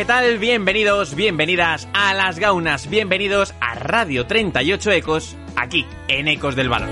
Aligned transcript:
¿qué 0.00 0.06
tal? 0.06 0.38
Bienvenidos, 0.38 1.14
bienvenidas 1.14 1.86
a 1.92 2.14
Las 2.14 2.38
Gaunas, 2.38 2.88
bienvenidos 2.88 3.52
a 3.60 3.74
Radio 3.74 4.24
38 4.24 4.92
Ecos, 4.92 5.36
aquí 5.56 5.84
en 6.08 6.26
Ecos 6.26 6.56
del 6.56 6.70
Balón. 6.70 6.88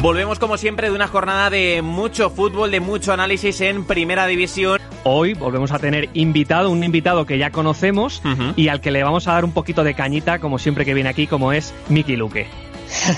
Volvemos 0.00 0.38
como 0.38 0.58
siempre 0.58 0.90
de 0.90 0.94
una 0.94 1.08
jornada 1.08 1.50
de 1.50 1.82
mucho 1.82 2.30
fútbol, 2.30 2.70
de 2.70 2.78
mucho 2.78 3.12
análisis 3.12 3.60
en 3.62 3.84
Primera 3.84 4.28
División. 4.28 4.80
Hoy 5.02 5.34
volvemos 5.34 5.72
a 5.72 5.80
tener 5.80 6.08
invitado, 6.14 6.70
un 6.70 6.84
invitado 6.84 7.26
que 7.26 7.38
ya 7.38 7.50
conocemos 7.50 8.22
y 8.54 8.68
al 8.68 8.80
que 8.80 8.92
le 8.92 9.02
vamos 9.02 9.26
a 9.26 9.32
dar 9.32 9.44
un 9.44 9.50
poquito 9.50 9.82
de 9.82 9.94
cañita, 9.94 10.38
como 10.38 10.60
siempre 10.60 10.84
que 10.84 10.94
viene 10.94 11.10
aquí, 11.10 11.26
como 11.26 11.52
es 11.52 11.74
Miki 11.88 12.14
Luque. 12.14 12.46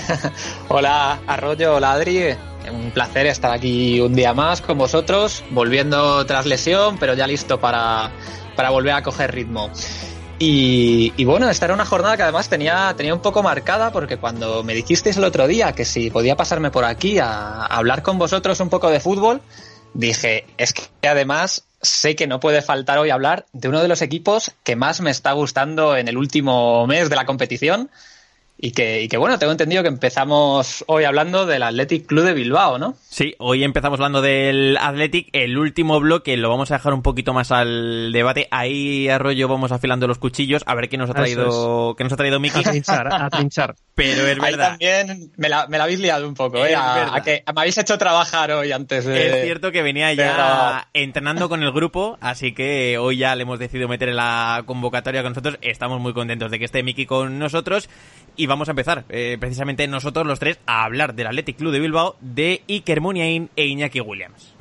Hola 0.69 1.19
Arroyo, 1.27 1.75
hola 1.75 1.91
Adri. 1.91 2.35
Un 2.71 2.91
placer 2.91 3.27
estar 3.27 3.51
aquí 3.51 3.99
un 3.99 4.13
día 4.13 4.33
más 4.33 4.61
con 4.61 4.77
vosotros, 4.77 5.43
volviendo 5.51 6.25
tras 6.25 6.45
lesión, 6.45 6.97
pero 6.97 7.13
ya 7.13 7.27
listo 7.27 7.59
para, 7.59 8.11
para 8.55 8.69
volver 8.69 8.93
a 8.93 9.03
coger 9.03 9.33
ritmo. 9.33 9.71
Y, 10.39 11.13
y 11.17 11.25
bueno, 11.25 11.49
esta 11.49 11.65
era 11.65 11.73
una 11.73 11.85
jornada 11.85 12.15
que 12.15 12.23
además 12.23 12.49
tenía, 12.49 12.93
tenía 12.95 13.13
un 13.13 13.21
poco 13.21 13.41
marcada 13.41 13.91
porque 13.91 14.17
cuando 14.17 14.63
me 14.63 14.75
dijisteis 14.75 15.17
el 15.17 15.23
otro 15.23 15.47
día 15.47 15.71
que 15.73 15.83
si 15.83 16.11
podía 16.11 16.35
pasarme 16.35 16.69
por 16.69 16.85
aquí 16.85 17.17
a, 17.17 17.27
a 17.27 17.65
hablar 17.65 18.03
con 18.03 18.19
vosotros 18.19 18.59
un 18.59 18.69
poco 18.69 18.89
de 18.89 18.99
fútbol, 18.99 19.41
dije, 19.93 20.45
es 20.57 20.73
que 20.73 21.07
además 21.07 21.63
sé 21.81 22.15
que 22.15 22.27
no 22.27 22.39
puede 22.39 22.61
faltar 22.61 22.97
hoy 22.97 23.09
hablar 23.09 23.45
de 23.53 23.69
uno 23.69 23.81
de 23.81 23.87
los 23.87 24.01
equipos 24.01 24.51
que 24.63 24.75
más 24.75 25.01
me 25.01 25.11
está 25.11 25.31
gustando 25.31 25.95
en 25.95 26.07
el 26.07 26.17
último 26.17 26.85
mes 26.85 27.09
de 27.09 27.15
la 27.15 27.25
competición 27.25 27.89
y 28.59 28.71
que, 28.71 29.03
y 29.03 29.07
que 29.07 29.17
bueno, 29.17 29.37
tengo 29.37 29.51
entendido 29.51 29.83
que 29.83 29.89
empezamos 29.89 30.83
hoy 30.87 31.03
hablando 31.03 31.45
del 31.45 31.61
Athletic 31.61 32.07
Club 32.07 32.25
de 32.25 32.33
Bilbao, 32.33 32.79
¿no? 32.79 32.95
Sí, 33.07 33.35
hoy 33.37 33.63
empezamos 33.63 33.99
hablando 33.99 34.21
del 34.21 34.77
Athletic, 34.81 35.29
el 35.33 35.57
último 35.59 35.99
bloque 35.99 36.35
lo 36.37 36.49
vamos 36.49 36.71
a 36.71 36.75
dejar 36.75 36.93
un 36.93 37.03
poquito 37.03 37.33
más 37.33 37.51
al 37.51 38.11
debate. 38.11 38.47
Ahí 38.49 39.09
Arroyo 39.09 39.47
vamos 39.47 39.71
afilando 39.71 40.07
los 40.07 40.17
cuchillos 40.17 40.63
a 40.65 40.73
ver 40.73 40.89
qué 40.89 40.97
nos 40.97 41.09
ha 41.09 41.13
traído, 41.13 41.95
qué 41.95 42.03
nos 42.03 42.13
ha 42.13 42.17
traído 42.17 42.39
Miki. 42.39 42.59
A 42.59 42.63
trinchar, 42.63 43.07
a 43.13 43.29
trinchar. 43.29 43.75
Pero 43.93 44.27
es 44.27 44.39
Ahí 44.39 44.51
verdad. 44.51 44.69
también 44.69 45.31
me 45.37 45.49
la, 45.49 45.67
me 45.67 45.77
la 45.77 45.83
habéis 45.83 45.99
liado 45.99 46.27
un 46.27 46.33
poco, 46.33 46.65
¿eh? 46.65 46.71
Es 46.71 46.77
A, 46.79 47.21
que 47.23 47.43
me 47.53 47.61
habéis 47.61 47.77
hecho 47.77 47.97
trabajar 47.97 48.51
hoy 48.51 48.71
antes 48.71 49.05
de... 49.05 49.27
Es 49.39 49.43
cierto 49.43 49.71
que 49.71 49.81
venía 49.81 50.13
ya 50.13 50.87
entrenando 50.93 51.47
con 51.49 51.61
el 51.63 51.71
grupo, 51.71 52.17
así 52.21 52.53
que 52.53 52.97
hoy 52.97 53.17
ya 53.17 53.35
le 53.35 53.43
hemos 53.43 53.59
decidido 53.59 53.87
meter 53.87 54.09
en 54.09 54.15
la 54.15 54.63
convocatoria 54.65 55.21
con 55.21 55.31
nosotros. 55.31 55.57
Estamos 55.61 55.99
muy 55.99 56.13
contentos 56.13 56.49
de 56.51 56.59
que 56.59 56.65
esté 56.65 56.83
Miki 56.83 57.05
con 57.05 57.39
nosotros 57.39 57.89
y 58.35 58.46
vamos 58.47 58.67
a 58.67 58.71
empezar, 58.71 59.05
eh, 59.09 59.37
precisamente 59.39 59.87
nosotros 59.87 60.25
los 60.25 60.39
tres, 60.39 60.59
a 60.65 60.83
hablar 60.83 61.13
del 61.13 61.27
Athletic 61.27 61.57
Club 61.57 61.71
de 61.71 61.79
Bilbao, 61.79 62.15
de 62.21 62.63
Iker 62.67 63.01
Muniain 63.01 63.49
e 63.55 63.65
Iñaki 63.65 64.01
Williams. 64.01 64.55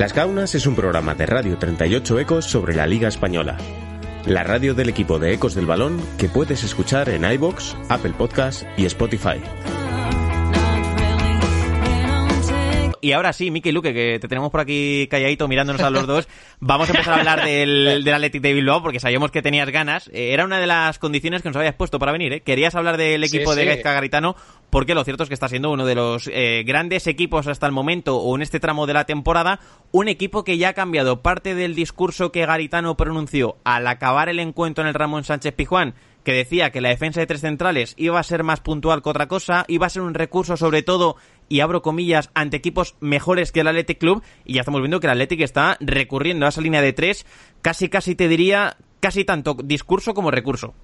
Las 0.00 0.14
Gaunas 0.14 0.54
es 0.54 0.66
un 0.66 0.74
programa 0.74 1.14
de 1.14 1.26
Radio 1.26 1.58
38 1.58 2.20
Ecos 2.20 2.46
sobre 2.46 2.74
la 2.74 2.86
Liga 2.86 3.06
Española. 3.06 3.58
La 4.24 4.44
radio 4.44 4.72
del 4.72 4.88
equipo 4.88 5.18
de 5.18 5.34
Ecos 5.34 5.54
del 5.54 5.66
Balón 5.66 6.00
que 6.16 6.30
puedes 6.30 6.64
escuchar 6.64 7.10
en 7.10 7.30
iBox, 7.30 7.76
Apple 7.90 8.14
Podcast 8.16 8.62
y 8.78 8.86
Spotify. 8.86 9.40
Y 13.00 13.12
ahora 13.12 13.32
sí, 13.32 13.50
Miki 13.50 13.72
Luque, 13.72 13.94
que 13.94 14.18
te 14.20 14.28
tenemos 14.28 14.50
por 14.50 14.60
aquí 14.60 15.06
calladito 15.10 15.48
mirándonos 15.48 15.82
a 15.82 15.90
los 15.90 16.06
dos, 16.06 16.28
vamos 16.60 16.88
a 16.88 16.92
empezar 16.92 17.14
a 17.14 17.18
hablar 17.18 17.44
del, 17.44 18.04
del 18.04 18.14
Athletic 18.14 18.42
de 18.42 18.52
Bilbao 18.52 18.82
porque 18.82 19.00
sabíamos 19.00 19.30
que 19.30 19.42
tenías 19.42 19.68
ganas. 19.70 20.08
Eh, 20.12 20.32
era 20.32 20.44
una 20.44 20.58
de 20.60 20.66
las 20.66 20.98
condiciones 20.98 21.42
que 21.42 21.48
nos 21.48 21.56
habías 21.56 21.74
puesto 21.74 21.98
para 21.98 22.12
venir, 22.12 22.32
¿eh? 22.32 22.40
Querías 22.40 22.74
hablar 22.74 22.96
del 22.96 23.26
Sí, 23.26 23.36
equipo 23.36 23.54
de 23.54 23.62
sí. 23.62 23.68
Gaizka 23.68 23.92
Garitano 23.92 24.36
porque 24.70 24.94
lo 24.94 25.02
cierto 25.04 25.24
es 25.24 25.28
que 25.28 25.34
está 25.34 25.48
siendo 25.48 25.70
uno 25.70 25.84
de 25.84 25.94
los 25.94 26.28
eh, 26.32 26.62
grandes 26.66 27.06
equipos 27.06 27.46
hasta 27.48 27.66
el 27.66 27.72
momento 27.72 28.18
o 28.18 28.36
en 28.36 28.42
este 28.42 28.60
tramo 28.60 28.86
de 28.86 28.94
la 28.94 29.04
temporada, 29.04 29.60
un 29.90 30.08
equipo 30.08 30.44
que 30.44 30.58
ya 30.58 30.68
ha 30.70 30.74
cambiado 30.74 31.22
parte 31.22 31.54
del 31.54 31.74
discurso 31.74 32.30
que 32.30 32.46
Garitano 32.46 32.96
pronunció 32.96 33.56
al 33.64 33.86
acabar 33.86 34.28
el 34.28 34.38
encuentro 34.38 34.82
en 34.82 34.88
el 34.88 34.94
Ramón 34.94 35.24
Sánchez 35.24 35.54
Pijuán 35.54 35.94
que 36.24 36.32
decía 36.32 36.70
que 36.70 36.80
la 36.80 36.90
defensa 36.90 37.20
de 37.20 37.26
tres 37.26 37.40
centrales 37.40 37.94
iba 37.96 38.20
a 38.20 38.24
ser 38.24 38.42
más 38.42 38.60
puntual 38.60 39.02
que 39.02 39.08
otra 39.08 39.28
cosa, 39.28 39.64
iba 39.68 39.86
a 39.86 39.90
ser 39.90 40.02
un 40.02 40.14
recurso 40.14 40.56
sobre 40.56 40.82
todo, 40.82 41.16
y 41.48 41.60
abro 41.60 41.82
comillas, 41.82 42.30
ante 42.34 42.56
equipos 42.56 42.94
mejores 43.00 43.52
que 43.52 43.60
el 43.60 43.68
Athletic 43.68 43.98
Club, 43.98 44.22
y 44.44 44.54
ya 44.54 44.60
estamos 44.60 44.80
viendo 44.80 45.00
que 45.00 45.06
el 45.06 45.12
Athletic 45.12 45.40
está 45.40 45.76
recurriendo 45.80 46.46
a 46.46 46.50
esa 46.50 46.60
línea 46.60 46.82
de 46.82 46.92
tres, 46.92 47.26
casi 47.62 47.88
casi 47.88 48.14
te 48.14 48.28
diría, 48.28 48.76
casi 49.00 49.24
tanto 49.24 49.56
discurso 49.64 50.14
como 50.14 50.30
recurso. 50.30 50.74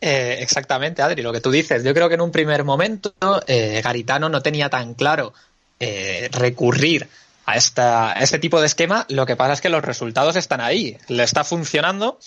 Eh, 0.00 0.38
exactamente, 0.40 1.02
Adri, 1.02 1.22
lo 1.22 1.32
que 1.32 1.40
tú 1.40 1.50
dices. 1.50 1.84
Yo 1.84 1.92
creo 1.92 2.08
que 2.08 2.14
en 2.14 2.22
un 2.22 2.32
primer 2.32 2.64
momento 2.64 3.12
eh, 3.46 3.80
Garitano 3.84 4.28
no 4.28 4.42
tenía 4.42 4.70
tan 4.70 4.94
claro 4.94 5.34
eh, 5.78 6.28
recurrir 6.32 7.08
a, 7.44 7.56
esta, 7.56 8.12
a 8.12 8.22
este 8.22 8.38
tipo 8.38 8.60
de 8.60 8.66
esquema. 8.66 9.04
Lo 9.10 9.26
que 9.26 9.36
pasa 9.36 9.54
es 9.54 9.60
que 9.60 9.68
los 9.68 9.84
resultados 9.84 10.36
están 10.36 10.60
ahí. 10.60 10.96
Le 11.08 11.22
está 11.22 11.44
funcionando. 11.44 12.18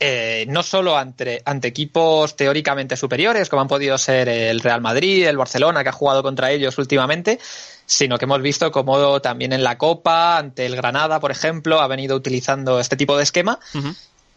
Eh, 0.00 0.44
no 0.48 0.62
solo 0.62 0.96
ante, 0.96 1.42
ante 1.44 1.68
equipos 1.68 2.36
teóricamente 2.36 2.96
superiores, 2.96 3.48
como 3.48 3.62
han 3.62 3.68
podido 3.68 3.96
ser 3.96 4.28
el 4.28 4.60
Real 4.60 4.80
Madrid, 4.80 5.26
el 5.26 5.36
Barcelona, 5.36 5.82
que 5.82 5.90
ha 5.90 5.92
jugado 5.92 6.22
contra 6.22 6.50
ellos 6.50 6.76
últimamente, 6.78 7.38
sino 7.86 8.18
que 8.18 8.24
hemos 8.24 8.42
visto 8.42 8.72
cómo 8.72 9.20
también 9.20 9.52
en 9.52 9.62
la 9.62 9.78
Copa, 9.78 10.38
ante 10.38 10.66
el 10.66 10.76
Granada, 10.76 11.20
por 11.20 11.30
ejemplo, 11.30 11.80
ha 11.80 11.86
venido 11.86 12.16
utilizando 12.16 12.80
este 12.80 12.96
tipo 12.96 13.16
de 13.16 13.22
esquema. 13.22 13.58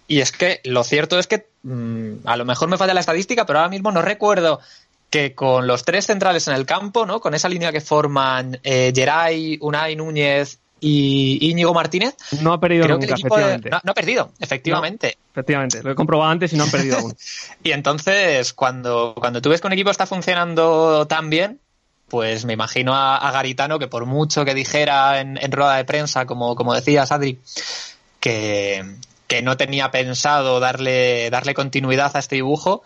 Y 0.07 0.22
es 0.22 0.31
que 0.31 0.62
lo 0.63 0.84
cierto 0.84 1.19
es 1.19 1.28
que 1.28 1.47
mm, 1.63 2.25
a 2.25 2.38
lo 2.38 2.46
mejor 2.46 2.69
me 2.69 2.78
falla 2.78 2.94
la 2.94 3.01
estadística, 3.01 3.46
pero 3.46 3.59
ahora 3.59 3.69
mismo 3.69 3.91
no 3.91 4.01
recuerdo 4.01 4.62
que 5.09 5.34
con 5.34 5.67
los 5.67 5.84
tres 5.84 6.06
centrales 6.06 6.47
en 6.47 6.56
el 6.56 6.66
campo, 6.66 7.06
¿no? 7.06 7.19
Con 7.19 7.34
esa 7.34 7.50
línea 7.50 7.72
que 7.72 7.81
forman 7.81 8.59
eh, 8.63 8.91
Geray, 8.94 9.57
Unai 9.62 9.96
Núñez 9.96 10.59
y 10.79 11.49
Íñigo 11.49 11.73
Martínez, 11.73 12.15
No 12.41 12.53
ha 12.53 12.59
perdido 12.59 12.85
creo 12.85 12.99
que 12.99 13.07
nunca, 13.07 13.15
el 13.15 13.19
equipo 13.19 13.35
de- 13.38 13.43
efectivamente. 13.43 13.69
no, 13.71 13.79
no 13.83 13.91
ha 13.91 13.95
perdido, 13.95 14.31
efectivamente. 14.39 15.17
Efectivamente, 15.31 15.83
lo 15.83 15.91
he 15.91 15.95
comprobado 15.95 16.31
antes 16.31 16.53
y 16.53 16.55
no 16.55 16.63
han 16.63 16.71
perdido 16.71 16.97
aún. 16.97 17.15
Y 17.63 17.71
entonces, 17.71 18.53
cuando, 18.53 19.13
cuando 19.17 19.41
tú 19.41 19.49
ves 19.49 19.61
que 19.61 19.67
un 19.67 19.73
equipo 19.73 19.89
está 19.91 20.05
funcionando 20.05 21.05
tan 21.07 21.29
bien, 21.29 21.59
pues 22.07 22.45
me 22.45 22.53
imagino 22.53 22.95
a, 22.95 23.17
a 23.17 23.31
Garitano 23.31 23.79
que 23.79 23.87
por 23.87 24.05
mucho 24.05 24.45
que 24.45 24.53
dijera 24.53 25.19
en, 25.19 25.37
en 25.41 25.51
rueda 25.51 25.75
de 25.75 25.85
prensa, 25.85 26.25
como, 26.25 26.55
como 26.55 26.73
decías, 26.73 27.11
Adri, 27.11 27.39
que, 28.19 28.95
que 29.27 29.41
no 29.41 29.57
tenía 29.57 29.91
pensado 29.91 30.59
darle, 30.59 31.29
darle 31.29 31.53
continuidad 31.53 32.16
a 32.16 32.19
este 32.19 32.35
dibujo, 32.35 32.83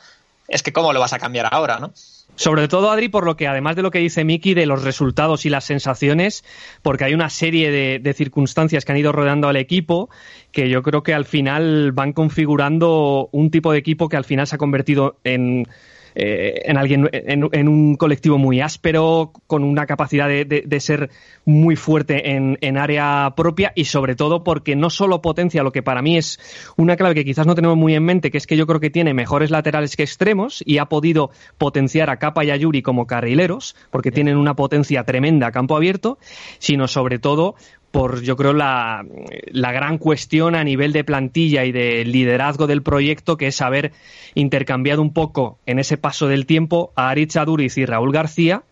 es 0.47 0.63
que 0.63 0.73
cómo 0.73 0.91
lo 0.93 0.99
vas 0.99 1.13
a 1.13 1.19
cambiar 1.19 1.47
ahora, 1.51 1.79
¿no? 1.79 1.93
Sobre 2.35 2.67
todo, 2.67 2.89
Adri, 2.89 3.09
por 3.09 3.25
lo 3.25 3.35
que, 3.35 3.47
además 3.47 3.75
de 3.75 3.83
lo 3.83 3.91
que 3.91 3.99
dice 3.99 4.23
Miki, 4.23 4.53
de 4.53 4.65
los 4.65 4.83
resultados 4.83 5.45
y 5.45 5.49
las 5.49 5.65
sensaciones, 5.65 6.43
porque 6.81 7.03
hay 7.03 7.13
una 7.13 7.29
serie 7.29 7.71
de, 7.71 7.99
de 7.99 8.13
circunstancias 8.13 8.83
que 8.83 8.91
han 8.91 8.97
ido 8.97 9.11
rodeando 9.11 9.47
al 9.47 9.57
equipo 9.57 10.09
que 10.51 10.69
yo 10.69 10.83
creo 10.83 11.03
que 11.03 11.13
al 11.13 11.25
final 11.25 11.91
van 11.91 12.13
configurando 12.13 13.29
un 13.31 13.51
tipo 13.51 13.71
de 13.71 13.79
equipo 13.79 14.09
que 14.09 14.17
al 14.17 14.25
final 14.25 14.47
se 14.47 14.55
ha 14.55 14.57
convertido 14.57 15.17
en, 15.23 15.67
eh, 16.15 16.61
en 16.65 16.77
alguien 16.77 17.09
en, 17.11 17.47
en 17.51 17.67
un 17.67 17.95
colectivo 17.95 18.37
muy 18.37 18.61
áspero, 18.61 19.31
con 19.47 19.63
una 19.63 19.85
capacidad 19.85 20.27
de, 20.27 20.45
de- 20.45 20.63
de 20.65 20.79
ser 20.79 21.09
muy 21.45 21.75
fuerte 21.75 22.31
en, 22.31 22.57
en 22.61 22.77
área 22.77 23.33
propia 23.35 23.71
y 23.75 23.85
sobre 23.85 24.15
todo 24.15 24.43
porque 24.43 24.75
no 24.75 24.89
solo 24.89 25.21
potencia 25.21 25.63
lo 25.63 25.71
que 25.71 25.81
para 25.83 26.01
mí 26.01 26.17
es 26.17 26.39
una 26.77 26.95
clave 26.95 27.15
que 27.15 27.25
quizás 27.25 27.47
no 27.47 27.55
tenemos 27.55 27.77
muy 27.77 27.95
en 27.95 28.03
mente, 28.03 28.29
que 28.31 28.37
es 28.37 28.45
que 28.47 28.57
yo 28.57 28.67
creo 28.67 28.79
que 28.79 28.89
tiene 28.89 29.13
mejores 29.13 29.49
laterales 29.51 29.95
que 29.95 30.03
extremos 30.03 30.63
y 30.65 30.77
ha 30.77 30.85
podido 30.85 31.31
potenciar 31.57 32.09
a 32.09 32.17
Capa 32.17 32.43
y 32.45 32.51
a 32.51 32.55
Yuri 32.55 32.81
como 32.81 33.07
carrileros, 33.07 33.75
porque 33.89 34.11
tienen 34.11 34.37
una 34.37 34.55
potencia 34.55 35.03
tremenda 35.03 35.47
a 35.47 35.51
campo 35.51 35.75
abierto, 35.75 36.17
sino 36.59 36.87
sobre 36.87 37.19
todo 37.19 37.55
por, 37.91 38.21
yo 38.21 38.35
creo, 38.37 38.53
la, 38.53 39.05
la 39.47 39.71
gran 39.71 39.97
cuestión 39.97 40.55
a 40.55 40.63
nivel 40.63 40.93
de 40.93 41.03
plantilla 41.03 41.65
y 41.65 41.71
de 41.71 42.05
liderazgo 42.05 42.67
del 42.67 42.81
proyecto, 42.81 43.37
que 43.37 43.47
es 43.47 43.61
haber 43.61 43.91
intercambiado 44.33 45.01
un 45.01 45.13
poco 45.13 45.59
en 45.65 45.77
ese 45.79 45.97
paso 45.97 46.27
del 46.27 46.45
tiempo 46.45 46.91
a 46.95 47.09
Aritz 47.09 47.35
Aduriz 47.35 47.77
y 47.77 47.85
Raúl 47.85 48.11
García 48.11 48.63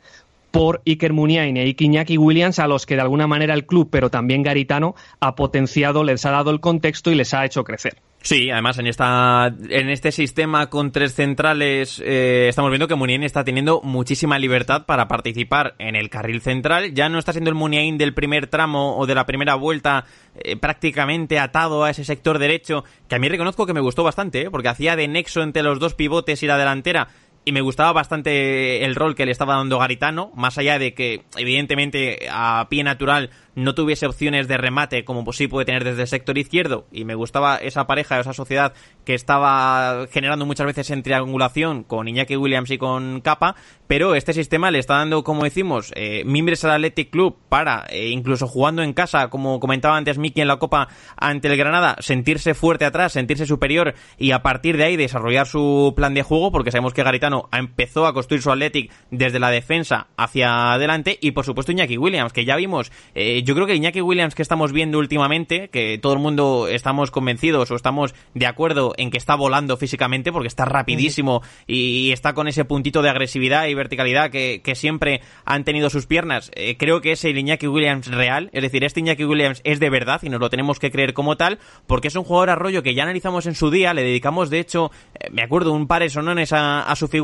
por 0.52 0.82
Iker 0.86 1.14
Muniain 1.14 1.58
e 1.58 1.76
Iñaki 1.78 2.18
Williams, 2.18 2.60
a 2.60 2.68
los 2.68 2.86
que 2.86 2.96
de 2.96 3.02
alguna 3.02 3.28
manera 3.28 3.54
el 3.54 3.66
club, 3.66 3.90
pero 3.92 4.10
también 4.10 4.42
Garitano, 4.42 4.96
ha 5.20 5.36
potenciado, 5.36 6.04
les 6.04 6.26
ha 6.26 6.32
dado 6.32 6.52
el 6.52 6.60
contexto 6.60 7.12
y 7.12 7.16
les 7.16 7.34
ha 7.34 7.46
hecho 7.46 7.64
crecer. 7.64 7.98
Sí, 8.22 8.52
además 8.52 8.78
en 8.78 8.88
esta 8.88 9.48
en 9.70 9.90
este 9.90 10.12
sistema 10.12 10.70
con 10.70 10.92
tres 10.92 11.16
centrales 11.16 12.02
eh, 12.06 12.48
estamos 12.50 12.70
viendo 12.70 12.88
que 12.88 12.96
Muniain 12.96 13.24
está 13.24 13.46
teniendo 13.46 13.80
muchísima 13.82 14.38
libertad 14.38 14.86
para 14.86 15.08
participar 15.08 15.76
en 15.80 15.96
el 15.96 16.10
carril 16.10 16.42
central. 16.42 16.94
Ya 16.94 17.08
no 17.08 17.18
está 17.18 17.32
siendo 17.32 17.50
el 17.50 17.56
Muniain 17.56 17.98
del 17.98 18.14
primer 18.14 18.48
tramo 18.48 18.98
o 18.98 19.06
de 19.08 19.16
la 19.16 19.26
primera 19.26 19.56
vuelta 19.56 20.04
eh, 20.36 20.58
prácticamente 20.58 21.40
atado 21.40 21.86
a 21.86 21.92
ese 21.92 22.04
sector 22.04 22.40
derecho, 22.40 22.84
que 23.08 23.16
a 23.16 23.20
mí 23.20 23.30
reconozco 23.30 23.66
que 23.66 23.74
me 23.74 23.80
gustó 23.80 24.04
bastante, 24.04 24.42
¿eh? 24.42 24.52
porque 24.52 24.68
hacía 24.68 24.98
de 24.98 25.08
nexo 25.08 25.42
entre 25.42 25.64
los 25.64 25.80
dos 25.80 25.94
pivotes 25.94 26.44
y 26.44 26.48
la 26.48 26.58
delantera 26.58 27.08
y 27.50 27.52
me 27.52 27.62
gustaba 27.62 27.92
bastante 27.94 28.86
el 28.86 28.94
rol 28.94 29.16
que 29.16 29.26
le 29.26 29.32
estaba 29.32 29.56
dando 29.56 29.80
Garitano, 29.80 30.32
más 30.36 30.60
allá 30.60 30.78
de 30.78 30.94
que 30.94 31.24
evidentemente 31.36 32.28
a 32.30 32.68
pie 32.70 32.84
natural 32.84 33.32
no 33.56 33.74
tuviese 33.74 34.06
opciones 34.06 34.48
de 34.48 34.58
remate 34.58 35.04
como 35.04 35.34
sí 35.34 35.48
puede 35.48 35.66
tener 35.66 35.84
desde 35.84 36.04
el 36.04 36.08
sector 36.08 36.38
izquierdo 36.38 36.86
y 36.92 37.06
me 37.06 37.16
gustaba 37.16 37.58
esa 37.58 37.88
pareja, 37.88 38.20
esa 38.20 38.34
sociedad 38.34 38.74
que 39.04 39.16
estaba 39.16 40.06
generando 40.12 40.46
muchas 40.46 40.68
veces 40.68 40.92
en 40.92 41.02
triangulación 41.02 41.84
con 41.84 42.08
Iñaki 42.08 42.36
Williams 42.38 42.70
y 42.70 42.78
con 42.78 43.22
Capa, 43.22 43.56
pero 43.88 44.14
este 44.14 44.34
sistema 44.34 44.70
le 44.70 44.78
está 44.78 44.98
dando, 44.98 45.24
como 45.24 45.44
decimos, 45.44 45.92
eh, 45.96 46.24
al 46.24 46.72
Athletic 46.72 47.10
Club 47.10 47.38
para, 47.50 47.88
eh, 47.90 48.10
incluso 48.10 48.48
jugando 48.48 48.84
en 48.84 48.94
casa, 48.94 49.30
como 49.30 49.60
comentaba 49.60 49.98
antes 49.98 50.20
Miki 50.20 50.42
en 50.42 50.48
la 50.48 50.58
Copa 50.58 50.88
ante 51.18 51.48
el 51.48 51.58
Granada, 51.58 51.96
sentirse 52.00 52.54
fuerte 52.54 52.86
atrás, 52.86 53.14
sentirse 53.14 53.48
superior 53.48 53.96
y 54.20 54.32
a 54.32 54.44
partir 54.44 54.78
de 54.78 54.84
ahí 54.84 54.98
desarrollar 54.98 55.48
su 55.48 55.94
plan 55.96 56.14
de 56.14 56.22
juego, 56.22 56.52
porque 56.52 56.72
sabemos 56.72 56.94
que 56.94 57.04
Garitano 57.04 57.39
empezó 57.52 58.06
a 58.06 58.14
construir 58.14 58.42
su 58.42 58.52
Athletic 58.52 58.92
desde 59.12 59.40
la 59.40 59.52
defensa 59.52 60.08
hacia 60.18 60.74
adelante 60.74 61.18
y 61.22 61.32
por 61.32 61.46
supuesto 61.46 61.72
Iñaki 61.72 61.98
Williams, 61.98 62.34
que 62.34 62.46
ya 62.46 62.56
vimos 62.56 62.92
eh, 63.16 63.44
yo 63.44 63.56
creo 63.56 63.68
que 63.68 63.76
Iñaki 63.76 64.02
Williams 64.02 64.36
que 64.36 64.42
estamos 64.42 64.72
viendo 64.72 65.00
últimamente, 65.00 65.70
que 65.70 65.98
todo 65.98 66.14
el 66.14 66.20
mundo 66.20 66.68
estamos 66.70 67.12
convencidos 67.12 67.72
o 67.72 67.76
estamos 67.76 68.14
de 68.34 68.46
acuerdo 68.46 68.94
en 68.98 69.12
que 69.12 69.18
está 69.18 69.36
volando 69.36 69.78
físicamente 69.78 70.32
porque 70.32 70.48
está 70.48 70.66
rapidísimo 70.66 71.42
y, 71.68 72.12
está 72.12 72.34
con 72.34 72.48
ese 72.48 72.66
puntito 72.66 73.02
de 73.02 73.10
agresividad 73.10 73.68
y 73.68 73.74
verticalidad 73.74 74.32
que, 74.32 74.62
siempre 74.80 75.22
han 75.46 75.64
tenido 75.64 75.90
sus 75.90 76.06
piernas, 76.06 76.52
eh, 76.56 76.78
creo 76.78 77.02
que 77.02 77.12
es 77.12 77.26
el 77.26 77.38
Iñaki 77.38 77.68
Williams 77.68 78.08
real, 78.08 78.50
es 78.54 78.62
decir, 78.62 78.84
este 78.84 79.00
Iñaki 79.00 79.26
Williams 79.26 79.62
es 79.64 79.80
de 79.80 79.90
verdad 79.90 80.22
y 80.24 80.30
nos 80.30 80.40
lo 80.40 80.50
tenemos 80.50 80.80
que 80.80 80.92
creer 80.92 81.14
como 81.14 81.38
tal 81.38 81.60
porque 81.88 82.08
es 82.08 82.16
un 82.16 82.24
jugador 82.24 82.52
arroyo 82.52 82.84
que 82.84 82.94
ya 82.94 83.04
analizamos 83.04 83.48
en 83.48 83.56
su 83.56 83.72
día, 83.72 83.94
le 83.94 84.04
dedicamos 84.04 84.50
de 84.50 84.60
hecho, 84.60 84.92
eh, 85.20 85.30
me 85.32 85.42
acuerdo, 85.42 85.74
un 85.74 85.88
par 85.88 86.04
de 86.04 86.10
sonones 86.10 86.54
a, 86.54 86.84
a 86.84 86.96
su 86.96 87.08
figura, 87.08 87.20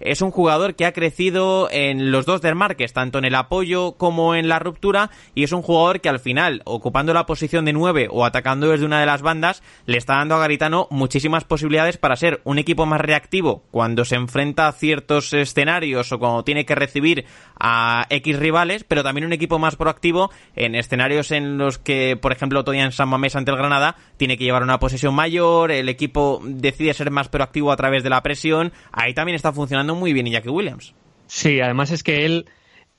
es 0.00 0.22
un 0.22 0.30
jugador 0.30 0.74
que 0.74 0.86
ha 0.86 0.92
crecido 0.92 1.68
en 1.70 2.10
los 2.10 2.26
dos 2.26 2.40
del 2.40 2.54
Marques, 2.54 2.92
tanto 2.92 3.18
en 3.18 3.24
el 3.24 3.34
apoyo 3.34 3.92
como 3.92 4.34
en 4.34 4.48
la 4.48 4.58
ruptura 4.58 5.10
y 5.34 5.44
es 5.44 5.52
un 5.52 5.62
jugador 5.62 6.00
que 6.00 6.08
al 6.08 6.18
final, 6.18 6.62
ocupando 6.64 7.14
la 7.14 7.26
posición 7.26 7.64
de 7.64 7.72
9 7.72 8.08
o 8.10 8.24
atacando 8.24 8.68
desde 8.68 8.86
una 8.86 9.00
de 9.00 9.06
las 9.06 9.22
bandas, 9.22 9.62
le 9.86 9.98
está 9.98 10.16
dando 10.16 10.34
a 10.34 10.38
Garitano 10.38 10.88
muchísimas 10.90 11.44
posibilidades 11.44 11.98
para 11.98 12.16
ser 12.16 12.40
un 12.44 12.58
equipo 12.58 12.86
más 12.86 13.00
reactivo 13.00 13.62
cuando 13.70 14.04
se 14.04 14.16
enfrenta 14.16 14.68
a 14.68 14.72
ciertos 14.72 15.32
escenarios 15.32 16.10
o 16.12 16.18
cuando 16.18 16.44
tiene 16.44 16.64
que 16.64 16.74
recibir 16.74 17.24
a 17.58 18.06
X 18.10 18.38
rivales, 18.38 18.84
pero 18.84 19.02
también 19.02 19.26
un 19.26 19.32
equipo 19.32 19.58
más 19.58 19.76
proactivo 19.76 20.30
en 20.56 20.74
escenarios 20.74 21.30
en 21.30 21.58
los 21.58 21.78
que, 21.78 22.16
por 22.20 22.32
ejemplo, 22.32 22.64
todavía 22.64 22.84
en 22.84 22.92
San 22.92 23.08
Mamés 23.08 23.36
ante 23.36 23.50
el 23.50 23.56
Granada 23.56 23.96
tiene 24.16 24.36
que 24.36 24.44
llevar 24.44 24.62
una 24.62 24.78
posesión 24.78 25.14
mayor, 25.14 25.70
el 25.70 25.88
equipo 25.88 26.40
decide 26.44 26.94
ser 26.94 27.10
más 27.10 27.28
proactivo 27.28 27.72
a 27.72 27.76
través 27.76 28.02
de 28.02 28.10
la 28.10 28.22
presión, 28.22 28.72
ahí 28.92 29.14
también 29.14 29.33
está 29.34 29.52
funcionando 29.52 29.94
muy 29.94 30.12
bien 30.12 30.26
Iñaki 30.26 30.48
Williams. 30.48 30.94
Sí, 31.26 31.60
además 31.60 31.90
es 31.90 32.02
que 32.02 32.24
él 32.24 32.46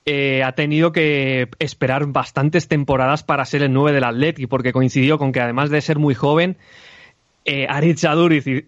eh, 0.04 0.42
ha 0.44 0.52
tenido 0.52 0.92
que 0.92 1.48
esperar 1.58 2.06
bastantes 2.06 2.68
temporadas 2.68 3.22
para 3.22 3.44
ser 3.44 3.62
el 3.62 3.72
9 3.72 3.92
del 3.92 4.04
Atleti, 4.04 4.46
porque 4.46 4.72
coincidió 4.72 5.18
con 5.18 5.32
que 5.32 5.40
además 5.40 5.70
de 5.70 5.80
ser 5.80 5.98
muy 5.98 6.14
joven, 6.14 6.56
eh, 7.46 7.66
Aritz 7.68 8.04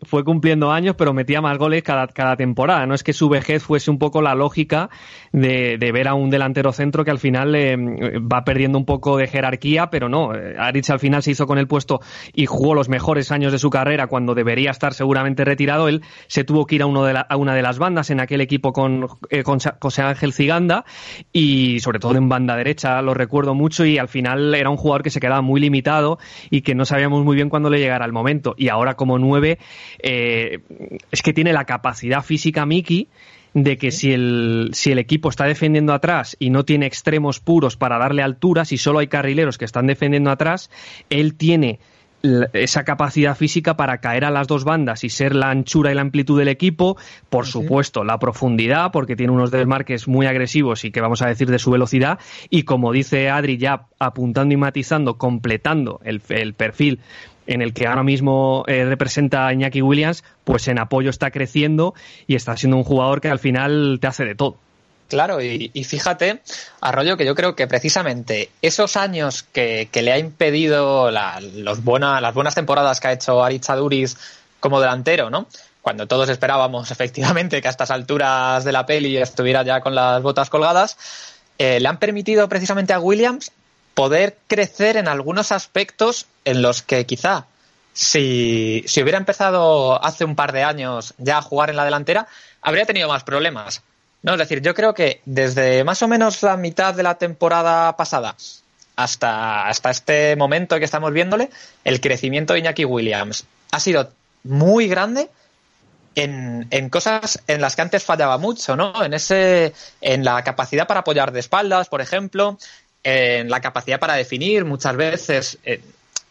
fue 0.03 0.25
cumpliendo 0.25 0.71
años, 0.71 0.95
pero 0.97 1.13
metía 1.13 1.41
más 1.41 1.59
goles 1.59 1.83
cada, 1.83 2.07
cada, 2.07 2.37
temporada. 2.37 2.87
No 2.87 2.95
es 2.95 3.03
que 3.03 3.13
su 3.13 3.29
vejez 3.29 3.63
fuese 3.63 3.91
un 3.91 3.99
poco 3.99 4.23
la 4.23 4.35
lógica 4.35 4.89
de, 5.33 5.77
ver 5.93 6.07
a 6.07 6.15
un 6.15 6.31
delantero 6.31 6.73
centro 6.73 7.05
que 7.05 7.11
al 7.11 7.19
final 7.19 7.55
eh, 7.55 7.77
va 8.21 8.45
perdiendo 8.45 8.79
un 8.79 8.85
poco 8.85 9.17
de 9.17 9.27
jerarquía, 9.27 9.91
pero 9.91 10.09
no. 10.09 10.35
Eh, 10.35 10.55
Aritz 10.59 10.91
al 10.91 11.01
final 11.01 11.23
se 11.23 11.33
hizo 11.33 11.47
con 11.47 11.59
el 11.59 11.67
puesto 11.67 12.01
y 12.33 12.47
jugó 12.47 12.75
los 12.75 12.89
mejores 12.89 13.33
años 13.33 13.51
de 13.51 13.59
su 13.59 13.69
carrera 13.69 14.07
cuando 14.07 14.35
debería 14.35 14.71
estar 14.71 14.95
seguramente 14.95 15.45
retirado. 15.45 15.89
Él 15.89 16.03
se 16.29 16.45
tuvo 16.45 16.67
que 16.67 16.77
ir 16.77 16.83
a, 16.83 16.87
uno 16.87 17.05
de 17.05 17.19
a 17.29 17.37
una 17.37 17.55
de 17.55 17.63
las 17.63 17.79
bandas 17.79 18.11
en 18.11 18.21
aquel 18.21 18.41
equipo 18.41 18.73
con, 18.73 19.09
eh, 19.31 19.43
con 19.43 19.59
José 19.81 20.03
Ángel 20.03 20.33
Ziganda 20.33 20.85
y 21.33 21.81
sobre 21.81 21.99
todo 21.99 22.17
en 22.17 22.29
banda 22.29 22.57
derecha, 22.57 23.03
lo 23.03 23.13
recuerdo 23.15 23.55
mucho 23.55 23.85
y 23.85 23.99
al 23.99 24.09
final 24.09 24.55
era 24.55 24.71
un 24.71 24.77
jugador 24.77 25.03
que 25.03 25.11
se 25.11 25.19
quedaba 25.19 25.43
muy 25.43 25.61
limitado 25.61 26.19
y 26.51 26.61
que 26.61 26.77
no 26.77 26.85
sabíamos 26.85 27.25
muy 27.25 27.35
bien 27.35 27.49
cuándo 27.49 27.71
le 27.71 27.79
llegara 27.79 28.05
el 28.05 28.13
momento. 28.13 28.55
Ahora 28.69 28.95
como 28.95 29.19
nueve, 29.19 29.59
eh, 30.01 30.61
es 31.11 31.23
que 31.23 31.33
tiene 31.33 31.53
la 31.53 31.65
capacidad 31.65 32.23
física 32.23 32.67
Miki 32.67 33.09
de 33.55 33.79
que 33.79 33.91
si 33.91 34.13
el, 34.13 34.71
si 34.73 34.93
el 34.93 34.99
equipo 34.99 35.29
está 35.29 35.45
defendiendo 35.45 35.93
atrás 35.93 36.37
y 36.39 36.51
no 36.51 36.65
tiene 36.65 36.87
extremos 36.87 37.41
puros 37.41 37.77
para 37.77 37.99
darle 37.99 38.23
altura, 38.23 38.65
si 38.65 38.79
solo 38.79 38.99
hay 38.99 39.09
carrileros 39.09 39.59
que 39.59 39.65
están 39.65 39.87
defendiendo 39.87 40.31
atrás, 40.31 40.71
él 41.11 41.35
tiene 41.35 41.79
esa 42.53 42.85
capacidad 42.85 43.37
física 43.37 43.77
para 43.77 43.99
caer 43.99 44.25
a 44.25 44.31
las 44.31 44.49
dos 44.49 44.65
bandas 44.65 45.05
y 45.05 45.09
ser 45.09 45.37
la 45.37 45.51
anchura 45.51 45.93
y 45.93 45.95
la 45.95 46.01
amplitud 46.01 46.37
del 46.39 46.49
equipo, 46.49 46.97
por 47.31 47.47
supuesto 47.47 48.03
la 48.03 48.19
profundidad, 48.19 48.91
porque 48.91 49.15
tiene 49.15 49.33
unos 49.33 49.53
desmarques 49.53 50.09
muy 50.09 50.27
agresivos 50.27 50.85
y 50.85 50.91
que 50.91 51.01
vamos 51.01 51.23
a 51.23 51.29
decir 51.29 51.49
de 51.49 51.61
su 51.61 51.71
velocidad, 51.71 52.19
y 52.51 52.65
como 52.65 52.93
dice 52.93 53.31
Adri, 53.31 53.57
ya 53.57 53.87
apuntando 54.01 54.53
y 54.53 54.57
matizando, 54.57 55.17
completando 55.17 56.01
el, 56.05 56.21
el 56.31 56.55
perfil 56.55 56.99
en 57.49 57.63
el 57.63 57.73
que 57.73 57.87
ahora 57.87 58.05
mismo 58.05 58.63
eh, 58.69 58.85
representa 58.85 59.47
a 59.47 59.53
Iñaki 59.53 59.83
Williams, 59.83 60.23
pues 60.45 60.69
en 60.69 60.79
apoyo 60.79 61.11
está 61.11 61.31
creciendo 61.31 61.95
y 62.27 62.37
está 62.37 62.57
siendo 62.57 62.77
un 62.77 62.85
jugador 62.85 63.21
que 63.21 63.29
al 63.29 63.39
final 63.39 63.99
te 64.01 64.07
hace 64.07 64.25
de 64.25 64.35
todo. 64.35 64.57
Claro, 65.09 65.41
y, 65.41 65.71
fíjate, 65.85 66.43
Arroyo, 66.83 67.17
que 67.17 67.25
yo 67.25 67.35
creo 67.35 67.57
que 67.57 67.67
precisamente 67.67 68.51
esos 68.61 68.99
años 68.99 69.43
que, 69.43 69.89
le 69.95 70.13
ha 70.13 70.19
impedido 70.19 71.11
las 71.11 71.83
buenas 71.83 72.55
temporadas 72.55 73.01
que 73.01 73.09
ha 73.09 73.13
hecho 73.13 73.43
Aritz 73.43 73.69
como 74.61 74.81
delantero, 74.81 75.31
¿no? 75.31 75.47
Cuando 75.81 76.07
todos 76.07 76.29
esperábamos 76.29 76.91
efectivamente 76.93 77.63
que 77.63 77.69
a 77.69 77.71
estas 77.71 77.91
alturas 77.91 78.65
de 78.65 78.73
la 78.73 78.85
peli 78.85 79.17
estuviera 79.17 79.63
ya 79.63 79.81
con 79.81 79.95
las 79.95 80.21
botas 80.23 80.51
colgadas, 80.51 80.99
eh, 81.57 81.81
le 81.81 81.89
han 81.89 81.97
permitido 81.97 82.47
precisamente 82.51 82.93
a 82.93 83.01
Williams 83.01 83.51
poder 83.95 84.39
crecer 84.47 84.97
en 84.97 85.09
algunos 85.09 85.53
aspectos 85.53 86.27
en 86.45 86.63
los 86.63 86.83
que 86.83 87.07
quizá 87.07 87.47
si, 87.93 88.85
si, 88.87 89.03
hubiera 89.03 89.19
empezado 89.19 90.03
hace 90.05 90.25
un 90.25 90.37
par 90.37 90.53
de 90.53 90.63
años 90.63 91.15
ya 91.19 91.39
a 91.39 91.43
jugar 91.43 91.71
en 91.71 91.77
la 91.77 91.85
delantera, 91.85 92.29
habría 92.63 92.87
tenido 92.87 93.09
más 93.09 93.25
problemas. 93.25 93.83
No, 94.23 94.33
es 94.33 94.39
decir, 94.39 94.63
yo 94.63 94.75
creo 94.75 94.95
que 94.95 95.21
desde 95.25 95.83
más 95.85 96.03
o 96.03 96.09
menos 96.09 96.43
la 96.43 96.57
mitad 96.57 96.95
de 96.95 97.03
la 97.03 97.17
temporada 97.17 97.97
pasada 97.97 98.37
hasta, 98.97 99.69
hasta 99.69 99.91
este 99.91 100.37
momento 100.37 100.79
que 100.79 100.85
estamos 100.85 101.13
viéndole, 101.13 101.51
el 101.85 102.01
crecimiento 102.01 102.53
de 102.53 102.61
Iñaki 102.61 102.85
Williams 102.85 103.47
ha 103.71 103.81
sido 103.81 104.11
muy 104.43 104.89
grande 104.89 105.29
en, 106.17 106.67
en, 106.71 106.91
cosas 106.91 107.41
en 107.47 107.61
las 107.61 107.77
que 107.77 107.83
antes 107.83 108.03
fallaba 108.03 108.39
mucho, 108.39 108.75
¿no? 108.75 109.05
En 109.05 109.15
ese, 109.15 109.73
en 110.01 110.25
la 110.25 110.43
capacidad 110.43 110.89
para 110.89 111.01
apoyar 111.01 111.31
de 111.31 111.39
espaldas, 111.39 111.89
por 111.89 112.01
ejemplo, 112.01 112.59
en 113.03 113.49
la 113.49 113.61
capacidad 113.61 114.01
para 114.01 114.15
definir 114.15 114.65
muchas 114.65 114.97
veces, 114.97 115.59
eh, 115.65 115.83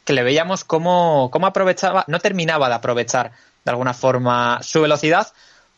que 0.04 0.14
le 0.14 0.24
veíamos 0.24 0.64
cómo, 0.64 1.30
cómo 1.32 1.48
aprovechaba, 1.48 2.06
no 2.08 2.20
terminaba 2.20 2.70
de 2.70 2.76
aprovechar 2.76 3.32
de 3.66 3.72
alguna 3.72 3.94
forma 3.94 4.60
su 4.62 4.82
velocidad 4.82 5.28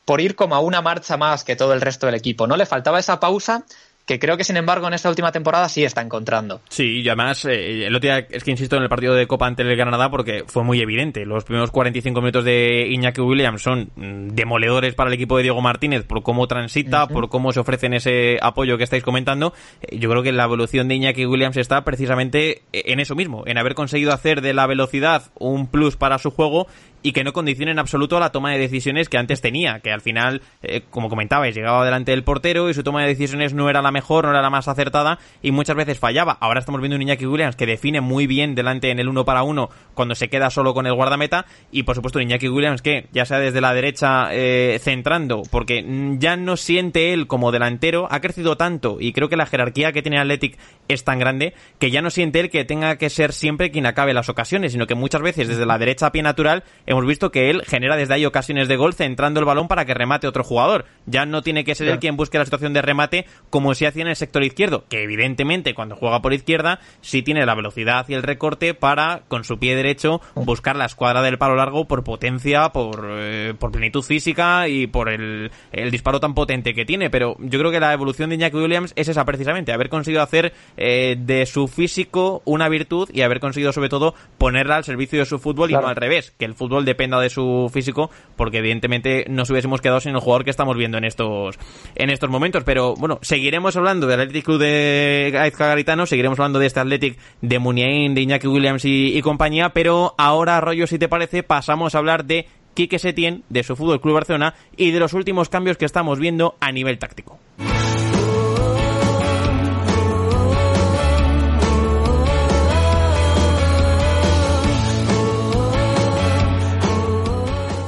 por 0.06 0.22
ir 0.22 0.36
como 0.36 0.56
a 0.56 0.60
una 0.60 0.82
marcha 0.82 1.18
más 1.18 1.44
que 1.44 1.56
todo 1.56 1.74
el 1.74 1.82
resto 1.82 2.06
del 2.06 2.16
equipo, 2.16 2.48
¿no? 2.48 2.58
Le 2.58 2.66
faltaba 2.66 3.00
esa 3.00 3.20
pausa 3.20 3.64
que 4.10 4.18
creo 4.18 4.38
que 4.38 4.44
sin 4.44 4.58
embargo 4.58 4.88
en 4.88 4.96
esta 4.96 5.08
última 5.08 5.32
temporada 5.32 5.70
sí 5.70 5.84
está 5.84 6.02
encontrando. 6.02 6.62
Sí, 6.68 7.02
y 7.02 7.08
además 7.10 7.46
eh, 7.46 7.86
el 7.86 7.96
otro 7.96 8.10
día 8.10 8.26
es 8.28 8.44
que 8.44 8.50
insisto 8.50 8.76
en 8.76 8.82
el 8.82 8.90
partido 8.90 9.14
de 9.14 9.28
Copa 9.28 9.46
ante 9.46 9.62
el 9.62 9.78
Granada 9.78 10.10
porque 10.10 10.46
fue 10.48 10.64
muy 10.64 10.82
evidente. 10.82 11.28
Los 11.28 11.44
primeros 11.44 11.70
45 11.70 12.20
minutos 12.20 12.44
de 12.44 12.88
Iñaki 12.90 13.22
Williams 13.22 13.62
son 13.62 13.92
mm, 13.96 14.30
demoledores 14.30 14.96
para 14.96 15.10
el 15.10 15.14
equipo 15.14 15.38
de 15.38 15.44
Diego 15.44 15.62
Martínez 15.62 16.06
por 16.06 16.24
cómo 16.24 16.48
transita, 16.48 17.06
por 17.08 17.30
cómo 17.30 17.54
se 17.54 17.60
ofrecen 17.60 17.94
ese 17.94 18.40
apoyo 18.42 18.80
que 18.80 18.84
estáis 18.84 19.04
comentando. 19.04 19.54
Eh, 19.82 20.00
yo 20.00 20.10
creo 20.10 20.24
que 20.24 20.32
la 20.32 20.46
evolución 20.46 20.88
de 20.88 20.96
Iñaki 20.96 21.28
Williams 21.28 21.58
está 21.58 21.84
precisamente 21.84 22.64
en 22.74 23.00
eso 23.00 23.14
mismo, 23.14 23.44
en 23.46 23.60
haber 23.60 23.76
conseguido 23.76 24.12
hacer 24.12 24.42
de 24.42 24.56
la 24.56 24.66
velocidad 24.66 25.30
un 25.38 25.68
plus 25.68 25.98
para 25.98 26.18
su 26.18 26.32
juego 26.32 26.66
y 27.02 27.12
que 27.14 27.24
no 27.24 27.34
condicione 27.34 27.72
en 27.72 27.80
absoluto 27.80 28.20
la 28.20 28.32
toma 28.32 28.52
de 28.52 28.58
decisiones 28.58 29.10
que 29.10 29.18
antes 29.18 29.42
tenía, 29.42 29.80
que 29.80 29.92
al 29.92 30.02
final, 30.02 30.42
eh, 30.62 30.82
como 30.90 31.10
comentabais, 31.10 31.56
llegaba 31.56 31.86
delante 31.86 32.12
del 32.12 32.24
portero 32.24 32.70
y 32.70 32.74
su 32.74 32.84
toma 32.84 33.02
de 33.02 33.10
decisiones 33.10 33.54
no 33.54 33.70
era 33.70 33.82
la 33.82 33.92
mejor, 33.92 34.26
no 34.26 34.32
era 34.32 34.42
la 34.42 34.50
más 34.50 34.68
acertada 34.68 35.20
y 35.42 35.52
muchas 35.52 35.76
veces 35.76 36.00
fallaba. 36.00 36.38
Ahora 36.40 36.60
estamos 36.60 36.82
viendo 36.82 36.96
un 36.96 37.02
Iñaki 37.02 37.26
Williams 37.26 37.56
que 37.56 37.66
define 37.66 38.02
muy 38.02 38.28
bien 38.28 38.56
delante 38.56 38.92
en 38.92 39.00
el 39.00 39.08
uno 39.08 39.26
para 39.26 39.44
uno 39.44 39.70
cuando 39.94 40.16
se 40.16 40.30
queda 40.30 40.50
solo 40.50 40.74
con 40.74 40.88
el 40.88 40.94
guardameta 40.94 41.46
y 41.72 41.84
por 41.84 41.96
supuesto 41.96 42.20
un 42.20 42.24
Iñaki 42.24 42.50
Williams 42.50 42.82
que 42.82 43.08
ya 43.12 43.26
sea 43.26 43.40
desde 43.40 43.62
la 43.62 43.74
derecha 43.74 44.30
eh, 44.32 44.80
centrando, 44.82 45.44
porque 45.50 45.86
ya 46.18 46.36
no 46.36 46.58
siente 46.58 47.14
él 47.14 47.28
como 47.28 47.52
delantero, 47.52 48.08
ha 48.12 48.20
crecido 48.20 48.58
tanto 48.58 48.98
y 49.00 49.14
creo 49.14 49.30
que 49.30 49.38
la 49.38 49.46
jerarquía 49.46 49.92
que 49.92 50.02
tiene 50.02 50.20
Athletic 50.20 50.58
es 50.88 51.04
tan 51.04 51.20
grande 51.20 51.54
que 51.78 51.92
ya 51.92 52.02
no 52.02 52.10
siente 52.10 52.40
él 52.40 52.50
que 52.50 52.66
tenga 52.66 52.98
que 52.98 53.10
ser 53.10 53.34
siempre 53.34 53.72
quien 53.72 53.86
acabe 53.86 54.14
las 54.14 54.30
ocasiones, 54.30 54.74
sino 54.74 54.88
que 54.88 54.96
muchas 54.96 55.22
veces 55.22 55.48
desde 55.48 55.66
la 55.66 55.78
derecha 55.78 56.08
a 56.08 56.12
pie 56.12 56.24
natural 56.24 56.64
hemos 56.90 57.06
visto 57.06 57.32
que 57.32 57.52
él 57.52 57.62
genera 57.68 57.96
desde 57.96 58.16
ahí 58.16 58.26
ocasiones 58.26 58.68
de 58.68 58.76
gol 58.76 58.96
centrando 58.96 59.40
el 59.40 59.46
balón 59.46 59.68
para 59.68 59.86
que 59.86 59.94
remate 59.94 60.28
otro 60.28 60.44
jugador. 60.44 60.86
Ya 61.06 61.26
no 61.26 61.44
tiene 61.44 61.64
que 61.64 61.76
ser 61.76 61.88
él 61.88 62.00
quien 62.00 62.18
busque 62.18 62.40
la 62.40 62.46
situación 62.46 62.74
de 62.74 62.82
remate 62.82 63.28
como 63.52 63.76
si 63.76 63.86
hacía 63.86 64.02
en 64.02 64.08
el 64.08 64.16
sector 64.16 64.44
izquierdo, 64.44 64.86
que 64.90 65.04
evidentemente 65.04 65.76
cuando 65.76 65.96
juega 65.96 66.22
por 66.22 66.34
izquierda 66.34 66.80
sí 67.02 67.22
tiene 67.22 67.46
la 67.46 67.54
velocidad 67.54 68.10
y 68.10 68.16
el 68.16 68.24
recorte 68.24 68.74
para 68.74 69.22
con 69.28 69.44
su 69.44 69.60
pie 69.60 69.76
derecho 69.76 70.20
buscar 70.34 70.76
la 70.76 70.86
escuadra 70.86 71.22
del 71.22 71.38
palo 71.38 71.56
largo 71.56 71.88
por 71.88 72.04
potencia, 72.04 72.70
por, 72.70 73.08
eh, 73.08 73.54
por 73.60 73.72
plenitud 73.72 74.02
física 74.02 74.68
y 74.68 74.88
por 74.88 75.10
el, 75.10 75.52
el, 75.72 75.92
disparo 75.92 76.20
tan 76.20 76.34
potente 76.34 76.74
que 76.74 76.86
tiene. 76.86 77.12
Pero 77.12 77.36
yo 77.40 77.60
creo 77.60 77.72
que 77.72 77.80
la 77.80 77.94
evolución 77.94 78.30
de 78.30 78.36
Iñaki 78.36 78.58
Williams 78.58 78.94
es 78.96 79.08
esa 79.08 79.26
precisamente, 79.26 79.72
haber 79.72 79.90
conseguido 79.90 80.24
hacer 80.24 80.54
eh, 80.76 81.16
de 81.20 81.46
su 81.46 81.68
físico 81.68 82.42
una 82.46 82.68
virtud 82.68 83.10
y 83.14 83.22
haber 83.22 83.40
conseguido 83.40 83.74
sobre 83.74 83.90
todo 83.90 84.16
ponerla 84.40 84.78
al 84.78 84.84
servicio 84.84 85.20
de 85.20 85.26
su 85.26 85.38
fútbol 85.38 85.70
y 85.70 85.74
no 85.74 85.88
al 85.88 85.96
revés, 85.96 86.34
que 86.40 86.46
el 86.46 86.56
fútbol 86.56 86.79
dependa 86.86 87.20
de 87.20 87.30
su 87.30 87.70
físico, 87.74 88.10
porque 88.36 88.60
evidentemente 88.60 89.26
nos 89.30 89.50
hubiésemos 89.50 89.82
quedado 89.82 90.00
sin 90.00 90.14
el 90.14 90.20
jugador 90.20 90.44
que 90.44 90.52
estamos 90.52 90.78
viendo 90.78 90.98
en 90.98 91.06
estos, 91.06 91.58
en 91.96 92.10
estos 92.10 92.30
momentos. 92.30 92.64
Pero 92.64 92.96
bueno, 92.96 93.20
seguiremos 93.22 93.76
hablando 93.76 94.08
del 94.08 94.22
Athletic 94.22 94.46
Club 94.46 94.60
de 94.60 95.30
Gaizka 95.34 95.68
Garitano, 95.68 96.06
seguiremos 96.06 96.40
hablando 96.40 96.60
de 96.60 96.68
este 96.68 96.80
Athletic 96.80 97.18
de 97.42 97.60
Muniain, 97.60 98.14
de 98.14 98.22
Iñaki 98.22 98.48
Williams 98.48 98.84
y, 98.86 99.20
compañía, 99.22 99.70
pero 99.70 100.16
ahora, 100.18 100.62
Rollo, 100.62 100.88
si 100.88 100.98
te 100.98 101.08
parece, 101.08 101.44
pasamos 101.44 101.94
a 101.94 101.98
hablar 101.98 102.26
de 102.26 102.48
Quique 102.74 103.00
Setién, 103.00 103.44
de 103.50 103.64
su 103.64 103.76
Fútbol 103.76 104.02
Club 104.02 104.16
Barcelona 104.16 104.56
y 104.78 104.92
de 104.92 105.00
los 105.00 105.14
últimos 105.14 105.50
cambios 105.50 105.78
que 105.78 105.86
estamos 105.86 106.20
viendo 106.20 106.56
a 106.60 106.72
nivel 106.72 106.98
táctico. 106.98 107.40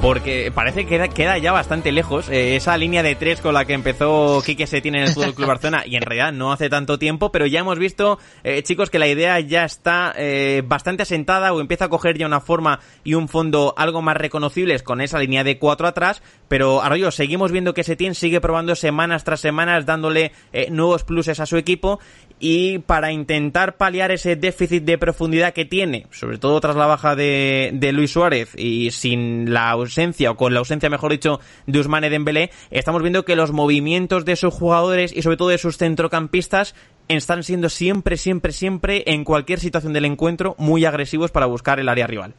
Porque 0.02 0.52
parece 0.54 0.88
que 0.88 1.10
queda 1.10 1.38
ya 1.38 1.52
bastante 1.52 1.92
lejos 1.92 2.28
eh, 2.28 2.56
esa 2.56 2.76
línea 2.76 3.04
de 3.04 3.14
tres 3.16 3.40
con 3.40 3.54
la 3.54 3.66
que 3.66 3.74
empezó 3.74 4.42
Quique 4.44 4.66
Setién 4.66 4.96
en 4.96 5.04
el 5.04 5.10
Fútbol 5.10 5.36
Club 5.36 5.48
Barcelona 5.48 5.84
y 5.86 5.96
en 5.96 6.02
realidad 6.02 6.34
no 6.34 6.52
hace 6.52 6.70
tanto 6.70 6.98
tiempo, 6.98 7.32
pero 7.32 7.46
ya 7.46 7.60
hemos 7.60 7.78
visto, 7.78 8.18
eh, 8.44 8.64
chicos, 8.64 8.90
que 8.90 8.98
la 8.98 9.08
idea 9.08 9.40
ya 9.40 9.64
está 9.64 10.12
eh, 10.18 10.64
bastante 10.66 11.04
asentada 11.04 11.54
o 11.54 11.62
empieza 11.62 11.86
a 11.86 11.90
coger 11.90 12.18
ya 12.18 12.26
una 12.26 12.42
forma 12.42 12.80
y 13.04 13.14
un 13.14 13.28
fondo 13.28 13.76
algo 13.78 14.02
más 14.02 14.18
reconocibles 14.18 14.82
con 14.82 15.02
esa 15.02 15.20
línea 15.20 15.44
de 15.44 15.60
cuatro 15.60 15.88
atrás, 15.88 16.24
pero 16.48 16.82
Arroyo, 16.82 17.12
seguimos 17.12 17.52
viendo 17.52 17.76
que 17.76 17.84
Setién 17.84 18.16
sigue 18.16 18.42
probando 18.42 18.74
semanas 18.76 19.24
tras 19.24 19.40
semanas, 19.40 19.86
dándole 19.86 20.32
nuevos 20.70 21.04
pluses 21.04 21.40
a 21.40 21.46
su 21.46 21.58
equipo 21.58 22.00
y 22.42 22.80
para 22.80 23.12
intentar 23.12 23.78
paliar 23.78 24.12
ese 24.12 24.36
déficit 24.36 24.84
de 24.84 24.98
profundidad 24.98 25.54
que 25.54 25.64
tiene, 25.64 26.08
sobre 26.10 26.40
todo 26.40 26.60
tras 26.60 26.76
la 26.76 26.88
baja 26.88 27.16
de, 27.16 27.92
Luis 27.94 28.12
Suárez 28.12 28.54
y 28.58 28.90
sin 28.92 29.54
la 29.54 29.70
ausencia, 29.70 30.32
o 30.32 30.36
con 30.36 30.54
la 30.54 30.60
ausencia, 30.60 30.90
mejor 30.90 31.12
dicho, 31.12 31.40
de 31.68 31.80
Usmane 31.80 32.10
Dembélé, 32.10 32.50
estamos 32.72 33.04
viendo 33.04 33.24
que 33.24 33.36
los 33.36 33.52
movimientos 33.52 34.26
de 34.26 34.36
sus 34.36 34.54
jugadores 34.54 35.16
y 35.16 35.22
sobre 35.22 35.38
todo 35.38 35.50
de 35.50 35.60
sus 35.60 35.78
centrocampistas 35.78 36.74
están 37.08 37.44
siendo 37.44 37.70
siempre, 37.70 38.18
siempre, 38.18 38.52
siempre, 38.52 39.04
en 39.06 39.24
cualquier 39.24 39.60
situación 39.60 39.94
del 39.94 40.06
encuentro, 40.06 40.56
muy 40.58 40.86
agresivos 40.86 41.32
para 41.32 41.46
buscar 41.46 41.80
el 41.80 41.90
área 41.90 42.08
rival. 42.08 42.34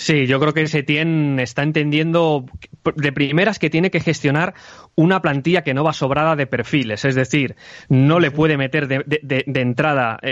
Sí, 0.00 0.26
yo 0.26 0.40
creo 0.40 0.54
que 0.54 0.66
Setién 0.66 1.38
está 1.40 1.62
entendiendo 1.62 2.46
de 2.96 3.12
primeras 3.12 3.58
que 3.58 3.68
tiene 3.68 3.90
que 3.90 4.00
gestionar 4.00 4.54
una 4.94 5.20
plantilla 5.20 5.60
que 5.60 5.74
no 5.74 5.84
va 5.84 5.92
sobrada 5.92 6.36
de 6.36 6.46
perfiles, 6.46 7.04
es 7.04 7.14
decir, 7.14 7.54
no 7.90 8.18
le 8.18 8.30
puede 8.30 8.56
meter 8.56 8.88
de, 8.88 9.04
de, 9.22 9.60
entrada 9.60 10.18
10 10.22 10.30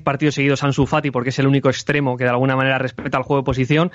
eh, 0.00 0.02
partidos 0.02 0.34
seguidos 0.34 0.62
a 0.62 0.68
Ansu 0.68 0.86
Fati 0.86 1.10
porque 1.10 1.28
es 1.28 1.38
el 1.38 1.46
único 1.46 1.68
extremo 1.68 2.16
que 2.16 2.24
de 2.24 2.30
alguna 2.30 2.56
manera 2.56 2.78
respeta 2.78 3.18
el 3.18 3.24
juego 3.24 3.42
de 3.42 3.44
posición 3.44 3.92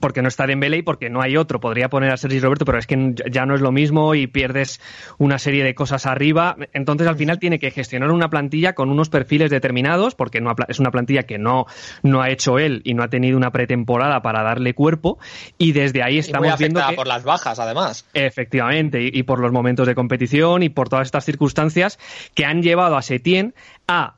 porque 0.00 0.22
no 0.22 0.28
está 0.28 0.46
Dembélé 0.46 0.78
y 0.78 0.82
porque 0.82 1.10
no 1.10 1.20
hay 1.20 1.36
otro. 1.36 1.60
Podría 1.60 1.88
poner 1.88 2.12
a 2.12 2.16
Sergi 2.16 2.40
Roberto, 2.40 2.64
pero 2.64 2.78
es 2.78 2.86
que 2.86 3.14
ya 3.30 3.46
no 3.46 3.54
es 3.54 3.60
lo 3.60 3.72
mismo 3.72 4.14
y 4.14 4.26
pierdes 4.26 4.80
una 5.18 5.38
serie 5.38 5.64
de 5.64 5.74
cosas 5.74 6.06
arriba. 6.06 6.56
Entonces, 6.72 7.06
al 7.06 7.16
final 7.16 7.38
tiene 7.38 7.58
que 7.58 7.70
gestionar 7.70 8.10
una 8.10 8.30
plantilla 8.30 8.74
con 8.74 8.90
unos 8.90 9.08
perfiles 9.08 9.50
determinados, 9.50 10.14
porque 10.14 10.40
no 10.40 10.54
es 10.68 10.78
una 10.78 10.90
plantilla 10.90 11.24
que 11.24 11.38
no, 11.38 11.66
no 12.02 12.22
ha 12.22 12.30
hecho 12.30 12.58
él 12.58 12.82
y 12.84 12.94
no 12.94 13.02
ha 13.02 13.08
tenido 13.08 13.36
una 13.36 13.50
pretemporada 13.50 14.22
para 14.22 14.42
darle 14.42 14.74
cuerpo. 14.74 15.18
Y 15.58 15.72
desde 15.72 16.02
ahí 16.02 16.18
estamos 16.18 16.58
viendo 16.58 16.80
que, 16.88 16.94
por 16.94 17.06
las 17.06 17.24
bajas, 17.24 17.58
además. 17.58 18.06
Efectivamente, 18.14 19.02
y, 19.02 19.22
por 19.24 19.40
los 19.40 19.52
momentos 19.52 19.86
de 19.86 19.94
competición 19.94 20.62
y 20.62 20.68
por 20.68 20.88
todas 20.88 21.06
estas 21.06 21.24
circunstancias 21.24 21.98
que 22.34 22.44
han 22.44 22.62
llevado 22.62 22.96
a 22.96 23.02
Setién 23.02 23.54
a 23.86 24.16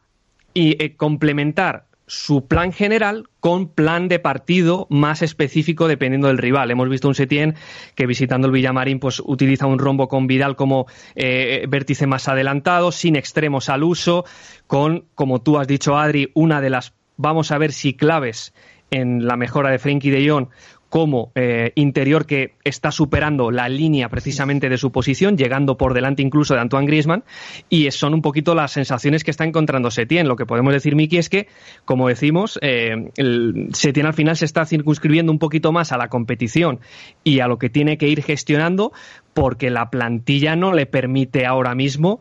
y, 0.55 0.83
eh, 0.83 0.97
complementar 0.97 1.90
su 2.11 2.49
plan 2.49 2.73
general 2.73 3.29
con 3.39 3.69
plan 3.69 4.09
de 4.09 4.19
partido 4.19 4.89
más 4.91 5.23
específico 5.23 5.87
dependiendo 5.87 6.27
del 6.27 6.39
rival. 6.39 6.73
Hemos 6.73 6.89
visto 6.89 7.07
un 7.07 7.15
Setien 7.15 7.55
que 7.95 8.07
visitando 8.07 8.49
el 8.49 8.53
Villamarín 8.53 8.99
pues 8.99 9.23
utiliza 9.25 9.67
un 9.67 9.79
rombo 9.79 10.09
con 10.09 10.27
Vidal 10.27 10.57
como 10.57 10.87
eh, 11.15 11.65
vértice 11.69 12.09
más 12.09 12.27
adelantado, 12.27 12.91
sin 12.91 13.15
extremos 13.15 13.69
al 13.69 13.85
uso, 13.85 14.25
con, 14.67 15.05
como 15.15 15.41
tú 15.41 15.57
has 15.57 15.69
dicho 15.69 15.97
Adri, 15.97 16.33
una 16.35 16.61
de 16.61 16.71
las, 16.71 16.95
vamos 17.17 17.53
a 17.53 17.59
ver 17.59 17.71
si 17.71 17.95
claves 17.95 18.53
en 18.91 19.29
la 19.29 19.37
mejora 19.37 19.71
de 19.71 19.79
Frenkie 19.79 20.11
de 20.11 20.29
Jong 20.29 20.49
como 20.91 21.31
eh, 21.37 21.73
interior 21.77 22.27
que 22.27 22.57
está 22.65 22.91
superando 22.91 23.51
la 23.53 23.69
línea 23.69 24.09
precisamente 24.09 24.69
de 24.69 24.77
su 24.77 24.91
posición, 24.91 25.39
llegando 25.39 25.79
por 25.79 25.95
delante 25.95 26.21
incluso 26.21 26.55
de 26.55 26.61
Antoine 26.61 26.87
Griezmann, 26.87 27.25
y 27.71 27.91
son 27.93 28.13
un 28.13 28.23
poquito 28.23 28.55
las 28.57 28.73
sensaciones 28.73 29.25
que 29.25 29.31
está 29.31 29.45
encontrando 29.45 29.91
Setién. 29.91 30.27
Lo 30.29 30.37
que 30.37 30.47
podemos 30.47 30.73
decir, 30.73 30.97
Miki, 30.97 31.17
es 31.17 31.31
que, 31.31 31.47
como 31.85 32.09
decimos, 32.09 32.59
eh, 32.61 33.11
Setién 33.73 34.07
al 34.07 34.15
final 34.15 34.37
se 34.37 34.45
está 34.45 34.67
circunscribiendo 34.67 35.31
un 35.31 35.39
poquito 35.39 35.71
más 35.71 35.93
a 35.93 35.97
la 35.97 36.09
competición 36.09 36.81
y 37.23 37.39
a 37.39 37.47
lo 37.47 37.59
que 37.59 37.71
tiene 37.71 37.97
que 37.97 38.09
ir 38.09 38.23
gestionando, 38.25 38.93
porque 39.33 39.71
la 39.71 39.91
plantilla 39.91 40.57
no 40.57 40.73
le 40.73 40.87
permite 40.87 41.47
ahora 41.47 41.77
mismo 41.77 42.21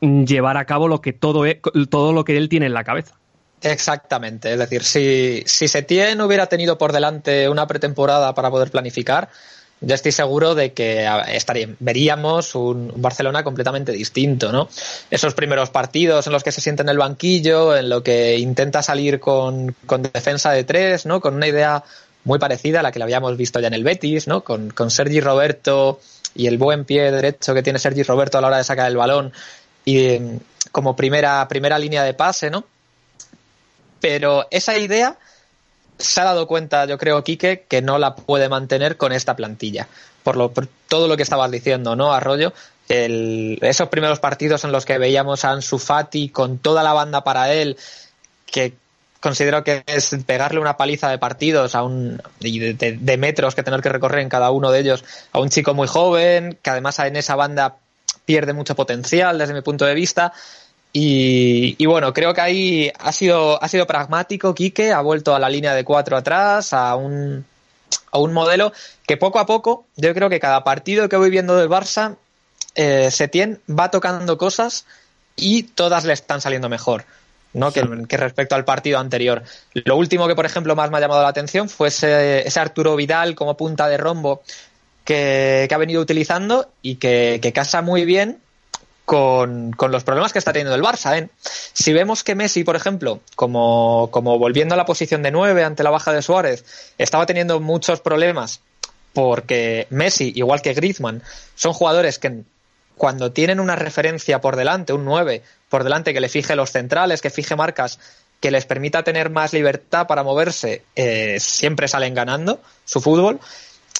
llevar 0.00 0.58
a 0.58 0.66
cabo 0.66 0.88
lo 0.88 1.00
que 1.00 1.14
todo, 1.14 1.46
e, 1.46 1.60
todo 1.88 2.12
lo 2.12 2.24
que 2.24 2.36
él 2.36 2.50
tiene 2.50 2.66
en 2.66 2.74
la 2.74 2.84
cabeza. 2.84 3.19
Exactamente, 3.62 4.52
es 4.52 4.58
decir, 4.58 4.84
si, 4.84 5.42
si 5.46 5.68
Setien 5.68 6.20
hubiera 6.22 6.46
tenido 6.46 6.78
por 6.78 6.92
delante 6.92 7.48
una 7.48 7.66
pretemporada 7.66 8.34
para 8.34 8.50
poder 8.50 8.70
planificar, 8.70 9.28
yo 9.82 9.94
estoy 9.94 10.12
seguro 10.12 10.54
de 10.54 10.72
que 10.72 11.08
estaría, 11.28 11.68
veríamos 11.78 12.54
un 12.54 12.92
Barcelona 12.96 13.42
completamente 13.42 13.92
distinto, 13.92 14.52
¿no? 14.52 14.68
Esos 15.10 15.34
primeros 15.34 15.70
partidos 15.70 16.26
en 16.26 16.34
los 16.34 16.42
que 16.42 16.52
se 16.52 16.60
siente 16.60 16.82
en 16.82 16.90
el 16.90 16.98
banquillo, 16.98 17.74
en 17.74 17.88
lo 17.88 18.02
que 18.02 18.38
intenta 18.38 18.82
salir 18.82 19.20
con, 19.20 19.74
con 19.86 20.02
defensa 20.02 20.52
de 20.52 20.64
tres, 20.64 21.06
¿no? 21.06 21.20
Con 21.20 21.34
una 21.34 21.46
idea 21.46 21.82
muy 22.24 22.38
parecida 22.38 22.80
a 22.80 22.82
la 22.82 22.92
que 22.92 22.98
la 22.98 23.06
habíamos 23.06 23.36
visto 23.38 23.58
ya 23.58 23.68
en 23.68 23.74
el 23.74 23.84
Betis, 23.84 24.28
¿no? 24.28 24.44
Con, 24.44 24.70
con 24.70 24.90
Sergi 24.90 25.20
Roberto 25.20 26.00
y 26.34 26.46
el 26.46 26.58
buen 26.58 26.84
pie 26.84 27.10
derecho 27.10 27.54
que 27.54 27.62
tiene 27.62 27.78
Sergi 27.78 28.02
Roberto 28.02 28.36
a 28.36 28.42
la 28.42 28.48
hora 28.48 28.58
de 28.58 28.64
sacar 28.64 28.86
el 28.86 28.98
balón 28.98 29.32
y 29.86 30.18
como 30.72 30.94
primera, 30.94 31.48
primera 31.48 31.78
línea 31.78 32.04
de 32.04 32.12
pase, 32.12 32.50
¿no? 32.50 32.64
Pero 34.00 34.46
esa 34.50 34.78
idea 34.78 35.16
se 35.98 36.20
ha 36.20 36.24
dado 36.24 36.46
cuenta, 36.46 36.86
yo 36.86 36.98
creo, 36.98 37.22
Quique, 37.22 37.66
que 37.68 37.82
no 37.82 37.98
la 37.98 38.14
puede 38.14 38.48
mantener 38.48 38.96
con 38.96 39.12
esta 39.12 39.36
plantilla. 39.36 39.88
Por, 40.22 40.36
lo, 40.36 40.52
todo 40.88 41.08
lo 41.08 41.16
que 41.16 41.22
estabas 41.22 41.50
diciendo, 41.50 41.96
¿no, 41.96 42.12
Arroyo? 42.12 42.52
esos 42.88 43.88
primeros 43.88 44.18
partidos 44.18 44.64
en 44.64 44.72
los 44.72 44.84
que 44.84 44.98
veíamos 44.98 45.44
a 45.44 45.52
Ansu 45.52 45.78
Fati 45.78 46.30
con 46.30 46.58
toda 46.58 46.82
la 46.82 46.92
banda 46.92 47.22
para 47.22 47.52
él, 47.52 47.76
que 48.46 48.74
considero 49.20 49.62
que 49.62 49.84
es 49.86 50.16
pegarle 50.26 50.58
una 50.58 50.76
paliza 50.76 51.08
de 51.08 51.18
partidos 51.18 51.76
a 51.76 51.84
un 51.84 52.20
de, 52.40 52.98
de, 52.98 53.16
metros 53.16 53.54
que 53.54 53.62
tener 53.62 53.80
que 53.80 53.90
recorrer 53.90 54.20
en 54.20 54.28
cada 54.28 54.50
uno 54.50 54.72
de 54.72 54.80
ellos 54.80 55.04
a 55.30 55.38
un 55.38 55.50
chico 55.50 55.74
muy 55.74 55.86
joven 55.86 56.58
que 56.62 56.70
además 56.70 56.98
en 57.00 57.16
esa 57.16 57.36
banda 57.36 57.76
pierde 58.24 58.54
mucho 58.54 58.74
potencial 58.74 59.38
desde 59.38 59.54
mi 59.54 59.60
punto 59.60 59.84
de 59.84 59.94
vista 59.94 60.32
y, 60.92 61.86
bueno, 61.86 62.12
creo 62.12 62.34
que 62.34 62.40
ahí 62.40 62.92
ha 62.98 63.12
sido, 63.12 63.62
ha 63.62 63.68
sido 63.68 63.86
pragmático 63.86 64.54
Quique, 64.54 64.92
ha 64.92 65.00
vuelto 65.00 65.34
a 65.34 65.38
la 65.38 65.48
línea 65.48 65.74
de 65.74 65.84
cuatro 65.84 66.16
atrás, 66.16 66.72
a 66.72 66.96
un, 66.96 67.44
a 68.10 68.18
un 68.18 68.32
modelo 68.32 68.72
que 69.06 69.16
poco 69.16 69.38
a 69.38 69.46
poco, 69.46 69.86
yo 69.96 70.12
creo 70.14 70.28
que 70.28 70.40
cada 70.40 70.64
partido 70.64 71.08
que 71.08 71.16
voy 71.16 71.30
viendo 71.30 71.56
del 71.56 71.68
Barça, 71.68 72.16
eh, 72.74 73.10
Setién 73.10 73.60
va 73.68 73.90
tocando 73.90 74.36
cosas 74.36 74.84
y 75.36 75.62
todas 75.62 76.04
le 76.04 76.12
están 76.12 76.40
saliendo 76.40 76.68
mejor. 76.68 77.04
¿no? 77.52 77.72
Que, 77.72 77.82
respecto 78.16 78.54
al 78.54 78.64
partido 78.64 78.98
anterior. 78.98 79.42
Lo 79.74 79.96
último 79.96 80.28
que, 80.28 80.36
por 80.36 80.46
ejemplo, 80.46 80.76
más 80.76 80.90
me 80.90 80.98
ha 80.98 81.00
llamado 81.00 81.22
la 81.22 81.28
atención 81.28 81.68
fue 81.68 81.88
ese, 81.88 82.46
ese 82.46 82.60
Arturo 82.60 82.94
Vidal 82.94 83.34
como 83.34 83.56
punta 83.56 83.88
de 83.88 83.96
rombo 83.96 84.42
que, 85.04 85.66
que 85.68 85.74
ha 85.74 85.78
venido 85.78 86.00
utilizando 86.00 86.70
y 86.80 86.96
que, 86.96 87.40
que, 87.42 87.52
casa 87.52 87.82
muy 87.82 88.04
bien 88.04 88.38
con, 89.10 89.74
los 89.90 90.04
problemas 90.04 90.32
que 90.32 90.38
está 90.38 90.52
teniendo 90.52 90.76
el 90.76 90.82
Barça. 90.82 91.18
¿eh? 91.18 91.28
Si 91.42 91.92
vemos 91.92 92.22
que 92.22 92.36
Messi, 92.36 92.62
por 92.62 92.76
ejemplo, 92.76 93.18
como, 93.34 94.08
como 94.12 94.38
volviendo 94.38 94.74
a 94.74 94.76
la 94.76 94.84
posición 94.84 95.24
de 95.24 95.32
9 95.32 95.64
ante 95.64 95.82
la 95.82 95.90
baja 95.90 96.12
de 96.12 96.22
Suárez, 96.22 96.64
estaba 96.96 97.26
teniendo 97.26 97.58
muchos 97.58 98.00
problemas 98.00 98.60
porque 99.12 99.88
Messi, 99.90 100.32
igual 100.36 100.62
que 100.62 100.74
Griezmann, 100.74 101.24
son 101.56 101.72
jugadores 101.72 102.20
que 102.20 102.42
cuando 102.96 103.32
tienen 103.32 103.58
una 103.58 103.74
referencia 103.74 104.40
por 104.40 104.54
delante, 104.54 104.92
un 104.92 105.04
9 105.04 105.42
por 105.68 105.82
delante 105.82 106.14
que 106.14 106.20
le 106.20 106.28
fije 106.28 106.54
los 106.54 106.70
centrales, 106.70 107.20
que 107.20 107.30
fije 107.30 107.56
marcas, 107.56 107.98
que 108.38 108.52
les 108.52 108.64
permita 108.64 109.02
tener 109.02 109.28
más 109.28 109.52
libertad 109.52 110.06
para 110.06 110.22
moverse, 110.22 110.84
eh, 110.94 111.38
siempre 111.40 111.88
salen 111.88 112.14
ganando 112.14 112.60
su 112.84 113.00
fútbol. 113.00 113.40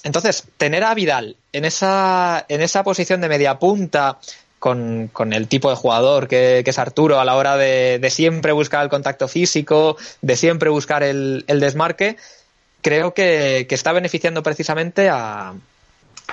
Entonces, 0.05 0.45
tener 0.57 0.85
a 0.85 0.95
Vidal 0.95 1.37
en 1.53 1.65
esa, 1.65 2.47
en 2.49 2.63
esa 2.63 2.85
posición 2.85 3.21
de 3.21 3.29
media 3.29 3.59
punta, 3.59 4.19
con, 4.61 5.09
con, 5.13 5.33
el 5.33 5.49
tipo 5.49 5.71
de 5.71 5.75
jugador 5.75 6.29
que, 6.29 6.63
que 6.65 6.71
es 6.71 6.79
Arturo 6.79 7.19
a 7.19 7.25
la 7.25 7.35
hora 7.35 7.57
de, 7.57 7.99
de, 7.99 8.11
siempre 8.11 8.53
buscar 8.53 8.85
el 8.85 8.91
contacto 8.91 9.27
físico, 9.27 9.97
de 10.21 10.37
siempre 10.37 10.71
buscar 10.71 11.03
el, 11.03 11.45
el 11.49 11.59
desmarque, 11.59 12.17
creo 12.83 13.13
que, 13.13 13.67
que, 13.69 13.75
está 13.75 13.93
beneficiando 13.93 14.43
precisamente 14.45 15.09
a, 15.09 15.55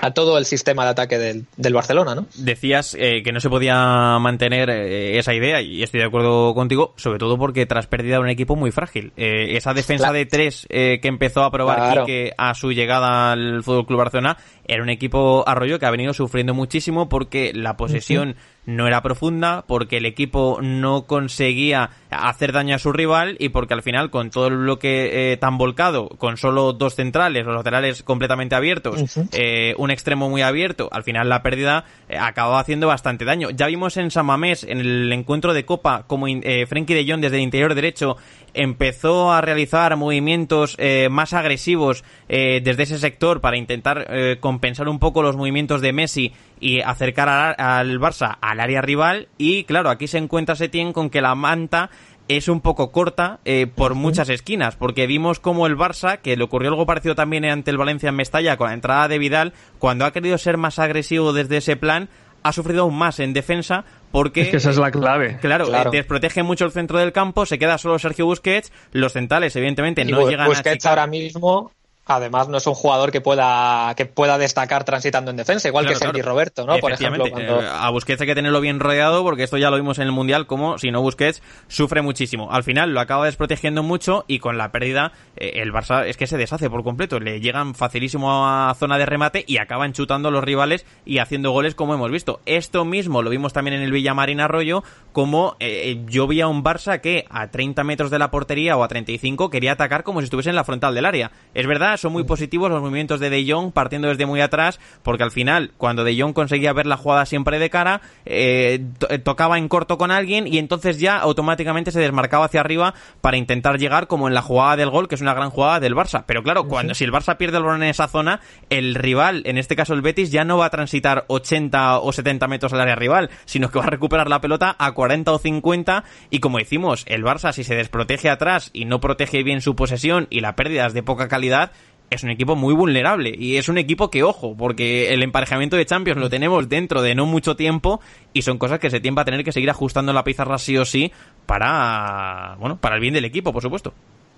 a 0.02 0.12
todo 0.12 0.38
el 0.38 0.46
sistema 0.46 0.84
de 0.84 0.90
ataque 0.92 1.18
del, 1.18 1.46
del 1.56 1.74
Barcelona, 1.74 2.16
¿no? 2.16 2.26
Decías 2.36 2.96
eh, 3.00 3.22
que 3.24 3.32
no 3.32 3.40
se 3.40 3.50
podía 3.50 4.18
mantener 4.20 4.70
eh, 4.70 5.18
esa 5.18 5.34
idea 5.34 5.62
y 5.62 5.84
estoy 5.84 6.00
de 6.00 6.06
acuerdo 6.06 6.54
contigo, 6.54 6.94
sobre 6.98 7.20
todo 7.20 7.38
porque 7.38 7.66
tras 7.66 7.88
pérdida 7.88 8.20
un 8.20 8.30
equipo 8.30 8.56
muy 8.56 8.72
frágil. 8.72 9.12
Eh, 9.18 9.58
esa 9.58 9.74
defensa 9.74 10.06
claro. 10.06 10.18
de 10.18 10.26
tres 10.26 10.68
eh, 10.70 11.00
que 11.02 11.08
empezó 11.08 11.44
a 11.44 11.52
probar 11.52 11.78
claro. 11.78 12.06
Quique 12.06 12.34
a 12.38 12.54
su 12.54 12.72
llegada 12.72 13.32
al 13.32 13.64
Fútbol 13.64 13.86
Club 13.86 14.00
Barcelona 14.00 14.38
era 14.68 14.84
un 14.84 14.90
equipo 14.90 15.44
arroyo 15.48 15.80
que 15.80 15.86
ha 15.86 15.92
venido 15.92 16.14
sufriendo 16.14 16.54
muchísimo 16.54 17.10
porque 17.10 17.52
la 17.54 17.78
posesión 17.78 18.30
uh 18.30 18.32
-huh. 18.34 18.57
No 18.68 18.86
era 18.86 19.02
profunda, 19.02 19.64
porque 19.66 19.98
el 19.98 20.06
equipo 20.06 20.60
no 20.62 21.08
conseguía 21.08 21.90
hacer 22.10 22.52
daño 22.52 22.76
a 22.76 22.80
su 22.80 22.92
rival 22.92 23.38
y 23.40 23.50
porque 23.50 23.74
al 23.74 23.82
final 23.82 24.10
con 24.10 24.30
todo 24.30 24.48
el 24.48 24.58
bloque 24.58 25.32
eh, 25.32 25.38
tan 25.38 25.58
volcado, 25.58 26.10
con 26.10 26.36
solo 26.36 26.74
dos 26.74 26.94
centrales, 26.96 27.46
los 27.46 27.56
laterales 27.56 28.04
completamente 28.04 28.56
abiertos, 28.56 29.02
uh 29.02 29.06
-huh. 29.06 29.30
eh, 29.32 29.74
un 29.78 29.90
extremo 29.90 30.30
muy 30.30 30.42
abierto, 30.42 30.90
al 30.92 31.04
final 31.04 31.30
la 31.30 31.42
pérdida 31.42 31.86
eh, 32.10 32.18
acababa 32.18 32.60
haciendo 32.60 32.88
bastante 32.88 33.24
daño. 33.24 33.52
Ya 33.52 33.68
vimos 33.68 33.96
en 33.96 34.12
San 34.12 34.26
Mamés, 34.26 34.66
en 34.66 34.82
el 34.82 35.14
encuentro 35.14 35.54
de 35.54 35.64
Copa, 35.64 36.04
como 36.06 36.26
Frenkie 36.68 36.94
de 36.94 37.10
Jong 37.10 37.22
desde 37.22 37.38
el 37.38 37.44
interior 37.44 37.74
derecho 37.74 38.18
empezó 38.58 39.32
a 39.32 39.42
realizar 39.42 39.96
movimientos 39.96 40.76
eh, 40.80 41.08
más 41.10 41.34
agresivos 41.34 42.04
eh, 42.28 42.62
desde 42.64 42.84
ese 42.84 43.00
sector 43.00 43.40
para 43.40 43.58
intentar 43.58 44.08
eh, 44.10 44.38
compensar 44.40 44.90
un 44.90 45.00
poco 45.00 45.22
los 45.22 45.38
movimientos 45.38 45.82
de 45.82 45.94
Messi 45.94 46.34
y 46.60 46.82
acercar 46.82 47.30
a, 47.30 47.78
al 47.80 48.00
Barça 48.00 48.38
al 48.42 48.60
área 48.60 48.82
rival. 48.82 49.30
Y 49.38 49.64
claro, 49.64 49.90
aquí 49.90 50.08
se 50.08 50.18
encuentra 50.18 50.56
Setién 50.56 50.92
con 50.92 51.10
que 51.10 51.22
la 51.22 51.36
manta 51.36 51.90
es 52.28 52.48
un 52.48 52.62
poco 52.62 52.92
corta 52.92 53.40
eh, 53.46 53.68
por 53.68 53.96
muchas 53.96 54.30
esquinas, 54.30 54.76
porque 54.76 55.08
vimos 55.08 55.40
como 55.40 55.68
el 55.68 55.78
Barça, 55.78 56.20
que 56.20 56.36
le 56.36 56.44
ocurrió 56.44 56.70
algo 56.70 56.86
parecido 56.86 57.16
también 57.16 57.46
ante 57.46 57.72
el 57.72 57.78
Valencia 57.78 58.10
en 58.10 58.16
Mestalla 58.16 58.58
con 58.58 58.68
la 58.68 58.74
entrada 58.74 59.08
de 59.08 59.20
Vidal, 59.20 59.54
cuando 59.80 60.06
ha 60.06 60.12
querido 60.12 60.38
ser 60.38 60.58
más 60.58 60.80
agresivo 60.80 61.32
desde 61.32 61.58
ese 61.58 61.78
plan, 61.78 62.10
ha 62.44 62.54
sufrido 62.54 62.84
aún 62.84 62.98
más 62.98 63.20
en 63.20 63.34
defensa 63.34 63.86
porque 64.12 64.42
es 64.42 64.50
que 64.50 64.58
esa 64.58 64.70
es 64.70 64.78
la 64.78 64.92
clave. 64.92 65.38
Claro, 65.42 65.68
claro. 65.68 65.92
Eh, 65.92 65.98
desprotege 65.98 66.44
mucho 66.44 66.66
el 66.66 66.72
centro 66.72 66.98
del 67.00 67.12
campo, 67.12 67.46
se 67.46 67.60
queda 67.60 67.78
solo 67.78 68.00
Sergio 68.00 68.26
Busquets, 68.26 68.72
los 68.92 69.14
centrales 69.14 69.56
evidentemente 69.56 70.02
y 70.02 70.06
no 70.06 70.30
llegan 70.30 70.48
Busquets 70.48 70.86
a 70.86 70.90
ahora 70.90 71.08
mismo 71.08 71.72
Además, 72.08 72.48
no 72.48 72.58
es 72.58 72.66
un 72.68 72.74
jugador 72.74 73.12
que 73.12 73.22
pueda, 73.22 73.94
que 73.96 74.06
pueda 74.06 74.38
destacar 74.38 74.86
transitando 74.86 75.32
en 75.32 75.38
defensa, 75.38 75.68
igual 75.68 75.86
claro, 75.86 76.00
que 76.00 76.06
Sergi 76.06 76.20
claro. 76.22 76.30
Roberto, 76.32 76.66
¿no? 76.66 76.78
Por 76.78 76.94
ejemplo. 76.94 77.26
Cuando... 77.30 77.62
Eh, 77.62 77.68
a 77.70 77.90
Busquets 77.90 78.22
hay 78.22 78.28
que 78.28 78.36
tenerlo 78.36 78.62
bien 78.62 78.80
rodeado, 78.80 79.24
porque 79.24 79.44
esto 79.44 79.58
ya 79.58 79.70
lo 79.70 79.76
vimos 79.76 80.00
en 80.00 80.06
el 80.06 80.12
Mundial, 80.14 80.48
como 80.48 80.78
si 80.78 80.92
no 80.92 81.02
Busquets 81.02 81.44
sufre 81.68 82.02
muchísimo. 82.02 82.52
Al 82.52 82.64
final 82.64 82.94
lo 82.94 83.02
acaba 83.02 83.26
desprotegiendo 83.26 83.84
mucho 83.84 84.24
y 84.28 84.40
con 84.40 84.58
la 84.58 84.72
pérdida, 84.72 85.12
eh, 85.36 85.54
el 85.56 85.74
Barça 85.74 86.06
es 86.06 86.16
que 86.16 86.28
se 86.28 86.38
deshace 86.38 86.70
por 86.70 86.84
completo. 86.84 87.20
Le 87.20 87.42
llegan 87.42 87.76
facilísimo 87.76 88.48
a 88.48 88.74
zona 88.76 88.98
de 88.98 89.06
remate 89.06 89.44
y 89.46 89.58
acaban 89.58 89.94
chutando 89.94 90.30
a 90.30 90.32
los 90.32 90.44
rivales 90.44 90.86
y 91.06 91.18
haciendo 91.18 91.52
goles, 91.52 91.76
como 91.76 91.94
hemos 91.94 92.12
visto. 92.12 92.40
Esto 92.46 92.86
mismo 92.86 93.22
lo 93.22 93.30
vimos 93.30 93.52
también 93.52 93.76
en 93.76 93.84
el 93.84 93.92
Villamarín 93.92 94.40
Arroyo, 94.40 94.84
como 95.12 95.58
eh, 95.60 96.02
yo 96.08 96.28
vi 96.28 96.42
a 96.42 96.48
un 96.48 96.64
Barça 96.64 97.02
que 97.02 97.26
a 97.30 97.48
30 97.50 97.84
metros 97.84 98.12
de 98.12 98.20
la 98.20 98.32
portería 98.32 98.78
o 98.78 98.84
a 98.84 98.88
35 98.88 99.50
quería 99.50 99.74
atacar 99.74 100.04
como 100.04 100.22
si 100.22 100.26
estuviese 100.26 100.50
en 100.50 100.56
la 100.56 100.64
frontal 100.64 100.96
del 100.96 101.06
área. 101.06 101.32
Es 101.54 101.68
verdad, 101.68 101.97
son 101.98 102.14
muy 102.14 102.24
positivos 102.24 102.70
los 102.70 102.82
movimientos 102.82 103.20
de 103.20 103.30
De 103.30 103.46
Jong 103.50 103.72
partiendo 103.72 104.08
desde 104.08 104.26
muy 104.26 104.42
atrás, 104.42 104.80
porque 105.04 105.24
al 105.24 105.32
final, 105.32 105.72
cuando 105.78 106.04
De 106.04 106.20
Jong 106.20 106.34
conseguía 106.34 106.74
ver 106.74 106.86
la 106.86 106.98
jugada 106.98 107.26
siempre 107.26 107.60
de 107.60 107.70
cara, 107.70 108.02
eh, 108.26 108.86
to 109.00 109.08
tocaba 109.22 109.58
en 109.58 109.68
corto 109.68 109.98
con 109.98 110.12
alguien 110.12 110.48
y 110.48 110.58
entonces 110.58 111.00
ya 111.00 111.18
automáticamente 111.18 111.92
se 111.92 112.00
desmarcaba 112.00 112.46
hacia 112.46 112.62
arriba 112.62 112.94
para 113.22 113.38
intentar 113.38 113.78
llegar 113.78 114.08
como 114.08 114.28
en 114.28 114.34
la 114.34 114.42
jugada 114.42 114.78
del 114.78 114.90
gol, 114.90 115.08
que 115.08 115.16
es 115.16 115.22
una 115.22 115.34
gran 115.34 115.50
jugada 115.50 115.80
del 115.80 115.96
Barça. 115.96 116.24
Pero 116.26 116.44
claro, 116.44 116.68
cuando 116.68 116.94
si 116.94 117.04
el 117.04 117.12
Barça 117.12 117.38
pierde 117.38 117.58
el 117.58 117.64
balón 117.64 117.84
en 117.84 117.90
esa 117.90 118.08
zona, 118.08 118.40
el 118.70 118.96
rival, 118.96 119.42
en 119.46 119.58
este 119.58 119.76
caso 119.76 119.94
el 119.94 120.02
Betis, 120.02 120.32
ya 120.32 120.44
no 120.44 120.58
va 120.58 120.66
a 120.66 120.70
transitar 120.70 121.26
80 121.28 122.00
o 122.00 122.12
70 122.12 122.48
metros 122.48 122.74
al 122.74 122.82
área 122.82 122.96
rival, 122.96 123.30
sino 123.46 123.70
que 123.70 123.80
va 123.80 123.86
a 123.86 123.90
recuperar 123.90 124.30
la 124.30 124.42
pelota 124.42 124.76
a 124.78 124.92
40 124.92 125.32
o 125.32 125.38
50 125.38 126.04
y 126.30 126.40
como 126.40 126.58
decimos, 126.58 127.04
el 127.08 127.24
Barça 127.24 127.52
si 127.52 127.64
se 127.64 127.76
desprotege 127.76 128.30
atrás 128.30 128.70
y 128.74 128.86
no 128.86 129.00
protege 129.00 129.44
bien 129.44 129.62
su 129.62 129.76
posesión 129.76 130.28
y 130.30 130.40
la 130.40 130.56
pérdida 130.56 130.88
es 130.88 130.94
de 130.94 131.04
poca 131.04 131.28
calidad, 131.28 131.72
es 132.10 132.24
un 132.24 132.30
equipo 132.30 132.56
muy 132.56 132.74
vulnerable 132.74 133.34
y 133.38 133.58
es 133.58 133.70
un 133.70 133.78
equipo 133.78 134.10
que, 134.10 134.24
ojo, 134.24 134.56
porque 134.56 135.14
el 135.14 135.24
emparejamiento 135.24 135.76
de 135.76 135.86
Champions 135.86 136.20
lo 136.20 136.30
tenemos 136.30 136.70
dentro 136.70 137.02
de 137.02 137.16
no 137.16 137.26
mucho 137.26 137.56
tiempo 137.56 138.00
y 138.34 138.44
son 138.44 138.58
cosas 138.58 138.80
que 138.80 138.90
se 138.90 139.00
tienen 139.00 139.20
a 139.20 139.26
tener 139.26 139.44
que 139.44 139.52
seguir 139.52 139.70
ajustando 139.70 140.14
la 140.14 140.24
pizarra 140.24 140.58
sí 140.58 140.78
o 140.78 140.86
sí 140.86 141.12
para, 141.46 142.56
bueno, 142.60 142.78
para 142.78 142.96
el 142.96 143.02
bien 143.02 143.14
del 143.14 143.26
equipo, 143.26 143.52
por 143.52 143.62
supuesto. 143.62 143.94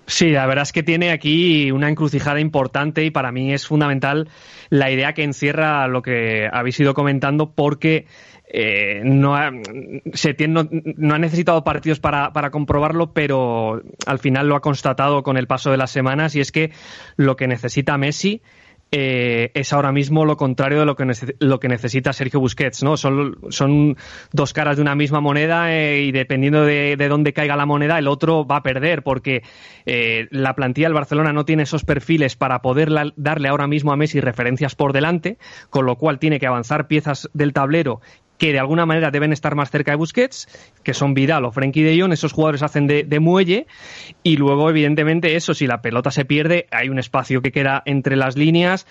Sí, 0.06 0.30
la 0.30 0.46
verdad 0.46 0.62
es 0.62 0.72
que 0.72 0.82
tiene 0.82 1.12
aquí 1.12 1.70
una 1.70 1.88
encrucijada 1.88 2.40
importante 2.40 3.04
y 3.04 3.10
para 3.12 3.30
mí 3.30 3.52
es 3.52 3.66
fundamental 3.66 4.28
la 4.68 4.90
idea 4.90 5.12
que 5.12 5.22
encierra 5.22 5.86
lo 5.86 6.02
que 6.02 6.48
habéis 6.52 6.80
ido 6.80 6.94
comentando 6.94 7.52
porque 7.52 8.06
eh, 8.52 9.02
no, 9.04 9.36
ha, 9.36 9.52
no, 9.52 11.14
ha 11.14 11.18
necesitado 11.18 11.62
partidos 11.62 12.00
para, 12.00 12.32
para, 12.32 12.50
comprobarlo, 12.50 13.12
pero 13.12 13.80
al 14.06 14.18
final 14.18 14.48
lo 14.48 14.56
ha 14.56 14.60
constatado 14.60 15.22
con 15.22 15.36
el 15.36 15.46
paso 15.46 15.70
de 15.70 15.76
las 15.76 15.92
semanas 15.92 16.34
y 16.34 16.40
es 16.40 16.50
que 16.50 16.72
lo 17.16 17.36
que 17.36 17.46
necesita 17.46 17.96
Messi 17.96 18.42
eh, 18.90 19.52
es 19.54 19.72
ahora 19.72 19.92
mismo 19.92 20.24
lo 20.24 20.36
contrario 20.36 20.80
de 20.80 20.84
lo 20.84 20.96
que, 20.96 21.06
lo 21.38 21.60
que 21.60 21.68
necesita 21.68 22.12
Sergio 22.12 22.40
Busquets, 22.40 22.82
¿no? 22.82 22.96
Son, 22.96 23.38
son 23.50 23.96
dos 24.32 24.52
caras 24.52 24.74
de 24.74 24.82
una 24.82 24.96
misma 24.96 25.20
moneda 25.20 25.72
eh, 25.72 26.02
y 26.02 26.10
dependiendo 26.10 26.64
de, 26.64 26.96
de, 26.96 27.08
dónde 27.08 27.32
caiga 27.32 27.54
la 27.54 27.66
moneda, 27.66 28.00
el 28.00 28.08
otro 28.08 28.44
va 28.44 28.56
a 28.56 28.62
perder 28.64 29.04
porque 29.04 29.44
la 30.30 30.54
plantilla 30.54 30.88
del 30.88 30.94
Barcelona 30.94 31.32
no 31.32 31.44
tiene 31.44 31.62
esos 31.62 31.84
perfiles 31.84 32.34
para 32.34 32.62
poder 32.62 32.90
darle 33.16 33.48
ahora 33.48 33.68
mismo 33.68 33.92
a 33.92 33.96
Messi 33.96 34.20
referencias 34.20 34.74
por 34.74 34.92
delante, 34.92 35.38
con 35.68 35.86
lo 35.86 35.96
cual 35.96 36.18
tiene 36.18 36.40
que 36.40 36.46
avanzar 36.48 36.88
piezas 36.88 37.28
del 37.32 37.52
tablero 37.52 38.00
que 38.40 38.52
de 38.54 38.58
alguna 38.58 38.86
manera 38.86 39.10
deben 39.10 39.34
estar 39.34 39.54
más 39.54 39.70
cerca 39.70 39.92
de 39.92 39.98
Busquets, 39.98 40.48
que 40.82 40.94
son 40.94 41.12
Vidal 41.12 41.44
o 41.44 41.52
Frenkie 41.52 41.82
de 41.82 42.00
Jong, 42.00 42.14
esos 42.14 42.32
jugadores 42.32 42.62
hacen 42.62 42.86
de, 42.86 43.20
muelle, 43.20 43.66
y 44.22 44.38
luego, 44.38 44.70
evidentemente, 44.70 45.36
eso, 45.36 45.52
si 45.52 45.66
la 45.66 45.82
pelota 45.82 46.10
se 46.10 46.24
pierde, 46.24 46.66
hay 46.70 46.88
un 46.88 46.98
espacio 46.98 47.42
que 47.42 47.52
queda 47.52 47.82
entre 47.84 48.16
las 48.16 48.38
líneas, 48.38 48.86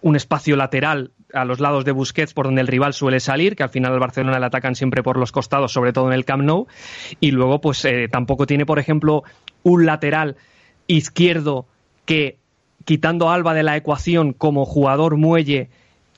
un 0.00 0.16
espacio 0.16 0.56
lateral 0.56 1.12
a 1.34 1.44
los 1.44 1.60
lados 1.60 1.84
de 1.84 1.92
Busquets 1.92 2.32
por 2.32 2.46
donde 2.46 2.62
el 2.62 2.66
rival 2.66 2.94
suele 2.94 3.20
salir, 3.20 3.56
que 3.56 3.62
al 3.62 3.68
final 3.68 3.92
al 3.92 4.00
Barcelona 4.00 4.38
le 4.38 4.46
atacan 4.46 4.74
siempre 4.74 5.02
por 5.02 5.18
los 5.18 5.32
costados, 5.32 5.70
sobre 5.70 5.92
todo 5.92 6.06
en 6.06 6.14
el 6.14 6.24
Camp 6.24 6.44
Nou, 6.44 6.66
y 7.20 7.30
luego, 7.30 7.60
pues 7.60 7.84
eh, 7.84 8.08
tampoco 8.10 8.46
tiene, 8.46 8.64
por 8.64 8.78
ejemplo, 8.78 9.22
un 9.64 9.84
lateral 9.84 10.36
izquierdo 10.86 11.66
que, 12.06 12.38
quitando 12.86 13.28
a 13.28 13.34
Alba 13.34 13.52
de 13.52 13.64
la 13.64 13.76
ecuación 13.76 14.32
como 14.32 14.64
jugador 14.64 15.18
muelle, 15.18 15.68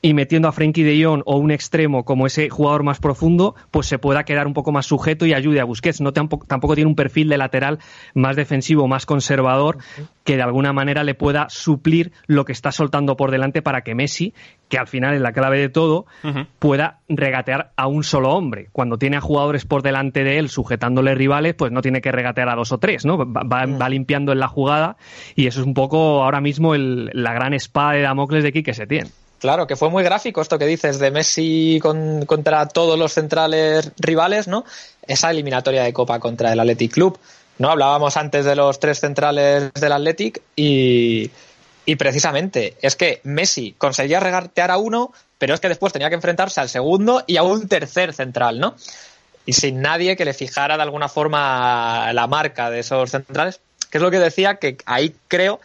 y 0.02 0.14
metiendo 0.14 0.48
a 0.48 0.52
Frenkie 0.52 0.82
de 0.82 1.04
Jong 1.04 1.22
o 1.26 1.36
un 1.36 1.50
extremo 1.50 2.04
como 2.04 2.26
ese 2.26 2.48
jugador 2.48 2.82
más 2.82 3.00
profundo, 3.00 3.54
pues 3.70 3.86
se 3.86 3.98
pueda 3.98 4.24
quedar 4.24 4.46
un 4.46 4.54
poco 4.54 4.72
más 4.72 4.86
sujeto 4.86 5.26
y 5.26 5.34
ayude 5.34 5.60
a 5.60 5.64
Busquets. 5.64 6.00
No 6.00 6.12
tampoco, 6.12 6.46
tampoco 6.46 6.74
tiene 6.74 6.88
un 6.88 6.96
perfil 6.96 7.28
de 7.28 7.36
lateral 7.36 7.78
más 8.14 8.36
defensivo, 8.36 8.88
más 8.88 9.04
conservador, 9.04 9.78
que 10.24 10.36
de 10.36 10.42
alguna 10.42 10.72
manera 10.72 11.04
le 11.04 11.14
pueda 11.14 11.48
suplir 11.50 12.12
lo 12.26 12.44
que 12.44 12.52
está 12.52 12.72
soltando 12.72 13.16
por 13.16 13.30
delante 13.30 13.62
para 13.62 13.82
que 13.82 13.94
Messi, 13.94 14.32
que 14.68 14.78
al 14.78 14.86
final 14.86 15.14
es 15.14 15.20
la 15.20 15.32
clave 15.32 15.58
de 15.58 15.68
todo, 15.68 16.06
uh 16.24 16.28
-huh. 16.28 16.46
pueda 16.58 17.00
regatear 17.08 17.72
a 17.76 17.86
un 17.86 18.02
solo 18.02 18.30
hombre. 18.30 18.68
Cuando 18.72 18.96
tiene 18.96 19.16
a 19.16 19.20
jugadores 19.20 19.66
por 19.66 19.82
delante 19.82 20.24
de 20.24 20.38
él 20.38 20.48
sujetándole 20.48 21.14
rivales, 21.14 21.54
pues 21.54 21.72
no 21.72 21.82
tiene 21.82 22.00
que 22.00 22.12
regatear 22.12 22.48
a 22.48 22.54
dos 22.54 22.72
o 22.72 22.78
tres, 22.78 23.04
¿no? 23.04 23.18
Va, 23.18 23.42
va, 23.42 23.66
va 23.66 23.88
limpiando 23.88 24.32
en 24.32 24.38
la 24.38 24.48
jugada 24.48 24.96
y 25.34 25.46
eso 25.46 25.60
es 25.60 25.66
un 25.66 25.74
poco 25.74 26.22
ahora 26.22 26.40
mismo 26.40 26.74
el, 26.74 27.10
la 27.12 27.34
gran 27.34 27.52
espada 27.52 27.92
de 27.92 28.02
Damocles 28.02 28.44
de 28.44 28.52
Quique 28.52 28.72
Setién. 28.72 29.08
Claro, 29.40 29.66
que 29.66 29.74
fue 29.74 29.88
muy 29.88 30.04
gráfico 30.04 30.42
esto 30.42 30.58
que 30.58 30.66
dices 30.66 30.98
de 30.98 31.10
Messi 31.10 31.78
con, 31.80 32.26
contra 32.26 32.68
todos 32.68 32.98
los 32.98 33.14
centrales 33.14 33.90
rivales, 33.98 34.48
¿no? 34.48 34.66
Esa 35.06 35.30
eliminatoria 35.30 35.82
de 35.82 35.94
Copa 35.94 36.20
contra 36.20 36.52
el 36.52 36.60
Athletic 36.60 36.92
Club, 36.92 37.18
¿no? 37.56 37.70
Hablábamos 37.70 38.18
antes 38.18 38.44
de 38.44 38.54
los 38.54 38.78
tres 38.78 39.00
centrales 39.00 39.72
del 39.72 39.92
Athletic 39.92 40.42
y, 40.56 41.30
y 41.86 41.96
precisamente 41.96 42.76
es 42.82 42.96
que 42.96 43.22
Messi 43.24 43.74
conseguía 43.78 44.20
regatear 44.20 44.70
a 44.70 44.76
uno, 44.76 45.10
pero 45.38 45.54
es 45.54 45.60
que 45.60 45.70
después 45.70 45.94
tenía 45.94 46.10
que 46.10 46.16
enfrentarse 46.16 46.60
al 46.60 46.68
segundo 46.68 47.24
y 47.26 47.38
a 47.38 47.42
un 47.42 47.66
tercer 47.66 48.12
central, 48.12 48.60
¿no? 48.60 48.74
Y 49.46 49.54
sin 49.54 49.80
nadie 49.80 50.18
que 50.18 50.26
le 50.26 50.34
fijara 50.34 50.76
de 50.76 50.82
alguna 50.82 51.08
forma 51.08 52.12
la 52.12 52.26
marca 52.26 52.68
de 52.68 52.80
esos 52.80 53.10
centrales, 53.10 53.60
que 53.90 53.96
es 53.96 54.02
lo 54.02 54.10
que 54.10 54.18
decía, 54.18 54.56
que 54.56 54.76
ahí 54.84 55.16
creo 55.28 55.60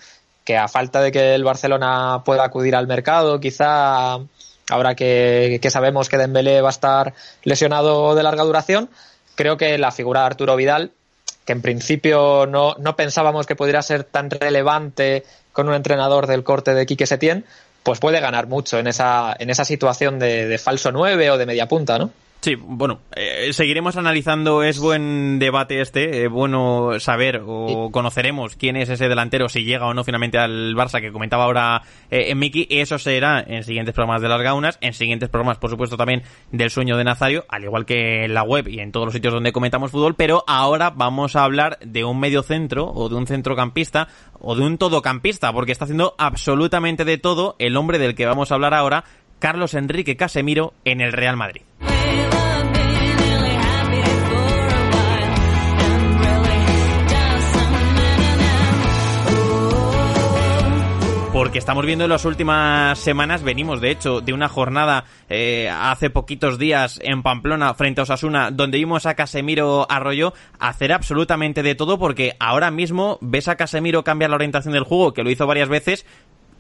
que 0.46 0.58
a 0.58 0.68
falta 0.68 1.02
de 1.02 1.12
que 1.12 1.36
el 1.36 1.44
Barcelona 1.44 2.22
pueda 2.24 2.46
acudir 2.46 2.76
al 2.76 2.88
mercado, 2.88 3.40
quizá 3.40 4.20
ahora 4.70 4.96
que, 4.96 5.60
sabemos 5.70 6.08
que 6.08 6.18
Dembélé 6.18 6.62
va 6.62 6.70
a 6.70 6.72
estar 6.72 7.14
lesionado 7.44 8.16
de 8.16 8.24
larga 8.24 8.44
duración, 8.44 8.90
creo 9.36 9.58
que 9.58 9.78
la 9.78 9.92
figura 9.92 10.22
de 10.22 10.26
Arturo 10.28 10.56
Vidal 10.56 10.92
que 11.46 11.54
en 11.54 11.62
principio 11.62 12.48
no, 12.48 12.76
no 12.80 12.96
pensábamos 12.96 13.46
que 13.46 13.56
pudiera 13.56 13.82
ser 13.84 14.04
tan 14.04 14.32
relevante 14.32 15.24
con 15.54 15.68
un 15.70 15.76
entrenador 15.76 16.26
del 16.26 16.44
corte 16.44 16.74
de 16.74 16.88
Quique 16.88 17.06
Setién, 17.06 17.46
pues 17.84 18.00
puede 18.00 18.20
ganar 18.20 18.48
mucho 18.48 18.80
en 18.80 18.88
esa, 18.88 19.36
en 19.38 19.52
esa 19.52 19.64
situación 19.64 20.18
de, 20.18 20.48
de 20.48 20.58
falso 20.58 20.92
9 20.92 21.30
o 21.30 21.38
de 21.38 21.46
media 21.46 21.68
punta, 21.68 22.00
¿no? 22.00 22.10
Sí, 22.46 22.54
bueno, 22.54 23.00
eh, 23.16 23.54
seguiremos 23.54 23.98
analizando, 23.98 24.62
es 24.62 24.78
buen 24.78 25.40
debate 25.40 25.82
este, 25.82 26.26
es 26.26 26.30
bueno 26.30 27.00
saber 27.00 27.42
o 27.44 27.90
conoceremos 27.92 28.56
quién 28.56 28.76
es 28.76 28.88
ese 28.88 29.10
delantero, 29.10 29.50
si 29.50 29.64
llega 29.64 29.88
o 29.88 29.96
no 29.96 30.04
finalmente 30.04 30.38
al 30.38 30.76
Barça 30.76 31.02
que 31.02 31.12
comentaba 31.12 31.46
ahora 31.46 31.82
eh, 32.12 32.26
en 32.28 32.38
Miki, 32.38 32.68
eso 32.70 33.00
será 33.00 33.44
en 33.48 33.64
siguientes 33.64 33.96
programas 33.96 34.22
de 34.22 34.30
las 34.30 34.40
Gaunas, 34.44 34.78
en 34.82 34.94
siguientes 34.94 35.28
programas 35.28 35.58
por 35.58 35.72
supuesto 35.72 35.98
también 35.98 36.22
del 36.52 36.70
sueño 36.70 36.98
de 36.98 37.04
Nazario, 37.04 37.46
al 37.50 37.64
igual 37.64 37.88
que 37.88 38.26
en 38.26 38.36
la 38.36 38.44
web 38.44 38.68
y 38.68 38.80
en 38.80 38.92
todos 38.92 39.08
los 39.08 39.16
sitios 39.16 39.34
donde 39.34 39.52
comentamos 39.52 39.90
fútbol, 39.90 40.14
pero 40.14 40.44
ahora 40.46 40.92
vamos 40.92 41.36
a 41.36 41.46
hablar 41.46 41.80
de 41.84 42.04
un 42.04 42.20
medio 42.20 42.44
centro 42.44 42.92
o 42.94 43.10
de 43.10 43.16
un 43.16 43.26
centrocampista 43.26 44.08
o 44.40 44.56
de 44.56 44.62
un 44.62 44.78
todocampista, 44.78 45.52
porque 45.52 45.72
está 45.72 45.86
haciendo 45.86 46.14
absolutamente 46.20 47.06
de 47.06 47.18
todo 47.18 47.56
el 47.58 47.76
hombre 47.76 47.98
del 47.98 48.14
que 48.14 48.28
vamos 48.28 48.52
a 48.52 48.54
hablar 48.54 48.76
ahora, 48.76 49.04
Carlos 49.40 49.74
Enrique 49.74 50.16
Casemiro 50.16 50.74
en 50.86 51.02
el 51.02 51.12
Real 51.12 51.38
Madrid. 51.38 51.64
Porque 61.46 61.60
estamos 61.60 61.86
viendo 61.86 62.06
en 62.06 62.10
las 62.10 62.26
últimas 62.26 62.98
semanas, 62.98 63.44
venimos 63.44 63.80
de 63.80 63.92
hecho 63.92 64.20
de 64.20 64.34
una 64.34 64.50
jornada 64.50 65.06
eh, 65.30 65.70
hace 65.72 66.10
poquitos 66.10 66.58
días 66.58 67.00
en 67.04 67.22
Pamplona 67.22 67.72
frente 67.76 68.02
a 68.02 68.04
Osasuna, 68.06 68.50
donde 68.50 68.80
vimos 68.80 69.06
a 69.06 69.14
Casemiro 69.14 69.86
Arroyo 69.88 70.34
hacer 70.58 70.92
absolutamente 70.92 71.62
de 71.62 71.76
todo, 71.76 72.00
porque 72.00 72.36
ahora 72.40 72.72
mismo 72.72 73.20
ves 73.22 73.48
a 73.48 73.58
Casemiro 73.58 74.04
cambiar 74.04 74.32
la 74.32 74.38
orientación 74.38 74.74
del 74.74 74.86
juego, 74.86 75.14
que 75.14 75.24
lo 75.24 75.30
hizo 75.30 75.46
varias 75.46 75.70
veces, 75.70 76.08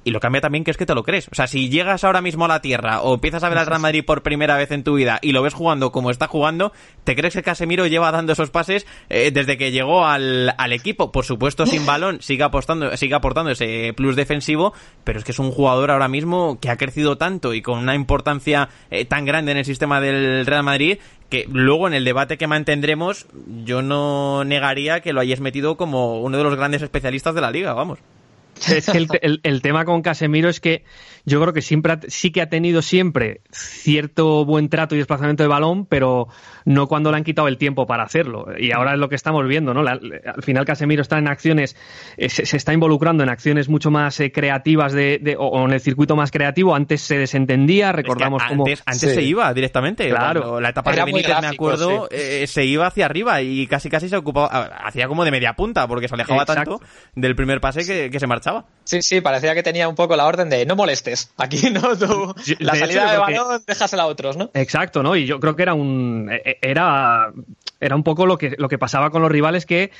y 0.05 0.11
lo 0.11 0.19
cambia 0.19 0.39
también 0.39 0.63
que 0.63 0.71
es 0.71 0.77
que 0.77 0.85
te 0.85 0.93
lo 0.93 1.03
crees. 1.03 1.27
O 1.29 1.35
sea, 1.35 1.47
si 1.47 1.67
llegas 1.67 2.03
ahora 2.03 2.21
mismo 2.21 2.45
a 2.45 2.47
la 2.47 2.61
Tierra 2.61 3.01
o 3.01 3.15
empiezas 3.15 3.43
a 3.43 3.49
ver 3.49 3.57
al 3.57 3.65
Real 3.65 3.81
Madrid 3.81 4.05
por 4.05 4.21
primera 4.21 4.55
vez 4.55 4.71
en 4.71 4.83
tu 4.83 4.93
vida 4.93 5.17
y 5.21 5.31
lo 5.31 5.41
ves 5.41 5.55
jugando 5.55 5.91
como 5.91 6.11
está 6.11 6.27
jugando, 6.27 6.71
te 7.03 7.15
crees 7.15 7.33
que 7.33 7.41
Casemiro 7.41 7.87
lleva 7.87 8.11
dando 8.11 8.33
esos 8.33 8.51
pases 8.51 8.85
eh, 9.09 9.31
desde 9.31 9.57
que 9.57 9.71
llegó 9.71 10.05
al, 10.05 10.53
al, 10.57 10.73
equipo. 10.73 11.11
Por 11.11 11.25
supuesto, 11.25 11.65
sin 11.65 11.85
balón, 11.87 12.21
sigue 12.21 12.43
apostando, 12.43 12.95
sigue 12.95 13.15
aportando 13.15 13.51
ese 13.51 13.93
plus 13.97 14.15
defensivo, 14.15 14.73
pero 15.03 15.17
es 15.17 15.25
que 15.25 15.31
es 15.31 15.39
un 15.39 15.51
jugador 15.51 15.89
ahora 15.89 16.07
mismo 16.07 16.59
que 16.61 16.69
ha 16.69 16.77
crecido 16.77 17.17
tanto 17.17 17.55
y 17.55 17.63
con 17.63 17.79
una 17.79 17.95
importancia 17.95 18.69
eh, 18.91 19.05
tan 19.05 19.25
grande 19.25 19.53
en 19.53 19.57
el 19.57 19.65
sistema 19.65 19.99
del 19.99 20.45
Real 20.45 20.63
Madrid 20.63 20.99
que 21.29 21.47
luego 21.51 21.87
en 21.87 21.95
el 21.95 22.05
debate 22.05 22.37
que 22.37 22.45
mantendremos 22.45 23.25
yo 23.63 23.81
no 23.81 24.43
negaría 24.43 24.99
que 24.99 25.13
lo 25.13 25.21
hayas 25.21 25.39
metido 25.39 25.75
como 25.75 26.21
uno 26.21 26.37
de 26.37 26.43
los 26.43 26.55
grandes 26.55 26.83
especialistas 26.83 27.33
de 27.33 27.41
la 27.41 27.49
liga, 27.49 27.73
vamos. 27.73 27.97
Es 28.67 28.89
que 28.89 28.97
el, 28.97 29.07
el, 29.21 29.39
el, 29.43 29.61
tema 29.61 29.85
con 29.85 30.01
Casemiro 30.01 30.49
es 30.49 30.59
que 30.59 30.83
yo 31.25 31.41
creo 31.41 31.53
que 31.53 31.61
siempre 31.61 31.97
sí 32.07 32.31
que 32.31 32.41
ha 32.41 32.49
tenido 32.49 32.81
siempre 32.81 33.41
cierto 33.51 34.45
buen 34.45 34.69
trato 34.69 34.95
y 34.95 34.99
desplazamiento 34.99 35.43
de 35.43 35.49
balón, 35.49 35.85
pero 35.85 36.27
no 36.65 36.87
cuando 36.87 37.11
le 37.11 37.17
han 37.17 37.23
quitado 37.23 37.47
el 37.47 37.57
tiempo 37.57 37.85
para 37.85 38.03
hacerlo. 38.03 38.47
Y 38.57 38.71
ahora 38.71 38.93
es 38.93 38.99
lo 38.99 39.09
que 39.09 39.15
estamos 39.15 39.45
viendo, 39.47 39.73
¿no? 39.73 39.83
La, 39.83 39.91
al 39.93 40.43
final 40.43 40.65
Casemiro 40.65 41.01
está 41.01 41.17
en 41.17 41.27
acciones, 41.27 41.75
eh, 42.17 42.29
se, 42.29 42.45
se, 42.45 42.57
está 42.57 42.73
involucrando 42.73 43.23
en 43.23 43.29
acciones 43.29 43.69
mucho 43.69 43.91
más 43.91 44.19
eh, 44.19 44.31
creativas 44.31 44.93
de, 44.93 45.19
de, 45.19 45.35
o, 45.37 45.65
en 45.65 45.73
el 45.73 45.81
circuito 45.81 46.15
más 46.15 46.31
creativo. 46.31 46.75
Antes 46.75 47.01
se 47.01 47.17
desentendía, 47.17 47.91
recordamos 47.91 48.41
es 48.43 48.49
que 48.49 48.53
cómo... 48.53 48.65
Antes, 48.65 48.83
antes 48.85 49.09
sí. 49.09 49.15
se 49.15 49.23
iba 49.23 49.53
directamente. 49.53 50.09
Claro. 50.09 50.41
Cuando 50.41 50.61
la 50.61 50.69
etapa 50.69 50.93
Era 50.93 51.05
de 51.05 51.11
Benítez, 51.11 51.41
me 51.41 51.47
acuerdo, 51.47 52.07
sí. 52.09 52.17
eh, 52.17 52.47
se 52.47 52.65
iba 52.65 52.87
hacia 52.87 53.05
arriba 53.05 53.41
y 53.41 53.67
casi 53.67 53.89
casi 53.89 54.09
se 54.09 54.17
ocupaba, 54.17 54.47
hacía 54.85 55.07
como 55.07 55.25
de 55.25 55.31
media 55.31 55.53
punta 55.53 55.87
porque 55.87 56.07
se 56.07 56.13
alejaba 56.13 56.43
Exacto. 56.43 56.79
tanto 56.79 56.85
del 57.15 57.35
primer 57.35 57.59
pase 57.59 57.85
que, 57.85 58.09
que 58.09 58.19
se 58.19 58.27
marchaba. 58.27 58.44
Sí, 58.83 59.01
sí, 59.01 59.19
parecía 59.21 59.55
que 59.55 59.63
tenía 59.63 59.87
un 59.87 59.95
poco 59.95 60.15
la 60.15 60.25
orden 60.25 60.49
de 60.49 60.65
no 60.65 60.75
molestes. 60.75 61.31
Aquí 61.37 61.69
no, 61.71 61.97
tú, 61.97 62.35
la 62.59 62.73
de 62.73 62.79
salida 62.79 63.03
hecho, 63.03 63.11
de 63.11 63.17
balón, 63.17 63.59
que... 63.59 63.73
déjasela 63.73 64.03
a 64.03 64.07
otros, 64.07 64.37
¿no? 64.37 64.51
Exacto, 64.53 65.01
¿no? 65.01 65.15
Y 65.15 65.25
yo 65.25 65.39
creo 65.39 65.55
que 65.55 65.63
era 65.63 65.73
un. 65.73 66.29
Era, 66.61 67.31
era 67.85 67.95
un 67.95 68.03
poco 68.03 68.25
lo 68.25 68.37
que, 68.37 68.55
lo 68.57 68.67
que 68.67 68.77
pasaba 68.77 69.09
con 69.09 69.21
los 69.21 69.31
rivales 69.31 69.65
que 69.65 69.91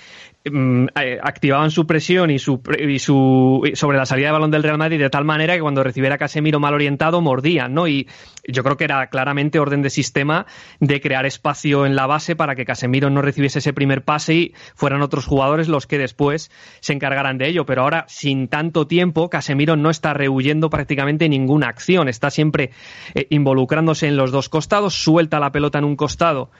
mm, 0.50 0.88
activaban 1.21 1.71
su 1.71 1.86
presión 1.88 2.30
y 2.30 2.39
su, 2.39 2.62
y 2.80 3.00
su 3.00 3.69
sobre 3.74 3.98
la 3.98 4.06
salida 4.06 4.28
de 4.28 4.34
balón 4.34 4.52
del 4.52 4.63
Real 4.63 4.78
Madrid 4.78 5.00
de 5.00 5.10
tal 5.10 5.26
manera 5.26 5.56
que 5.56 5.62
cuando 5.62 5.84
recibiera 5.84 6.17
Casemiro 6.17 6.60
mal 6.60 6.74
orientado 6.74 7.21
mordían, 7.21 7.74
¿no? 7.74 7.88
Y 7.88 8.08
yo 8.48 8.63
creo 8.63 8.78
que 8.78 8.84
era 8.84 9.08
claramente 9.08 9.60
orden 9.60 9.82
de 9.82 9.89
sistema 9.89 10.45
de 10.80 11.02
crear 11.02 11.26
espacio 11.26 11.86
en 11.86 11.95
la 11.95 12.08
base 12.08 12.36
para 12.36 12.56
que 12.56 12.65
Casemiro 12.65 13.10
no 13.10 13.21
recibiese 13.21 13.60
ese 13.60 13.74
primer 13.74 14.04
pase 14.04 14.34
y 14.34 14.54
fueran 14.76 15.02
otros 15.02 15.26
jugadores 15.26 15.67
los 15.67 15.88
que 15.88 15.98
después 15.98 16.52
se 16.80 16.93
encargaran 16.93 17.38
de 17.38 17.48
ello. 17.48 17.65
Pero 17.65 17.84
ahora, 17.84 18.06
sin 18.08 18.48
tanto 18.48 18.88
tiempo, 18.88 19.30
Casemiro 19.30 19.76
no 19.76 19.89
está 19.89 20.13
rehuyendo 20.13 20.69
prácticamente 20.69 21.30
ninguna 21.30 21.67
acción, 21.67 22.08
está 22.08 22.30
siempre 22.30 22.71
eh, 23.13 23.28
involucrándose 23.30 24.08
en 24.08 24.17
los 24.17 24.32
dos 24.32 24.50
costados, 24.50 24.93
suelta 24.93 25.39
la 25.39 25.52
pelota 25.52 25.80
en 25.80 25.86
un 25.86 25.95
costado 25.95 26.52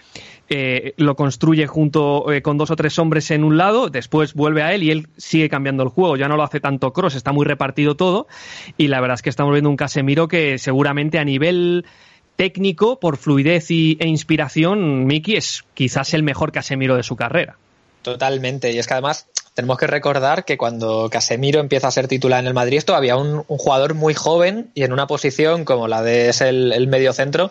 eh, 0.50 0.94
lo 0.98 1.16
construye 1.16 1.66
junto 1.66 2.32
eh, 2.32 2.42
con 2.42 2.58
dos 2.58 2.70
o 2.70 2.76
tres 2.76 3.00
hombres 3.00 3.32
en 3.32 3.44
un 3.44 3.58
lado, 3.58 3.90
después 3.90 4.36
vuelve 4.36 4.62
a 4.62 4.74
él 4.74 4.84
y 4.84 4.92
él 4.92 5.08
sigue 5.18 5.50
cambiando 5.50 5.82
el 5.82 5.90
juego, 5.90 6.18
ya 6.18 6.28
no 6.28 6.38
lo 6.38 6.44
hace 6.44 6.60
tanto 6.60 6.94
cross, 6.94 7.16
está 7.16 7.32
muy 7.32 7.46
repartido 7.46 7.96
todo 7.96 8.28
y 8.78 8.88
la 8.88 9.02
verdad 9.02 9.16
es 9.16 9.22
que 9.24 9.32
estamos 9.32 9.54
viendo 9.54 9.70
un 9.70 9.78
Casemiro 9.78 10.28
que 10.28 10.60
seguramente 10.60 11.18
a 11.18 11.24
nivel 11.24 11.86
técnico, 12.36 13.00
por 13.00 13.18
fluidez 13.18 13.72
y, 13.72 13.98
e 14.00 14.08
inspiración, 14.08 15.06
Miki 15.06 15.36
es 15.36 15.64
quizás 15.74 16.14
el 16.14 16.22
mejor 16.22 16.52
Casemiro 16.52 16.96
de 16.96 17.04
su 17.04 17.16
carrera. 17.16 17.58
Totalmente, 18.04 18.72
y 18.72 18.78
es 18.78 18.86
que 18.86 18.94
además 18.94 19.28
tenemos 19.56 19.80
que 19.80 19.88
recordar 19.88 20.46
que 20.46 20.58
cuando 20.58 21.10
Casemiro 21.10 21.60
empieza 21.60 21.88
a 21.88 21.92
ser 21.92 22.08
titular 22.08 22.40
en 22.42 22.48
el 22.48 22.54
Madrid 22.54 22.78
es 22.78 22.86
todavía 22.86 23.16
un, 23.16 23.44
un 23.48 23.58
jugador 23.58 23.96
muy 23.96 24.14
joven 24.14 24.70
y 24.76 24.84
en 24.84 24.94
una 24.94 25.08
posición 25.08 25.66
como 25.66 25.88
la 25.88 26.04
de 26.04 26.30
es 26.30 26.42
el, 26.42 26.72
el 26.72 26.88
medio 26.88 27.14
centro 27.14 27.50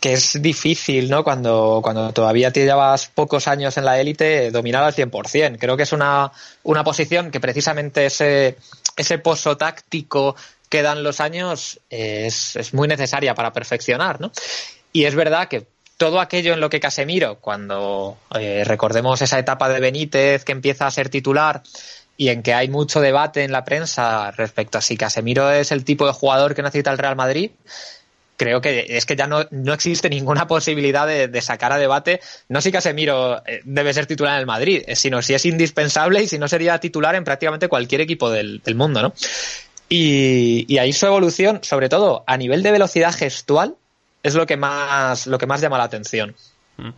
que 0.00 0.12
es 0.12 0.40
difícil, 0.40 1.10
¿no? 1.10 1.24
Cuando, 1.24 1.80
cuando 1.82 2.12
todavía 2.12 2.52
te 2.52 2.64
llevas 2.64 3.08
pocos 3.08 3.48
años 3.48 3.76
en 3.76 3.84
la 3.84 4.00
élite, 4.00 4.50
dominar 4.50 4.84
al 4.84 4.94
100%. 4.94 5.58
Creo 5.58 5.76
que 5.76 5.82
es 5.82 5.92
una, 5.92 6.30
una 6.62 6.84
posición 6.84 7.30
que 7.30 7.40
precisamente 7.40 8.06
ese, 8.06 8.56
ese 8.96 9.18
pozo 9.18 9.56
táctico 9.56 10.36
que 10.68 10.82
dan 10.82 11.02
los 11.02 11.20
años 11.20 11.80
es, 11.90 12.54
es 12.56 12.74
muy 12.74 12.86
necesaria 12.86 13.34
para 13.34 13.52
perfeccionar, 13.52 14.20
¿no? 14.20 14.30
Y 14.92 15.04
es 15.04 15.14
verdad 15.14 15.48
que 15.48 15.66
todo 15.96 16.20
aquello 16.20 16.54
en 16.54 16.60
lo 16.60 16.70
que 16.70 16.80
Casemiro, 16.80 17.38
cuando 17.40 18.18
eh, 18.38 18.62
recordemos 18.64 19.20
esa 19.20 19.38
etapa 19.38 19.68
de 19.68 19.80
Benítez 19.80 20.44
que 20.44 20.52
empieza 20.52 20.86
a 20.86 20.90
ser 20.92 21.08
titular 21.08 21.62
y 22.16 22.28
en 22.28 22.42
que 22.42 22.54
hay 22.54 22.68
mucho 22.68 23.00
debate 23.00 23.42
en 23.42 23.52
la 23.52 23.64
prensa 23.64 24.30
respecto 24.30 24.78
a 24.78 24.80
si 24.80 24.96
Casemiro 24.96 25.50
es 25.50 25.72
el 25.72 25.84
tipo 25.84 26.06
de 26.06 26.12
jugador 26.12 26.54
que 26.54 26.62
necesita 26.62 26.92
el 26.92 26.98
Real 26.98 27.16
Madrid, 27.16 27.50
creo 28.38 28.62
que 28.62 28.86
es 28.88 29.04
que 29.04 29.16
ya 29.16 29.26
no, 29.26 29.46
no 29.50 29.74
existe 29.74 30.08
ninguna 30.08 30.46
posibilidad 30.46 31.06
de, 31.06 31.40
sacar 31.42 31.72
a 31.72 31.78
debate, 31.78 32.20
no 32.48 32.60
si 32.62 32.72
Casemiro 32.72 33.42
eh, 33.46 33.60
debe 33.64 33.92
ser 33.92 34.06
titular 34.06 34.34
en 34.34 34.40
el 34.40 34.46
Madrid, 34.46 34.82
eh, 34.86 34.96
sino 34.96 35.20
si 35.20 35.34
es 35.34 35.44
indispensable 35.44 36.22
y 36.22 36.28
si 36.28 36.38
no 36.38 36.48
sería 36.48 36.78
titular 36.78 37.14
en 37.16 37.24
prácticamente 37.24 37.68
cualquier 37.68 38.00
equipo 38.00 38.30
del, 38.30 38.62
del 38.64 38.74
mundo, 38.74 39.02
¿no? 39.02 39.12
Y, 39.90 40.64
y 40.72 40.78
ahí 40.78 40.92
su 40.92 41.06
evolución, 41.06 41.60
sobre 41.62 41.88
todo 41.88 42.24
a 42.26 42.36
nivel 42.36 42.62
de 42.62 42.70
velocidad 42.70 43.12
gestual, 43.12 43.74
es 44.22 44.34
lo 44.34 44.46
que 44.46 44.56
más, 44.56 45.26
lo 45.26 45.38
que 45.38 45.46
más 45.46 45.60
llama 45.60 45.78
la 45.78 45.84
atención. 45.84 46.34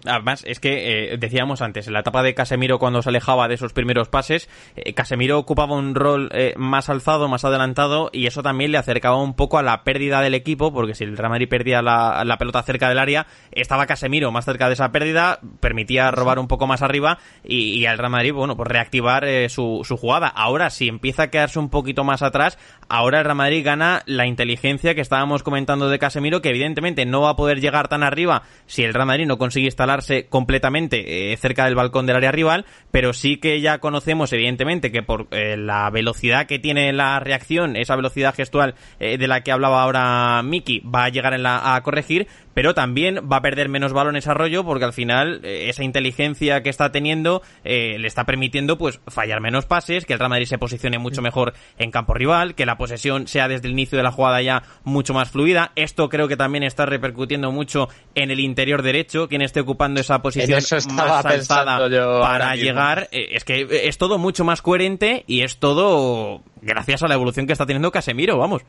Además, 0.04 0.44
es 0.46 0.60
que 0.60 1.12
eh, 1.12 1.16
decíamos 1.16 1.62
antes, 1.62 1.86
en 1.86 1.94
la 1.94 2.00
etapa 2.00 2.22
de 2.22 2.34
Casemiro 2.34 2.78
cuando 2.78 3.00
se 3.00 3.08
alejaba 3.08 3.48
de 3.48 3.54
esos 3.54 3.72
primeros 3.72 4.08
pases, 4.08 4.48
eh, 4.76 4.92
Casemiro 4.92 5.38
ocupaba 5.38 5.74
un 5.74 5.94
rol 5.94 6.28
eh, 6.34 6.52
más 6.56 6.90
alzado, 6.90 7.28
más 7.28 7.46
adelantado, 7.46 8.10
y 8.12 8.26
eso 8.26 8.42
también 8.42 8.72
le 8.72 8.78
acercaba 8.78 9.16
un 9.16 9.32
poco 9.32 9.56
a 9.56 9.62
la 9.62 9.82
pérdida 9.82 10.20
del 10.20 10.34
equipo, 10.34 10.70
porque 10.72 10.94
si 10.94 11.04
el 11.04 11.16
Real 11.16 11.30
Madrid 11.30 11.48
perdía 11.48 11.80
la, 11.80 12.22
la 12.26 12.36
pelota 12.36 12.62
cerca 12.62 12.90
del 12.90 12.98
área, 12.98 13.26
estaba 13.52 13.86
Casemiro 13.86 14.30
más 14.30 14.44
cerca 14.44 14.66
de 14.66 14.74
esa 14.74 14.92
pérdida, 14.92 15.40
permitía 15.60 16.10
robar 16.10 16.38
un 16.38 16.46
poco 16.46 16.66
más 16.66 16.82
arriba, 16.82 17.18
y, 17.42 17.80
y 17.80 17.86
al 17.86 17.96
Real 17.96 18.10
Madrid, 18.10 18.34
bueno, 18.34 18.58
pues 18.58 18.68
reactivar 18.68 19.24
eh, 19.24 19.48
su, 19.48 19.80
su 19.84 19.96
jugada. 19.96 20.28
Ahora, 20.28 20.68
si 20.68 20.88
empieza 20.88 21.22
a 21.22 21.30
quedarse 21.30 21.58
un 21.58 21.70
poquito 21.70 22.04
más 22.04 22.20
atrás, 22.20 22.58
ahora 22.90 23.20
el 23.20 23.24
Real 23.24 23.36
Madrid 23.36 23.64
gana 23.64 24.02
la 24.04 24.26
inteligencia 24.26 24.94
que 24.94 25.00
estábamos 25.00 25.42
comentando 25.42 25.88
de 25.88 25.98
Casemiro, 25.98 26.42
que 26.42 26.50
evidentemente 26.50 27.06
no 27.06 27.22
va 27.22 27.30
a 27.30 27.36
poder 27.36 27.60
llegar 27.60 27.88
tan 27.88 28.02
arriba 28.02 28.42
si 28.66 28.82
el 28.82 28.92
Real 28.92 29.06
Madrid 29.06 29.26
no 29.26 29.38
consigue 29.38 29.69
instalarse 29.70 30.26
completamente 30.26 31.32
eh, 31.32 31.36
cerca 31.36 31.64
del 31.64 31.74
balcón 31.74 32.06
del 32.06 32.16
área 32.16 32.32
rival, 32.32 32.66
pero 32.90 33.12
sí 33.12 33.38
que 33.38 33.60
ya 33.60 33.78
conocemos 33.78 34.32
evidentemente 34.32 34.92
que 34.92 35.02
por 35.02 35.28
eh, 35.30 35.56
la 35.56 35.88
velocidad 35.90 36.46
que 36.46 36.58
tiene 36.58 36.92
la 36.92 37.18
reacción, 37.20 37.76
esa 37.76 37.96
velocidad 37.96 38.34
gestual 38.34 38.74
eh, 38.98 39.16
de 39.16 39.28
la 39.28 39.42
que 39.42 39.52
hablaba 39.52 39.82
ahora 39.82 40.42
Miki, 40.42 40.80
va 40.80 41.04
a 41.04 41.08
llegar 41.08 41.34
en 41.34 41.42
la, 41.42 41.74
a 41.74 41.82
corregir, 41.82 42.26
pero 42.52 42.74
también 42.74 43.28
va 43.32 43.36
a 43.36 43.42
perder 43.42 43.68
menos 43.68 43.92
balones 43.92 44.26
a 44.26 44.34
rollo 44.34 44.64
porque 44.64 44.84
al 44.84 44.92
final 44.92 45.40
esa 45.44 45.84
inteligencia 45.84 46.62
que 46.62 46.68
está 46.68 46.90
teniendo 46.90 47.42
le 47.62 48.06
está 48.06 48.24
permitiendo 48.24 48.76
pues 48.76 49.00
fallar 49.06 49.40
menos 49.40 49.66
pases, 49.66 50.04
que 50.04 50.12
el 50.12 50.18
Real 50.18 50.30
Madrid 50.30 50.46
se 50.46 50.58
posicione 50.58 50.98
mucho 50.98 51.22
mejor 51.22 51.54
en 51.78 51.90
campo 51.90 52.12
rival, 52.12 52.54
que 52.54 52.66
la 52.66 52.76
posesión 52.76 53.28
sea 53.28 53.48
desde 53.48 53.68
el 53.68 53.72
inicio 53.72 53.96
de 53.96 54.04
la 54.04 54.10
jugada 54.10 54.42
ya 54.42 54.64
mucho 54.84 55.14
más 55.14 55.30
fluida. 55.30 55.72
Esto 55.76 56.08
creo 56.08 56.28
que 56.28 56.36
también 56.36 56.64
está 56.64 56.86
repercutiendo 56.86 57.52
mucho 57.52 57.88
en 58.14 58.30
el 58.30 58.40
interior 58.40 58.82
derecho, 58.82 59.28
que 59.28 59.36
en 59.36 59.42
este 59.42 59.59
esté 59.60 59.70
ocupando 59.70 60.00
esa 60.00 60.20
posición 60.22 60.60
más 60.94 61.24
alzada 61.24 61.78
para 62.20 62.56
llegar. 62.56 63.08
Eh, 63.12 63.28
es 63.32 63.44
que 63.44 63.66
es 63.84 63.98
todo 63.98 64.18
mucho 64.18 64.44
más 64.44 64.62
coherente 64.62 65.24
y 65.26 65.42
es 65.42 65.58
todo 65.58 66.42
gracias 66.62 67.02
a 67.02 67.08
la 67.08 67.14
evolución 67.14 67.46
que 67.46 67.52
está 67.52 67.66
teniendo 67.66 67.90
Casemiro, 67.90 68.38
vamos. 68.38 68.62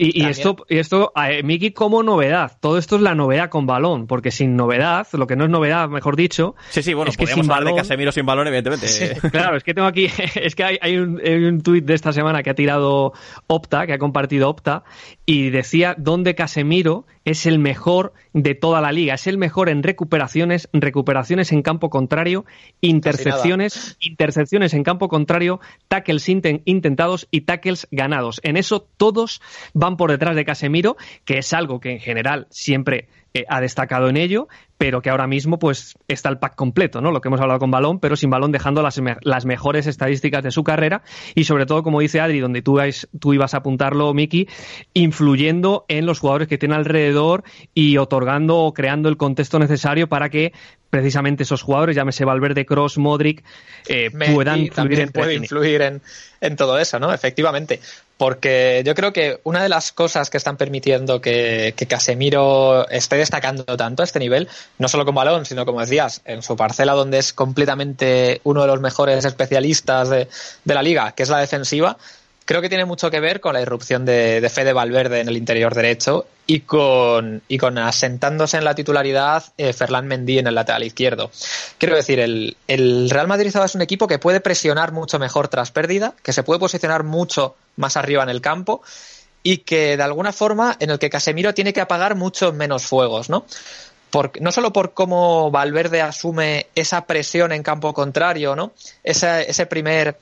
Y, 0.00 0.24
esto, 0.26 0.64
y 0.68 0.78
esto, 0.78 1.12
Miki, 1.42 1.72
como 1.72 2.04
novedad. 2.04 2.56
Todo 2.60 2.78
esto 2.78 2.94
es 2.94 3.02
la 3.02 3.16
novedad 3.16 3.50
con 3.50 3.66
balón, 3.66 4.06
porque 4.06 4.30
sin 4.30 4.54
novedad, 4.54 5.08
lo 5.12 5.26
que 5.26 5.34
no 5.34 5.42
es 5.42 5.50
novedad, 5.50 5.88
mejor 5.88 6.14
dicho. 6.14 6.54
Sí, 6.70 6.84
sí, 6.84 6.94
bueno, 6.94 7.10
es 7.10 7.16
que 7.16 7.26
sin 7.26 7.50
hablar 7.50 7.64
de 7.64 7.74
Casemiro 7.74 8.12
sin 8.12 8.24
balón, 8.24 8.46
evidentemente. 8.46 9.18
claro, 9.32 9.56
es 9.56 9.64
que 9.64 9.74
tengo 9.74 9.88
aquí, 9.88 10.06
es 10.36 10.54
que 10.54 10.62
hay, 10.62 10.78
hay 10.80 10.98
un, 10.98 11.20
un 11.20 11.60
tuit 11.62 11.84
de 11.84 11.94
esta 11.94 12.12
semana 12.12 12.44
que 12.44 12.50
ha 12.50 12.54
tirado 12.54 13.12
Opta, 13.48 13.88
que 13.88 13.94
ha 13.94 13.98
compartido 13.98 14.48
Opta, 14.48 14.84
y 15.26 15.50
decía 15.50 15.96
dónde 15.98 16.36
Casemiro 16.36 17.04
es 17.30 17.44
el 17.44 17.58
mejor 17.58 18.14
de 18.32 18.54
toda 18.54 18.80
la 18.80 18.90
liga. 18.90 19.14
Es 19.14 19.26
el 19.26 19.36
mejor 19.36 19.68
en 19.68 19.82
recuperaciones, 19.82 20.68
recuperaciones 20.72 21.52
en 21.52 21.60
campo 21.62 21.90
contrario, 21.90 22.46
intercepciones, 22.80 23.98
intercepciones 24.00 24.72
en 24.72 24.82
campo 24.82 25.08
contrario, 25.08 25.60
tackles 25.88 26.26
intentados 26.28 27.28
y 27.30 27.42
tackles 27.42 27.86
ganados. 27.90 28.40
En 28.44 28.56
eso 28.56 28.80
todos 28.96 29.42
van 29.74 29.98
por 29.98 30.10
detrás 30.10 30.36
de 30.36 30.46
Casemiro, 30.46 30.96
que 31.26 31.38
es 31.38 31.52
algo 31.52 31.80
que 31.80 31.92
en 31.92 32.00
general 32.00 32.46
siempre 32.48 33.08
ha 33.48 33.60
destacado 33.60 34.08
en 34.08 34.16
ello, 34.16 34.48
pero 34.78 35.02
que 35.02 35.10
ahora 35.10 35.26
mismo 35.26 35.58
pues 35.58 35.96
está 36.06 36.28
el 36.28 36.38
pack 36.38 36.54
completo, 36.54 37.00
¿no? 37.00 37.10
Lo 37.10 37.20
que 37.20 37.28
hemos 37.28 37.40
hablado 37.40 37.58
con 37.58 37.70
balón, 37.70 37.98
pero 37.98 38.16
sin 38.16 38.30
balón 38.30 38.52
dejando 38.52 38.82
las, 38.82 39.00
las 39.22 39.44
mejores 39.44 39.86
estadísticas 39.86 40.42
de 40.42 40.50
su 40.50 40.62
carrera 40.64 41.02
y 41.34 41.44
sobre 41.44 41.66
todo, 41.66 41.82
como 41.82 42.00
dice 42.00 42.20
Adri, 42.20 42.38
donde 42.40 42.62
tú, 42.62 42.78
tú 43.18 43.34
ibas 43.34 43.54
a 43.54 43.58
apuntarlo, 43.58 44.14
Miki, 44.14 44.48
influyendo 44.94 45.84
en 45.88 46.06
los 46.06 46.20
jugadores 46.20 46.48
que 46.48 46.58
tiene 46.58 46.76
alrededor 46.76 47.42
y 47.74 47.96
otorgando 47.98 48.58
o 48.58 48.72
creando 48.72 49.08
el 49.08 49.16
contexto 49.16 49.58
necesario 49.58 50.08
para 50.08 50.30
que 50.30 50.52
precisamente 50.90 51.42
esos 51.42 51.62
jugadores, 51.62 51.96
llámese 51.96 52.24
Valverde, 52.24 52.64
Cross, 52.64 52.98
Modric, 52.98 53.44
eh, 53.88 54.10
puedan 54.32 54.60
influir 54.60 55.00
en, 55.00 55.10
puede 55.10 55.34
influir 55.34 55.82
en, 55.82 56.02
en 56.40 56.56
todo 56.56 56.78
eso, 56.78 56.98
¿no? 56.98 57.12
Efectivamente 57.12 57.80
porque 58.18 58.82
yo 58.84 58.94
creo 58.96 59.12
que 59.12 59.40
una 59.44 59.62
de 59.62 59.68
las 59.68 59.92
cosas 59.92 60.28
que 60.28 60.36
están 60.36 60.56
permitiendo 60.56 61.20
que, 61.20 61.72
Casemiro 61.88 62.86
esté 62.90 63.16
destacando 63.16 63.64
tanto 63.76 64.02
a 64.02 64.04
este 64.04 64.18
nivel, 64.18 64.48
no 64.78 64.88
solo 64.88 65.06
con 65.06 65.14
balón, 65.14 65.46
sino 65.46 65.64
como 65.64 65.80
decías, 65.80 66.20
en 66.24 66.42
su 66.42 66.56
parcela 66.56 66.92
donde 66.92 67.18
es 67.18 67.32
completamente 67.32 68.40
uno 68.42 68.62
de 68.62 68.66
los 68.66 68.80
mejores 68.80 69.24
especialistas 69.24 70.10
de, 70.10 70.28
de 70.64 70.74
la 70.74 70.82
liga, 70.82 71.12
que 71.12 71.22
es 71.22 71.28
la 71.28 71.38
defensiva, 71.38 71.96
creo 72.44 72.60
que 72.60 72.68
tiene 72.68 72.84
mucho 72.84 73.10
que 73.10 73.20
ver 73.20 73.40
con 73.40 73.54
la 73.54 73.62
irrupción 73.62 74.04
de, 74.04 74.40
de 74.40 74.48
Fede 74.50 74.72
Valverde 74.72 75.20
en 75.20 75.28
el 75.28 75.36
interior 75.36 75.74
derecho 75.74 76.26
y 76.50 76.60
con, 76.60 77.42
y 77.46 77.58
con 77.58 77.76
asentándose 77.76 78.56
en 78.56 78.64
la 78.64 78.74
titularidad 78.74 79.44
eh, 79.58 79.74
Ferland 79.74 80.08
Mendy 80.08 80.38
en 80.38 80.46
el 80.46 80.54
lateral 80.54 80.82
izquierdo. 80.82 81.30
Quiero 81.76 81.94
decir, 81.94 82.18
el, 82.20 82.56
Real 83.10 83.28
Madrid 83.28 83.54
es 83.54 83.74
un 83.74 83.82
equipo 83.82 84.06
que 84.08 84.18
puede 84.18 84.40
presionar 84.40 84.92
mucho 84.92 85.18
mejor 85.18 85.48
tras 85.48 85.70
pérdida, 85.70 86.14
que 86.22 86.32
se 86.32 86.42
puede 86.42 86.58
posicionar 86.58 87.04
mucho 87.04 87.54
más 87.76 87.98
arriba 87.98 88.22
en 88.22 88.30
el 88.30 88.40
campo 88.40 88.80
y 89.42 89.58
que 89.58 89.98
de 89.98 90.02
alguna 90.02 90.32
forma 90.32 90.74
en 90.80 90.88
el 90.88 90.98
que 90.98 91.10
Casemiro 91.10 91.52
tiene 91.52 91.74
que 91.74 91.82
apagar 91.82 92.14
muchos 92.14 92.54
menos 92.54 92.86
fuegos, 92.86 93.28
¿no? 93.28 93.44
no 94.40 94.50
solo 94.50 94.72
por 94.72 94.94
cómo 94.94 95.50
Valverde 95.50 96.00
asume 96.00 96.68
esa 96.74 97.04
presión 97.04 97.52
en 97.52 97.62
campo 97.62 97.92
contrario, 97.92 98.56
¿no? 98.56 98.72
Ese 99.04 99.66
primer 99.66 100.16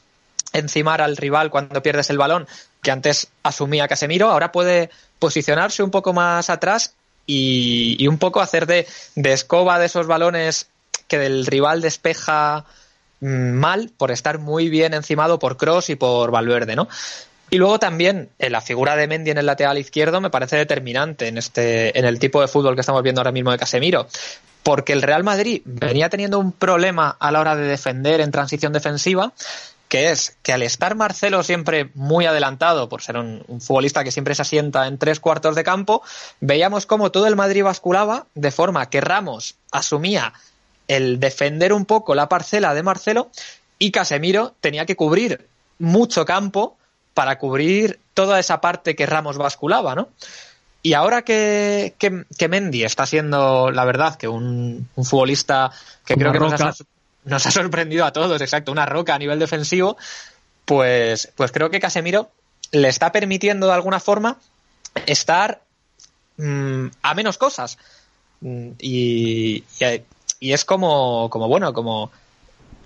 encimar 0.53 1.01
al 1.03 1.17
rival 1.17 1.51
cuando 1.51 1.83
pierdes 1.83 2.11
el 2.11 2.19
balón, 2.19 2.47
que 2.83 2.91
antes 2.91 3.29
asumía 3.43 3.89
Casemiro, 3.89 4.31
ahora 4.31 4.53
puede 4.53 4.91
posicionarse 5.19 5.83
un 5.83 5.91
poco 5.91 6.13
más 6.13 6.51
atrás 6.51 6.95
y, 7.27 8.07
un 8.07 8.19
poco 8.19 8.41
hacer 8.41 8.67
de, 8.67 8.87
escoba 9.17 9.79
de 9.79 9.87
esos 9.87 10.07
balones 10.07 10.69
que 11.09 11.19
del 11.19 11.47
rival 11.47 11.81
despeja 11.81 12.65
mm, 13.21 13.53
mal 13.53 13.91
por 13.97 14.11
estar 14.11 14.39
muy 14.39 14.69
bien 14.69 14.95
encimado 14.95 15.39
por 15.39 15.57
Cross 15.57 15.91
y 15.91 15.97
por 15.97 16.31
Valverde, 16.31 16.77
¿no? 16.77 16.89
Y 17.49 17.59
luego 17.59 17.79
también 17.79 18.29
en 18.41 18.53
la 18.53 18.61
figura 18.61 18.97
de 18.97 19.07
Mendy 19.07 19.31
en 19.31 19.39
el 19.39 19.47
lateral 19.47 19.79
izquierdo 19.79 20.21
me 20.21 20.31
parece 20.31 20.57
determinante 20.57 21.29
en 21.29 21.39
este 21.39 21.97
en 21.97 22.05
el 22.05 22.19
tipo 22.19 22.41
de 22.41 22.49
fútbol 22.49 22.75
que 22.75 22.81
estamos 22.81 23.05
viendo 23.05 23.21
ahora 23.21 23.31
mismo 23.31 23.53
de 23.53 23.59
Casemiro, 23.59 24.09
porque 24.65 24.93
el 24.93 25.03
Real 25.03 25.23
Madrid 25.23 25.63
venía 25.65 26.09
teniendo 26.09 26.41
un 26.41 26.51
problema 26.51 27.17
a 27.21 27.31
la 27.31 27.41
hora 27.41 27.55
de 27.55 27.69
defender 27.69 28.21
en 28.21 28.33
transición 28.33 28.73
defensiva 28.73 29.33
que 29.88 30.11
es 30.11 30.37
que 30.42 30.53
al 30.53 30.62
estar 30.62 30.94
Marcelo 30.94 31.42
siempre 31.42 31.90
muy 31.94 32.27
adelantado, 32.27 32.88
por 32.88 33.03
ser 33.03 33.16
un, 33.16 33.44
futbolista 33.61 34.05
que 34.05 34.11
siempre 34.11 34.35
se 34.35 34.42
asienta 34.42 34.87
en 34.87 34.99
tres 34.99 35.20
cuartos 35.20 35.55
de 35.55 35.64
campo, 35.64 36.03
veíamos 36.40 36.87
cómo 36.87 37.11
todo 37.11 37.27
el 37.27 37.37
Madrid 37.37 37.64
basculaba 37.64 38.27
de 38.35 38.51
forma 38.51 38.90
que 38.90 39.01
Ramos 39.01 39.57
asumía 39.70 40.33
el 40.88 41.20
defender 41.20 41.72
un 41.72 41.85
poco 41.85 42.14
la 42.14 42.29
parcela 42.29 42.75
de 42.75 42.83
Marcelo 42.83 43.31
y 43.79 43.90
Casemiro 43.90 44.55
tenía 44.61 44.87
que 44.87 44.96
cubrir 44.96 45.46
mucho 45.79 46.25
campo 46.25 46.77
para 47.14 47.38
cubrir 47.38 48.01
toda 48.14 48.38
esa 48.38 48.61
parte 48.61 48.94
que 48.96 49.07
Ramos 49.07 49.38
basculaba, 49.38 49.94
¿no? 49.94 50.09
Y 50.83 50.92
ahora 50.92 51.22
que, 51.22 51.94
que, 51.99 52.49
Mendy 52.49 52.85
está 52.85 53.07
siendo, 53.07 53.72
la 53.72 53.85
verdad, 53.85 54.14
que 54.14 54.29
un, 54.29 54.88
futbolista 55.03 55.72
que 56.05 56.14
creo 56.14 56.31
que 56.31 56.38
nos 57.27 57.45
ha 57.45 57.51
sorprendido 57.51 58.05
a 58.05 58.12
todos, 58.12 58.41
exacto, 58.41 58.73
una 58.73 58.87
roca 58.87 59.15
a 59.15 59.19
nivel 59.19 59.39
defensivo, 59.39 59.97
pues, 60.65 61.31
pues 61.37 61.53
creo 61.53 61.71
que 61.71 61.81
Casemiro 61.81 62.31
le 62.71 62.89
está 62.89 63.12
permitiendo 63.12 63.67
de 63.67 63.75
alguna 63.75 64.01
forma 64.01 64.39
estar 65.07 65.61
mm, 66.39 66.87
a 67.03 67.15
menos 67.15 67.37
cosas. 67.37 67.79
Mm, 68.41 68.71
y, 68.79 69.65
y, 70.41 70.53
es 70.53 70.65
como, 70.65 71.29
como, 71.31 71.49
bueno, 71.49 71.73
como 71.73 72.11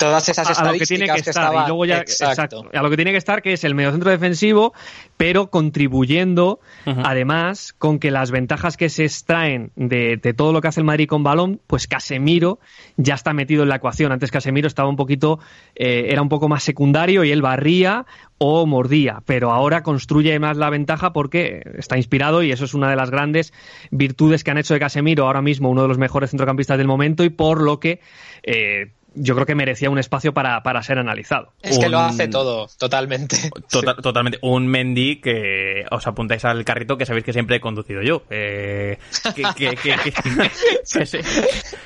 todas 0.01 0.29
esas 0.29 0.51
estadísticas 0.51 0.59
a 0.59 0.73
lo 0.73 0.79
que 0.79 0.87
tiene 0.87 1.07
que, 1.07 1.31
estar 1.31 1.53
y 1.53 1.69
luego 1.69 1.85
ya 1.85 1.99
exacto. 1.99 2.65
a 2.73 2.83
lo 2.83 2.91
que 2.91 2.97
tiene 2.97 3.13
que 3.13 3.19
estar 3.19 3.43
que 3.43 3.53
es 3.53 3.65
el 3.65 3.75
mediocentro 3.75 4.11
defensivo 4.11 4.73
pero 5.17 5.51
contribuyendo 5.51 6.61
además 6.85 7.75
con 7.77 7.99
que 7.99 8.11
las 8.11 8.31
ventajas 8.31 8.77
que 8.77 8.89
se 8.89 9.05
extraen 9.05 9.71
de, 9.77 10.19
todo 10.37 10.53
lo 10.53 10.61
que 10.61 10.69
hace 10.69 10.81
el 10.81 10.87
Madrid 10.87 11.07
con 11.07 11.23
balón 11.23 11.61
pues 11.67 11.87
Casemiro 11.87 12.59
ya 12.97 13.15
está 13.15 13.33
metido 13.33 13.63
en 13.63 13.69
la 13.69 13.77
ecuación 13.77 14.11
antes 14.11 14.31
Casemiro 14.31 14.67
estaba 14.67 14.89
un 14.89 14.97
poquito 14.97 15.39
eh, 15.77 16.07
era 16.09 16.23
un 16.23 16.29
poco 16.29 16.49
más 16.49 16.65
secundario 16.65 17.23
y 17.23 17.31
él 17.31 17.43
barría 17.43 18.07
o 18.43 18.65
mordía, 18.65 19.23
pero 19.27 19.51
ahora 19.53 19.83
construye 19.83 20.39
más 20.39 20.57
la 20.57 20.71
ventaja 20.71 21.13
porque 21.13 21.63
está 21.77 21.99
inspirado 21.99 22.43
y 22.43 22.53
eso 22.53 22.65
es 22.65 22.73
una 22.73 22.89
de 22.89 22.97
las 22.97 23.11
grandes 23.11 23.53
virtudes 23.91 24.45
que 24.45 24.51
han 24.51 24.57
hecho 24.57 24.73
de 24.73 24.81
Casemiro 24.81 25.27
ahora 25.27 25.43
mismo 25.43 25.69
uno 25.69 25.83
de 25.83 25.89
los 25.89 25.99
mejores 25.99 26.31
centrocampistas 26.31 26.79
del 26.79 26.87
momento 26.87 27.23
y 27.23 27.29
por 27.29 27.61
lo 27.61 27.81
que 27.81 28.01
eh, 28.43 28.93
yo 29.15 29.35
creo 29.35 29.47
que 29.47 29.55
merecía 29.55 29.91
un 29.91 29.99
espacio 29.99 30.33
para, 30.33 30.63
para 30.63 30.83
ser 30.83 30.99
analizado. 30.99 31.53
Es 31.63 31.79
que 31.79 31.89
lo 31.89 31.99
hace 31.99 32.29
todo, 32.29 32.69
totalmente. 32.79 33.37
Tota-, 33.71 33.97
totalmente. 33.97 34.39
Un 34.43 34.67
Mendy 34.67 35.17
que 35.21 35.85
os 35.91 36.07
apuntáis 36.07 36.45
al 36.45 36.65
carrito 36.65 36.97
que 36.97 37.07
sabéis 37.07 37.25
que 37.25 37.33
siempre 37.33 37.57
he 37.57 37.61
conducido 37.61 38.03
yo. 38.03 38.23
Eh, 38.31 38.99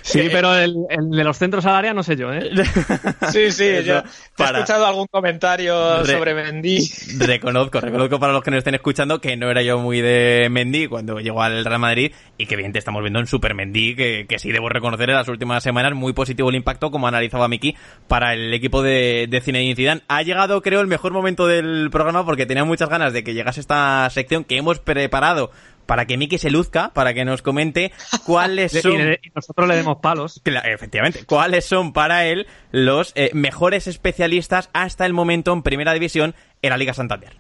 sí, 0.03 0.29
pero 0.31 0.55
el, 0.55 0.75
de 1.11 1.25
los 1.25 1.37
centros 1.39 1.65
al 1.67 1.77
área 1.77 1.95
no 1.95 2.03
sé 2.03 2.17
yo, 2.17 2.33
¿eh? 2.33 2.51
Sí, 3.33 3.51
sí, 3.51 3.83
yo 3.85 3.99
he 3.99 4.45
escuchado 4.45 4.87
algún 4.87 5.07
comentario 5.07 6.05
sobre 6.05 6.35
Mendy. 6.35 6.89
Reconozco, 7.19 7.81
reconozco 7.81 8.19
para 8.21 8.33
los 8.33 8.43
que 8.43 8.51
nos 8.51 8.59
estén 8.59 8.75
escuchando 8.75 9.21
que 9.21 9.37
no 9.37 9.51
era 9.51 9.63
yo 9.63 9.79
muy 9.79 10.01
de 10.01 10.49
Mendy 10.51 10.89
cuando 10.89 11.21
llegó 11.21 11.43
al 11.43 11.65
Real 11.65 11.79
Madrid 11.79 12.13
y 12.37 12.47
que 12.47 12.57
bien 12.57 12.73
te 12.73 12.79
estamos 12.79 13.03
viendo 13.03 13.21
en 13.21 13.27
Super 13.27 13.55
Mendy, 13.55 13.95
que, 13.97 14.27
que 14.29 14.39
sí 14.39 14.53
debo 14.53 14.69
reconocer 14.69 15.09
en 15.09 15.17
las 15.17 15.29
últimas 15.29 15.63
semanas 15.63 15.95
muy 15.95 16.13
positivo 16.13 16.51
el 16.51 16.57
impacto 16.57 16.91
como 16.91 17.07
analizaba 17.15 17.49
Miki 17.49 17.77
para 18.09 18.35
el 18.35 18.53
equipo 18.53 18.83
de, 18.83 19.27
de 19.29 19.41
Zinedine 19.41 19.77
Zidane. 19.77 20.03
Ha 20.09 20.23
llegado, 20.23 20.61
creo, 20.63 20.81
el 20.81 20.87
mejor 20.87 21.13
momento 21.13 21.47
del 21.47 21.89
programa 21.91 22.25
porque 22.25 22.47
tenía 22.47 22.65
muchas 22.65 22.89
ganas 22.89 23.13
de 23.13 23.25
que 23.25 23.35
llegase 23.35 23.61
esta 23.61 24.09
sección 24.11 24.45
que 24.45 24.57
hemos 24.57 24.79
preparado 24.79 25.51
para 25.87 26.07
que 26.07 26.17
Miki 26.17 26.39
se 26.39 26.51
luzca, 26.51 26.91
para 26.95 27.15
que 27.15 27.25
nos 27.25 27.43
comente 27.43 27.93
cuáles 28.27 28.73
son... 28.73 29.13
y 29.23 29.31
nosotros 29.35 29.69
le 29.69 29.77
demos 29.77 29.99
palos. 29.99 30.41
efectivamente, 30.45 31.25
cuáles 31.25 31.65
son 31.65 31.93
para 31.93 32.27
él 32.27 32.47
los 32.71 33.13
eh, 33.15 33.31
mejores 33.35 33.87
especialistas 33.87 34.71
hasta 34.73 35.07
el 35.07 35.13
momento 35.13 35.53
en 35.53 35.63
Primera 35.63 35.93
División 35.93 36.35
en 36.63 36.71
la 36.71 36.77
Liga 36.77 36.95
Santander. 36.95 37.37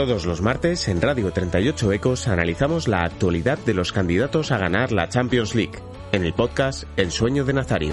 Todos 0.00 0.24
los 0.24 0.40
martes 0.40 0.88
en 0.88 1.02
Radio 1.02 1.30
38 1.30 1.92
Ecos 1.92 2.26
analizamos 2.26 2.88
la 2.88 3.04
actualidad 3.04 3.58
de 3.58 3.74
los 3.74 3.92
candidatos 3.92 4.50
a 4.50 4.56
ganar 4.56 4.92
la 4.92 5.10
Champions 5.10 5.54
League, 5.54 5.78
en 6.12 6.24
el 6.24 6.32
podcast 6.32 6.84
El 6.96 7.10
sueño 7.10 7.44
de 7.44 7.52
Nazario. 7.52 7.92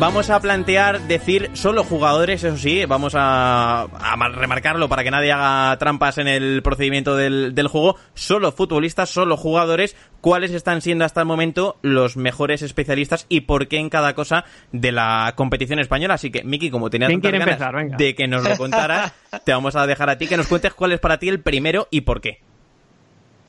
Vamos 0.00 0.30
a 0.30 0.40
plantear 0.40 0.98
decir 1.02 1.50
solo 1.52 1.84
jugadores, 1.84 2.42
eso 2.42 2.56
sí, 2.56 2.86
vamos 2.86 3.12
a, 3.14 3.86
remarcarlo 4.32 4.88
para 4.88 5.04
que 5.04 5.10
nadie 5.10 5.30
haga 5.30 5.76
trampas 5.76 6.16
en 6.16 6.26
el 6.26 6.62
procedimiento 6.62 7.16
del, 7.16 7.54
del, 7.54 7.68
juego, 7.68 7.96
solo 8.14 8.50
futbolistas, 8.50 9.10
solo 9.10 9.36
jugadores, 9.36 9.94
cuáles 10.22 10.52
están 10.52 10.80
siendo 10.80 11.04
hasta 11.04 11.20
el 11.20 11.26
momento 11.26 11.76
los 11.82 12.16
mejores 12.16 12.62
especialistas 12.62 13.26
y 13.28 13.42
por 13.42 13.68
qué 13.68 13.76
en 13.76 13.90
cada 13.90 14.14
cosa 14.14 14.46
de 14.72 14.90
la 14.90 15.34
competición 15.36 15.78
española. 15.80 16.14
Así 16.14 16.30
que, 16.30 16.44
Miki, 16.44 16.70
como 16.70 16.88
tenías 16.88 17.10
tantas 17.10 17.58
ganas 17.58 17.98
de 17.98 18.14
que 18.14 18.26
nos 18.26 18.42
lo 18.42 18.56
contaras, 18.56 19.12
te 19.44 19.52
vamos 19.52 19.76
a 19.76 19.86
dejar 19.86 20.08
a 20.08 20.16
ti 20.16 20.26
que 20.26 20.38
nos 20.38 20.46
cuentes 20.46 20.72
cuál 20.72 20.92
es 20.92 20.98
para 20.98 21.18
ti 21.18 21.28
el 21.28 21.42
primero 21.42 21.88
y 21.90 22.00
por 22.00 22.22
qué. 22.22 22.40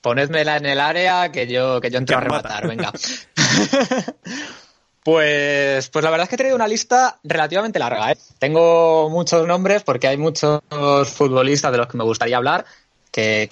ponedmela 0.01 0.57
en 0.57 0.65
el 0.65 0.81
área 0.81 1.31
que 1.31 1.47
yo, 1.47 1.79
que 1.79 1.89
yo 1.89 1.97
entro 1.97 2.17
a 2.17 2.19
rematar, 2.19 2.67
venga. 2.67 2.91
Pues, 5.03 5.89
pues 5.89 6.03
la 6.03 6.11
verdad 6.11 6.25
es 6.25 6.29
que 6.29 6.35
he 6.35 6.37
tenido 6.37 6.55
una 6.55 6.67
lista 6.67 7.17
relativamente 7.23 7.79
larga. 7.79 8.11
¿eh? 8.11 8.17
Tengo 8.37 9.09
muchos 9.09 9.47
nombres 9.47 9.83
porque 9.83 10.07
hay 10.07 10.17
muchos 10.17 10.61
futbolistas 11.05 11.71
de 11.71 11.77
los 11.77 11.87
que 11.87 11.97
me 11.97 12.03
gustaría 12.03 12.37
hablar, 12.37 12.65
que, 13.11 13.49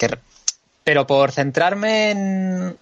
pero 0.84 1.06
por 1.06 1.32
centrarme 1.32 2.10
en, 2.10 2.78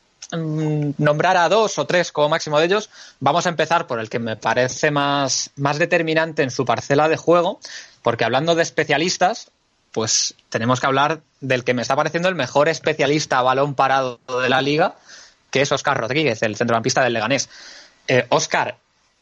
nombrar 0.98 1.36
a 1.38 1.48
dos 1.48 1.78
o 1.78 1.86
tres 1.86 2.12
como 2.12 2.28
máximo 2.28 2.58
de 2.58 2.66
ellos, 2.66 2.90
vamos 3.20 3.46
a 3.46 3.48
empezar 3.48 3.86
por 3.86 4.00
el 4.00 4.10
que 4.10 4.18
me 4.18 4.36
parece 4.36 4.90
más, 4.90 5.50
más 5.56 5.78
determinante 5.78 6.42
en 6.42 6.50
su 6.50 6.64
parcela 6.64 7.08
de 7.08 7.16
juego, 7.16 7.60
porque 8.02 8.24
hablando 8.24 8.54
de 8.54 8.62
especialistas, 8.62 9.50
pues 9.92 10.34
tenemos 10.50 10.80
que 10.80 10.86
hablar 10.86 11.20
del 11.40 11.64
que 11.64 11.72
me 11.72 11.82
está 11.82 11.96
pareciendo 11.96 12.28
el 12.28 12.34
mejor 12.34 12.68
especialista 12.68 13.38
a 13.38 13.42
balón 13.42 13.74
parado 13.74 14.20
de 14.42 14.48
la 14.50 14.60
liga, 14.60 14.96
que 15.50 15.62
es 15.62 15.72
Oscar 15.72 15.98
Rodríguez, 15.98 16.42
el 16.42 16.56
centrocampista 16.56 17.02
del 17.02 17.14
Leganés. 17.14 17.48
Oscar, 18.30 18.76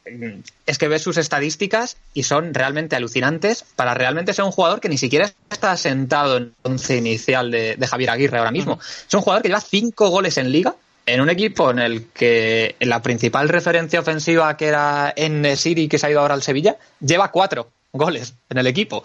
eh, 0.07 0.40
es 0.66 0.79
que 0.79 0.88
ves 0.88 1.03
sus 1.03 1.16
estadísticas 1.16 1.96
y 2.14 2.22
son 2.22 2.55
realmente 2.55 2.96
alucinantes 2.96 3.64
para 3.75 3.94
realmente 3.94 4.33
ser 4.33 4.44
un 4.44 4.53
jugador 4.53 4.81
que 4.81 4.88
ni 4.88 4.99
siquiera 4.99 5.33
está 5.51 5.77
sentado 5.77 6.37
en 6.37 6.42
el 6.44 6.53
once 6.62 6.96
inicial 6.96 7.51
de, 7.51 7.87
Javier 7.88 8.11
Aguirre 8.11 8.38
ahora 8.38 8.53
mismo. 8.53 8.79
Es 8.81 9.14
un 9.14 9.20
jugador 9.20 9.42
que 9.42 9.49
lleva 9.49 9.61
cinco 9.61 10.09
goles 10.09 10.38
en 10.38 10.53
liga 10.53 10.75
en 11.07 11.20
un 11.20 11.31
equipo 11.31 11.70
en 11.70 11.79
el 11.79 12.07
que 12.09 12.75
la 12.81 13.01
principal 13.01 13.49
referencia 13.49 14.01
ofensiva 14.01 14.57
que 14.57 14.66
era 14.66 15.12
en 15.14 15.57
Siri 15.57 15.88
que 15.88 15.99
se 15.99 16.07
ha 16.07 16.11
ido 16.11 16.20
ahora 16.20 16.35
al 16.35 16.42
Sevilla 16.42 16.77
lleva 17.01 17.31
cuatro 17.31 17.70
goles 17.92 18.35
en 18.51 18.59
el 18.59 18.66
equipo. 18.66 19.05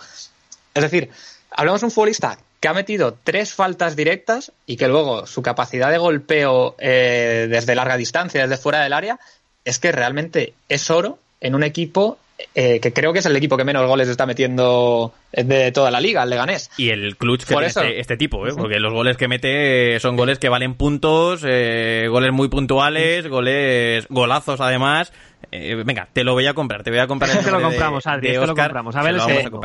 Es 0.74 0.84
decir, 0.84 1.10
hablamos 1.52 1.82
de 1.82 1.86
un 1.86 1.92
futbolista 1.92 2.38
que 2.60 2.68
ha 2.68 2.74
metido 2.74 3.18
tres 3.24 3.54
faltas 3.54 3.96
directas 3.96 4.52
y 4.68 4.78
que 4.78 4.88
luego 4.88 5.26
su 5.26 5.42
capacidad 5.42 5.90
de 5.92 5.98
golpeo 5.98 6.76
eh, 6.78 7.48
desde 7.50 7.76
larga 7.76 7.98
distancia, 7.98 8.42
desde 8.42 8.62
fuera 8.62 8.84
del 8.84 8.94
área, 8.94 9.20
es 9.66 9.80
que 9.80 9.92
realmente 9.92 10.54
es 10.70 10.90
oro 10.90 11.20
en 11.40 11.56
un 11.56 11.64
equipo 11.64 12.18
eh, 12.56 12.80
que 12.80 12.94
creo 12.94 13.14
que 13.14 13.20
es 13.20 13.26
el 13.26 13.36
equipo 13.36 13.58
que 13.58 13.64
menos 13.64 13.88
goles 13.88 14.08
está 14.08 14.26
metiendo 14.26 15.14
de 15.32 15.72
toda 15.72 15.92
la 15.92 16.00
liga, 16.00 16.24
el 16.24 16.30
Leganés. 16.30 16.70
Y 16.78 16.90
el 16.90 17.16
clutch 17.18 17.42
que 17.42 17.54
tiene 17.54 17.68
este, 17.68 18.00
este, 18.00 18.18
tipo, 18.18 18.48
¿eh? 18.48 18.52
porque 18.58 18.80
los 18.80 18.94
goles 18.94 19.18
que 19.18 19.28
mete 19.28 20.00
son 20.00 20.16
goles 20.16 20.40
que 20.40 20.50
valen 20.50 20.76
puntos, 20.76 21.44
eh, 21.46 22.08
goles 22.10 22.32
muy 22.32 22.50
puntuales, 22.50 23.28
goles 23.28 24.08
golazos 24.10 24.60
además. 24.60 25.14
Eh, 25.52 25.82
venga, 25.86 26.08
te 26.12 26.24
lo 26.24 26.34
voy 26.34 26.48
a 26.48 26.54
comprar, 26.54 26.84
te 26.84 26.92
voy 26.92 27.00
a 27.00 27.08
comprar. 27.08 27.36
El 27.38 27.44
te 27.44 27.52
lo 27.52 27.62
compramos, 27.62 28.06
Adri, 28.08 28.30
te 28.30 28.46
lo 28.46 28.56
compramos. 28.56 28.96
A 28.96 29.04
ver, 29.04 29.20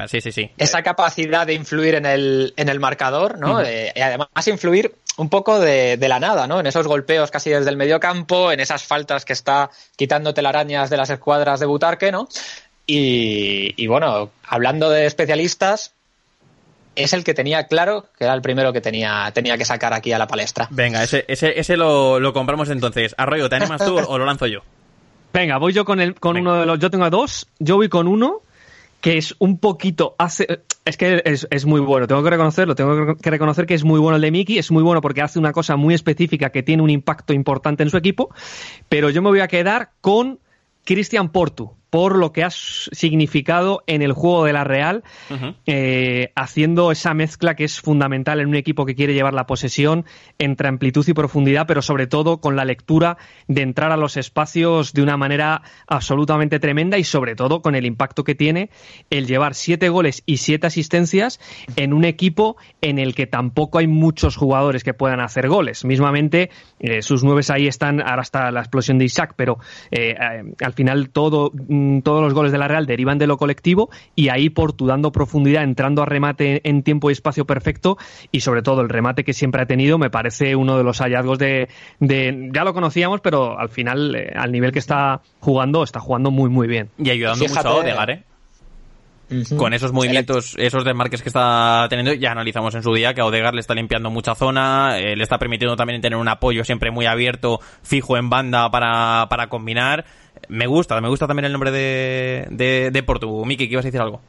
Sí, 0.09 0.21
sí, 0.21 0.33
sí. 0.33 0.51
Esa 0.57 0.83
capacidad 0.83 1.47
de 1.47 1.55
influir 1.55 1.95
en 1.95 2.07
el, 2.07 2.55
en 2.57 2.69
el 2.69 2.81
marcador, 2.81 3.39
¿no? 3.39 3.63
y 3.63 4.01
además 4.01 4.29
influir 4.47 4.93
un 5.17 5.29
poco 5.29 5.59
de, 5.59 5.99
la 6.01 6.21
nada, 6.21 6.47
¿no? 6.47 6.61
En 6.61 6.67
esos 6.67 6.87
golpeos 6.87 7.31
casi 7.31 7.51
desde 7.51 7.71
el 7.71 7.77
medio 7.77 8.01
campo, 8.01 8.53
en 8.53 8.61
esas 8.61 8.85
faltas 8.85 9.25
que 9.25 9.33
está 9.33 9.71
quitando 9.97 10.35
telarañas 10.35 10.91
de 10.91 10.97
las 10.97 11.11
escuadras 11.11 11.61
de 11.61 11.67
Butarque, 11.67 12.13
¿no? 12.13 12.29
Y, 12.87 13.87
bueno, 13.89 14.31
hablando 14.47 14.91
de 14.91 15.07
especialistas, 15.07 15.93
es 16.95 17.13
el 17.13 17.25
que 17.25 17.35
tenía 17.35 17.67
claro 17.67 18.07
que 18.17 18.25
era 18.25 18.35
el 18.35 18.43
primero 18.43 18.73
que 18.73 18.81
tenía, 18.81 19.31
tenía 19.35 19.59
que 19.59 19.65
sacar 19.65 19.93
aquí 19.93 20.13
a 20.13 20.19
la 20.19 20.29
palestra. 20.29 20.69
Venga, 20.71 21.03
ese, 21.03 21.25
ese, 21.29 21.59
ese 21.59 21.77
lo, 21.77 22.21
lo 22.21 22.33
compramos 22.33 22.71
entonces. 22.71 23.15
Arroyo, 23.19 23.49
¿te 23.49 23.57
animas 23.57 23.85
tú 23.85 23.99
o 23.99 24.19
lo 24.19 24.25
lanzo 24.25 24.47
yo? 24.47 24.61
Venga, 25.33 25.59
voy 25.59 25.73
yo 25.73 25.85
con, 25.85 26.01
el, 26.01 26.15
con 26.15 26.37
uno 26.39 26.61
de 26.61 26.67
los. 26.67 26.79
Yo 26.79 26.91
tengo 26.91 27.11
dos, 27.11 27.49
yo 27.59 27.77
voy 27.77 27.89
con 27.89 28.07
uno 28.07 28.43
que 29.07 29.19
es 29.19 29.37
un 29.39 29.59
poquito. 29.59 30.17
Hace, 30.19 30.65
es 30.85 30.97
que 30.97 31.23
es, 31.25 31.47
es, 31.49 31.65
muy 31.65 31.79
bueno, 31.79 32.09
tengo 32.09 32.25
que 32.25 32.31
reconocerlo, 32.31 32.75
tengo 32.75 33.15
que 33.15 33.31
reconocer 33.31 33.65
que 33.65 33.75
es 33.75 33.85
muy 33.85 34.01
bueno 34.01 34.17
el 34.17 34.23
de 34.23 34.33
Miki, 34.33 34.59
es 34.59 34.73
muy 34.73 34.83
bueno 34.83 35.01
porque 35.01 35.23
hace 35.23 35.39
una 35.39 35.53
cosa 35.53 35.77
muy 35.77 35.95
específica 35.95 36.51
que 36.51 36.65
tiene 36.65 36.83
un 36.83 36.91
impacto 36.91 37.33
importante 37.33 37.85
en 37.85 37.91
su 37.91 37.99
equipo, 37.99 38.35
pero 38.89 39.09
yo 39.09 39.23
me 39.23 39.29
voy 39.29 39.39
a 39.39 39.47
quedar 39.47 39.91
con 40.01 40.41
Cristian 40.83 41.29
Portu 41.29 41.71
por 41.97 42.19
lo 42.19 42.31
que 42.31 42.45
ha 42.45 42.51
significado 42.51 43.83
en 43.87 44.03
el 44.03 44.13
juego 44.13 44.45
de 44.45 44.53
la 44.53 44.65
Real, 44.65 45.03
eh, 45.65 46.31
haciendo 46.37 46.93
esa 46.93 47.15
mezcla 47.15 47.55
que 47.55 47.65
es 47.65 47.81
fundamental 47.81 48.39
en 48.39 48.49
un 48.49 48.55
equipo 48.55 48.85
que 48.85 48.95
quiere 48.95 49.15
llevar 49.15 49.33
la 49.33 49.47
posesión 49.47 50.05
entre 50.39 50.69
amplitud 50.69 51.09
y 51.09 51.15
profundidad, 51.15 51.67
pero 51.67 51.81
sobre 51.81 52.07
todo 52.07 52.43
con 52.43 52.55
la 52.55 52.67
lectura 52.67 53.17
de 53.49 53.63
entrar 53.63 53.93
a 53.93 53.97
los 53.97 54.19
espacios 54.19 54.93
de 54.93 55.01
una 55.01 55.17
manera 55.17 55.63
absolutamente 55.87 56.61
tremenda 56.61 56.99
y 56.99 57.05
sobre 57.05 57.35
todo 57.35 57.63
con 57.63 57.75
el 57.75 57.87
impacto 57.87 58.25
que 58.25 58.35
tiene 58.35 58.69
el 59.09 59.27
llevar 59.27 59.55
siete 59.55 59.89
goles 59.89 60.23
y 60.27 60.37
siete 60.37 60.67
asistencias 60.67 61.41
en 61.77 61.95
un 61.95 62.05
equipo 62.05 62.59
en 62.83 62.99
el 62.99 63.15
que 63.15 63.27
tampoco 63.27 63.79
hay 63.79 63.87
muchos 63.87 64.37
jugadores 64.37 64.85
que 64.85 64.93
puedan 64.93 65.21
hacer 65.21 65.49
goles. 65.49 65.83
Mismamente, 65.87 66.51
eh, 66.79 67.01
sus 67.01 67.25
nueve 67.25 67.41
ahí 67.49 67.67
están, 67.67 68.03
ahora 68.03 68.21
está 68.21 68.51
la 68.51 68.61
explosión 68.61 68.99
de 68.99 69.07
Isaac, 69.07 69.33
pero 69.35 69.59
eh, 69.91 70.15
al 70.61 70.73
final 70.75 71.09
todo 71.09 71.53
Mm, 71.69 71.86
todos 72.03 72.23
los 72.23 72.35
goles 72.35 72.53
de 72.53 72.59
la 72.59 72.69
Real 72.69 72.87
derivan 72.87 73.19
de 73.19 73.27
lo 73.27 73.37
colectivo 73.37 73.91
y 74.15 74.29
ahí 74.29 74.51
Portu 74.51 74.87
dando 74.87 75.13
profundidad, 75.13 75.63
entrando 75.63 76.03
a 76.03 76.07
remate 76.07 76.61
en 76.69 76.83
tiempo 76.83 77.11
y 77.11 77.13
espacio 77.13 77.45
perfecto 77.45 77.99
y 78.33 78.41
sobre 78.41 78.63
todo 78.63 78.81
el 78.81 78.89
remate 78.89 79.25
que 79.25 79.33
siempre 79.33 79.63
ha 79.63 79.67
tenido 79.67 79.99
me 79.99 80.11
parece 80.11 80.57
uno 80.57 80.77
de 80.77 80.85
los 80.85 80.99
hallazgos 80.99 81.39
de, 81.39 81.69
ya 82.01 82.65
lo 82.65 82.75
conocíamos 82.75 83.21
pero 83.21 83.59
al 83.59 83.69
final 83.69 84.15
eh, 84.15 84.33
al 84.35 84.53
nivel 84.53 84.73
que 84.73 84.79
está 84.79 85.21
jugando 85.41 85.83
está 85.83 86.01
jugando 86.01 86.31
muy 86.31 86.51
muy 86.51 86.67
bien 86.67 86.91
y 86.99 87.11
ayudando 87.11 87.47
mucho 87.47 87.69
a 87.69 87.75
Odegar 87.75 88.11
¿eh? 88.11 88.25
Con 89.57 89.75
esos 89.75 89.93
movimientos, 89.93 90.55
esos 90.57 90.85
desmarques 90.85 91.21
que 91.21 91.31
está 91.31 91.89
teniendo, 91.91 92.13
ya 92.13 92.31
analizamos 92.31 92.73
en 92.77 92.85
su 92.85 92.95
día 92.95 93.13
que 93.13 93.23
a 93.23 93.25
Odegar 93.25 93.55
le 93.55 93.61
está 93.61 93.75
limpiando 93.75 94.09
mucha 94.09 94.37
zona, 94.37 94.99
eh, 94.99 95.17
le 95.17 95.23
está 95.25 95.37
permitiendo 95.37 95.75
también 95.75 96.01
tener 96.01 96.17
un 96.17 96.29
apoyo 96.29 96.63
siempre 96.63 96.93
muy 96.93 97.07
abierto, 97.07 97.59
fijo 97.83 98.17
en 98.17 98.31
banda 98.31 98.71
para, 98.71 99.27
para 99.29 99.49
combinar. 99.49 100.05
Me 100.49 100.67
gusta, 100.67 101.01
me 101.01 101.09
gusta 101.09 101.27
también 101.27 101.47
el 101.47 101.53
nombre 101.53 101.71
de, 101.71 102.91
de, 102.93 103.03
Portu. 103.03 103.45
Miki, 103.45 103.67
¿qué 103.67 103.73
ibas 103.73 103.85
a 103.85 103.89
decir 103.89 104.01
algo? 104.01 104.21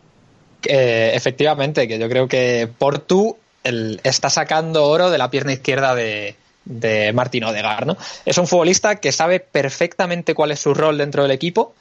efectivamente, 0.63 1.87
que 1.87 1.99
yo 1.99 2.09
creo 2.09 2.27
que 2.27 2.67
Portu 2.77 3.37
está 3.63 4.29
sacando 4.29 4.85
oro 4.85 5.09
de 5.09 5.17
la 5.17 5.29
pierna 5.29 5.53
izquierda 5.53 5.93
de, 5.95 6.35
de 6.65 7.13
Martín 7.13 7.43
Odegar, 7.43 7.85
¿no? 7.85 7.97
Es 8.25 8.37
un 8.37 8.47
futbolista 8.47 8.97
que 8.97 9.11
sabe 9.11 9.39
perfectamente 9.39 10.33
cuál 10.33 10.51
es 10.51 10.59
su 10.59 10.73
rol 10.73 10.97
dentro 10.97 11.23
del 11.23 11.31
equipo 11.31 11.73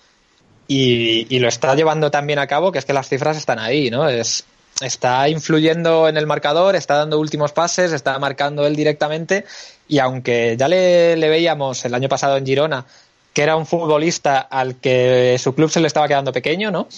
y, 0.68 1.38
lo 1.38 1.48
está 1.48 1.74
llevando 1.74 2.10
también 2.10 2.38
a 2.38 2.46
cabo, 2.46 2.72
que 2.72 2.78
es 2.78 2.84
que 2.84 2.92
las 2.92 3.08
cifras 3.08 3.36
están 3.36 3.58
ahí, 3.58 3.90
¿no? 3.90 4.08
Es, 4.08 4.44
está 4.80 5.28
influyendo 5.28 6.08
en 6.08 6.16
el 6.16 6.26
marcador, 6.26 6.76
está 6.76 6.96
dando 6.96 7.18
últimos 7.18 7.52
pases, 7.52 7.92
está 7.92 8.18
marcando 8.18 8.66
él 8.66 8.76
directamente 8.76 9.44
y 9.88 9.98
aunque 9.98 10.56
ya 10.58 10.68
le, 10.68 11.16
le 11.16 11.28
veíamos 11.28 11.84
el 11.84 11.94
año 11.94 12.08
pasado 12.08 12.36
en 12.36 12.46
Girona 12.46 12.84
que 13.36 13.42
era 13.42 13.54
un 13.54 13.66
futbolista 13.66 14.38
al 14.38 14.76
que 14.76 15.36
su 15.38 15.54
club 15.54 15.68
se 15.68 15.78
le 15.80 15.88
estaba 15.88 16.08
quedando 16.08 16.32
pequeño, 16.32 16.70
¿no? 16.70 16.88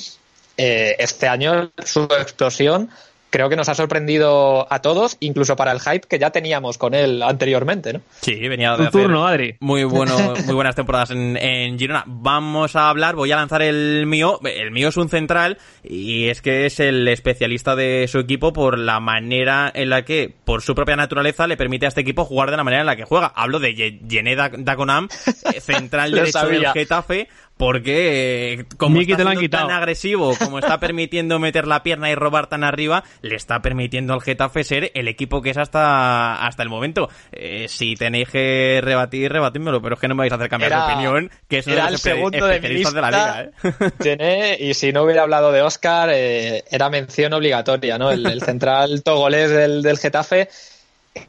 Eh, 0.56 0.94
este 1.00 1.26
año 1.26 1.72
su 1.84 2.04
explosión 2.04 2.90
creo 3.30 3.48
que 3.48 3.56
nos 3.56 3.68
ha 3.68 3.74
sorprendido 3.74 4.66
a 4.72 4.80
todos, 4.80 5.16
incluso 5.20 5.56
para 5.56 5.72
el 5.72 5.80
hype 5.80 6.06
que 6.08 6.18
ya 6.18 6.30
teníamos 6.30 6.78
con 6.78 6.94
él 6.94 7.22
anteriormente, 7.22 7.92
¿no? 7.92 8.00
Sí, 8.20 8.36
venía 8.48 8.76
de 8.76 8.88
turno, 8.88 9.26
Adri. 9.26 9.56
Muy 9.60 9.84
bueno, 9.84 10.16
muy 10.46 10.54
buenas 10.54 10.74
temporadas 10.74 11.10
en, 11.10 11.36
en, 11.36 11.78
Girona. 11.78 12.04
Vamos 12.06 12.76
a 12.76 12.88
hablar, 12.88 13.14
voy 13.14 13.32
a 13.32 13.36
lanzar 13.36 13.62
el 13.62 14.06
mío. 14.06 14.40
El 14.44 14.70
mío 14.70 14.88
es 14.88 14.96
un 14.96 15.08
central 15.08 15.58
y 15.82 16.28
es 16.28 16.42
que 16.42 16.66
es 16.66 16.80
el 16.80 17.06
especialista 17.08 17.76
de 17.76 18.06
su 18.08 18.18
equipo 18.18 18.52
por 18.52 18.78
la 18.78 19.00
manera 19.00 19.70
en 19.74 19.90
la 19.90 20.04
que, 20.04 20.34
por 20.44 20.62
su 20.62 20.74
propia 20.74 20.96
naturaleza, 20.96 21.46
le 21.46 21.56
permite 21.56 21.86
a 21.86 21.88
este 21.88 22.00
equipo 22.00 22.24
jugar 22.24 22.50
de 22.50 22.56
la 22.56 22.64
manera 22.64 22.80
en 22.80 22.86
la 22.86 22.96
que 22.96 23.04
juega. 23.04 23.32
Hablo 23.34 23.58
de 23.58 23.74
Yené 23.74 24.36
Daconam, 24.36 25.08
central 25.60 26.12
derecho 26.12 26.46
del 26.46 26.66
Getafe, 26.68 27.28
porque 27.58 28.52
eh, 28.52 28.64
como 28.76 29.00
está 29.00 29.34
tan 29.50 29.70
agresivo, 29.70 30.34
como 30.38 30.60
está 30.60 30.78
permitiendo 30.80 31.38
meter 31.38 31.66
la 31.66 31.82
pierna 31.82 32.10
y 32.10 32.14
robar 32.14 32.46
tan 32.46 32.64
arriba, 32.64 33.04
le 33.20 33.34
está 33.34 33.60
permitiendo 33.60 34.14
al 34.14 34.22
Getafe 34.22 34.64
ser 34.64 34.92
el 34.94 35.08
equipo 35.08 35.42
que 35.42 35.50
es 35.50 35.58
hasta, 35.58 36.46
hasta 36.46 36.62
el 36.62 36.68
momento. 36.68 37.10
Eh, 37.32 37.66
si 37.68 37.96
tenéis 37.96 38.30
que 38.30 38.80
rebatir, 38.82 39.30
rebatidmelo, 39.30 39.82
pero 39.82 39.96
es 39.96 40.00
que 40.00 40.08
no 40.08 40.14
me 40.14 40.20
vais 40.20 40.32
a 40.32 40.36
hacer 40.36 40.48
cambiar 40.48 40.72
de 40.72 40.92
opinión, 40.92 41.30
que 41.48 41.58
es 41.58 41.66
uno 41.66 41.84
de 41.84 41.90
los 41.90 42.00
segundo 42.00 42.46
de, 42.46 42.60
de 42.60 43.00
la 43.00 43.10
liga. 43.10 43.50
¿eh? 44.04 44.56
y 44.60 44.74
si 44.74 44.92
no 44.92 45.02
hubiera 45.02 45.22
hablado 45.22 45.50
de 45.50 45.60
Oscar, 45.62 46.10
eh, 46.12 46.64
era 46.70 46.88
mención 46.88 47.32
obligatoria, 47.34 47.98
¿no? 47.98 48.10
El, 48.10 48.40
central 48.48 49.02
togolés 49.02 49.50
del, 49.50 49.82
del 49.82 49.98
Getafe. 49.98 50.48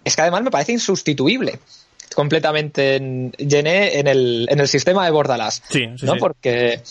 Es 0.04 0.16
que 0.16 0.22
además 0.22 0.44
me 0.44 0.52
parece 0.52 0.74
insustituible 0.74 1.60
completamente 2.16 2.96
en 2.96 3.32
en 3.38 4.08
el, 4.08 4.48
en 4.50 4.60
el 4.60 4.68
sistema 4.68 5.06
de 5.06 5.12
Bordalás. 5.12 5.62
Sí, 5.70 5.88
¿no? 6.02 6.16
Porque 6.18 6.82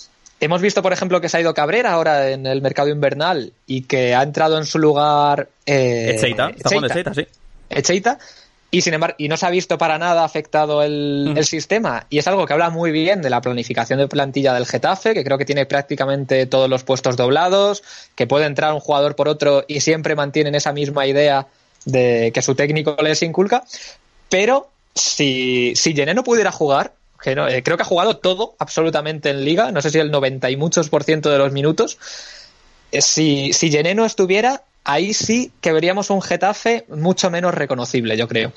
hemos 0.41 0.61
visto, 0.61 0.83
por 0.83 0.93
ejemplo, 0.93 1.21
que 1.21 1.29
se 1.29 1.37
ha 1.37 1.41
ido 1.41 1.55
Cabrera 1.55 1.93
ahora 1.93 2.31
en 2.31 2.47
el 2.47 2.63
mercado 2.63 2.89
invernal 2.89 3.53
y 3.67 3.83
que 3.83 4.15
ha 4.15 4.23
entrado 4.23 4.59
en 4.59 4.67
su 4.67 4.79
lugar. 4.79 5.49
Eh, 5.67 6.15
Echeita, 6.17 6.51
Echeita, 6.51 7.15
sí. 7.15 7.27
Echeita. 7.71 8.19
Y 8.71 8.83
sin 8.83 8.93
embargo, 8.93 9.17
y 9.19 9.29
no 9.29 9.39
se 9.39 9.47
ha 9.47 9.51
visto 9.51 9.79
para 9.79 9.97
nada 9.97 10.25
afectado 10.25 10.83
el, 10.83 11.33
el, 11.35 11.45
sistema. 11.47 12.07
Y 12.11 12.19
es 12.19 12.29
algo 12.29 12.45
que 12.45 12.53
habla 12.53 12.69
muy 12.69 12.93
bien 12.93 13.23
de 13.23 13.31
la 13.31 13.41
planificación 13.41 13.99
de 13.99 14.09
plantilla 14.09 14.53
del 14.53 14.67
Getafe, 14.67 15.15
que 15.15 15.25
creo 15.25 15.39
que 15.39 15.47
tiene 15.47 15.65
prácticamente 15.65 16.45
todos 16.45 16.69
los 16.69 16.85
puestos 16.85 17.17
doblados, 17.17 17.83
que 18.15 18.27
puede 18.27 18.45
entrar 18.45 18.75
un 18.75 18.81
jugador 18.81 19.17
por 19.17 19.27
otro 19.27 19.65
y 19.67 19.81
siempre 19.81 20.15
mantienen 20.15 20.55
esa 20.55 20.75
misma 20.75 21.07
idea 21.07 21.47
de 21.87 22.31
que 22.35 22.43
su 22.43 22.55
técnico 22.55 22.95
les 23.03 23.23
inculca. 23.23 23.65
pero 24.29 24.69
si, 25.01 25.73
si 25.75 25.95
Gené 25.95 26.15
no 26.15 26.25
pudiera 26.25 26.53
jugar, 26.53 26.95
que 27.23 27.35
no, 27.35 27.49
eh, 27.49 27.63
creo 27.63 27.77
que 27.77 27.83
ha 27.83 27.87
jugado 27.87 28.19
todo 28.19 28.55
absolutamente 28.59 29.31
en 29.31 29.45
liga, 29.45 29.73
no 29.73 29.83
sé 29.83 29.91
si 29.91 29.99
el 29.99 30.11
90 30.11 30.51
y 30.51 30.57
muchos 30.57 30.89
por 30.89 31.05
ciento 31.05 31.31
de 31.31 31.39
los 31.39 31.53
minutos, 31.53 31.99
eh, 32.93 33.03
si, 33.03 33.53
si 33.53 33.71
Gené 33.71 33.95
no 33.95 34.05
estuviera, 34.05 34.63
ahí 34.85 35.13
sí 35.15 35.53
que 35.61 35.73
veríamos 35.73 36.11
un 36.11 36.23
Getafe 36.23 36.85
mucho 36.89 37.31
menos 37.31 37.55
reconocible, 37.55 38.17
yo 38.17 38.29
creo. 38.29 38.53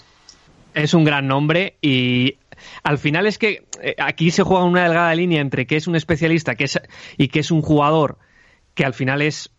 Es 0.73 0.93
un 0.93 1.03
gran 1.03 1.27
nombre 1.27 1.75
y 1.81 2.37
al 2.83 2.97
final 2.97 3.27
es 3.27 3.37
que 3.37 3.65
eh, 3.81 3.95
aquí 3.97 4.31
se 4.31 4.43
juega 4.43 4.63
una 4.63 4.83
delgada 4.83 5.13
línea 5.15 5.41
entre 5.41 5.65
que 5.65 5.75
es 5.75 5.87
un 5.87 5.95
especialista 5.95 6.55
que 6.55 6.65
es, 6.65 6.79
y 7.17 7.27
que 7.27 7.39
es 7.39 7.51
un 7.51 7.61
jugador 7.61 8.17
que 8.73 8.85
al 8.85 8.93
final 8.93 9.21
es 9.21 9.51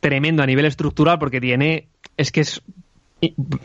tremendo 0.00 0.42
a 0.42 0.46
nivel 0.46 0.64
estructural 0.64 1.18
porque 1.18 1.40
tiene 1.40 1.88
es 2.16 2.30
que 2.30 2.40
es 2.40 2.62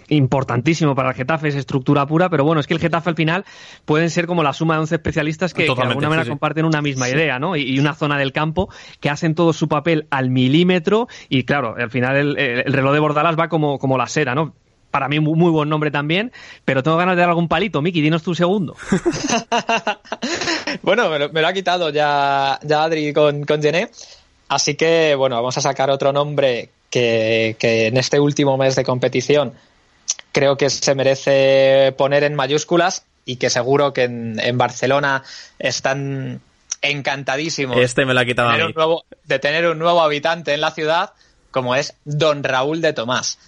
importantísimo 0.09 0.95
para 0.95 1.09
el 1.09 1.15
Getafe, 1.15 1.47
es 1.47 1.55
estructura 1.55 2.05
pura, 2.05 2.29
pero 2.29 2.43
bueno, 2.43 2.59
es 2.59 2.67
que 2.67 2.73
el 2.73 2.79
Getafe 2.79 3.09
al 3.09 3.15
final 3.15 3.45
pueden 3.85 4.09
ser 4.09 4.27
como 4.27 4.43
la 4.43 4.53
suma 4.53 4.75
de 4.75 4.81
11 4.81 4.95
especialistas 4.95 5.53
que, 5.53 5.63
de 5.63 5.71
alguna 5.71 6.09
manera 6.09 6.27
comparten 6.27 6.65
una 6.65 6.81
misma 6.81 7.09
idea, 7.09 7.39
¿no? 7.39 7.55
Y, 7.55 7.79
una 7.79 7.93
zona 7.93 8.17
del 8.17 8.31
campo 8.31 8.69
que 8.99 9.09
hacen 9.09 9.35
todo 9.35 9.53
su 9.53 9.67
papel 9.67 10.07
al 10.09 10.29
milímetro 10.29 11.07
y 11.29 11.43
claro, 11.43 11.75
al 11.77 11.91
final 11.91 12.37
el, 12.37 12.73
reloj 12.73 12.93
de 12.93 12.99
Bordalás 12.99 13.37
va 13.37 13.47
como, 13.47 13.79
como 13.79 13.97
la 13.97 14.07
sera, 14.07 14.33
¿no? 14.33 14.53
Para 14.91 15.09
mí 15.09 15.19
muy, 15.19 15.51
buen 15.51 15.67
nombre 15.67 15.91
también, 15.91 16.31
pero 16.63 16.81
tengo 16.81 16.95
ganas 16.95 17.17
de 17.17 17.21
dar 17.21 17.29
algún 17.29 17.49
palito. 17.49 17.81
Miki, 17.81 17.99
dinos 17.99 18.23
tu 18.23 18.33
segundo. 18.33 18.77
bueno, 20.83 21.09
me 21.09 21.41
lo, 21.41 21.47
ha 21.47 21.51
quitado 21.51 21.89
ya, 21.89 22.59
ya 22.63 22.83
Adri 22.83 23.11
con, 23.11 23.43
con 23.43 23.61
Gené. 23.61 23.89
Así 24.47 24.75
que, 24.75 25.15
bueno, 25.15 25.35
vamos 25.35 25.57
a 25.57 25.61
sacar 25.61 25.89
otro 25.89 26.13
nombre 26.13 26.69
que, 26.89 27.55
en 27.59 27.97
este 27.97 28.19
último 28.19 28.57
mes 28.57 28.75
de 28.75 28.83
competición 28.83 29.53
creo 30.31 30.57
que 30.57 30.69
se 30.69 30.95
merece 30.95 31.93
poner 31.97 32.23
en 32.23 32.35
mayúsculas 32.35 33.05
y 33.25 33.37
que 33.37 33.49
seguro 33.49 33.93
que 33.93 34.03
en, 34.03 34.57
Barcelona 34.57 35.23
están 35.59 36.41
encantadísimos 36.81 37.77
este 37.77 38.05
me 38.05 38.13
de 38.13 39.39
tener 39.39 39.65
un 39.67 39.79
nuevo 39.79 40.01
habitante 40.01 40.53
en 40.53 40.61
la 40.61 40.71
ciudad 40.71 41.13
como 41.51 41.75
es 41.75 41.95
Don 42.03 42.43
Raúl 42.43 42.81
de 42.81 42.93
Tomás. 42.93 43.39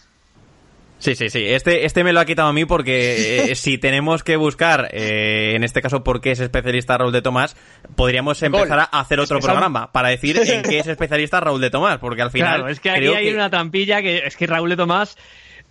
Sí, 1.00 1.16
sí, 1.16 1.30
sí. 1.30 1.46
Este, 1.46 1.86
este 1.86 2.04
me 2.04 2.12
lo 2.12 2.20
ha 2.20 2.26
quitado 2.26 2.50
a 2.50 2.54
mí 2.54 2.66
porque 2.66 3.52
eh, 3.52 3.56
si 3.56 3.78
tenemos 3.78 4.24
que 4.24 4.36
buscar, 4.36 4.90
eh, 4.92 5.54
en 5.56 5.64
este 5.64 5.82
caso, 5.82 6.04
por 6.04 6.22
qué 6.22 6.32
es 6.32 6.40
especialista 6.40 6.98
Raúl 6.98 7.12
de 7.12 7.22
Tomás, 7.22 7.56
podríamos 7.96 8.42
empezar 8.42 8.80
a 8.80 9.00
hacer 9.00 9.20
otro 9.20 9.40
programa 9.40 9.92
para 9.92 10.10
decir 10.10 10.38
en 10.46 10.64
qué 10.64 10.80
es 10.80 10.88
especialista 10.88 11.40
Raúl 11.40 11.62
de 11.62 11.70
Tomás, 11.70 12.00
porque 12.00 12.22
al 12.22 12.32
final. 12.32 12.56
Claro, 12.56 12.70
es 12.70 12.80
que 12.80 12.90
aquí 12.90 13.08
hay 13.08 13.34
una 13.34 13.50
trampilla 13.50 14.02
que 14.02 14.20
es 14.26 14.36
que 14.36 14.48
Raúl 14.48 14.70
de 14.70 14.78
Tomás. 14.78 15.18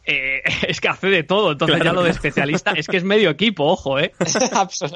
Eh, 0.08 0.42
es 0.68 0.80
que 0.80 0.88
hace 0.88 1.08
de 1.08 1.24
todo, 1.24 1.52
entonces 1.52 1.82
ya 1.82 1.92
lo 1.92 2.04
de 2.04 2.10
especialista 2.10 2.70
es 2.70 2.86
que 2.86 2.96
es 2.96 3.02
medio 3.02 3.28
equipo, 3.28 3.64
ojo, 3.64 3.98
¿eh? 3.98 4.12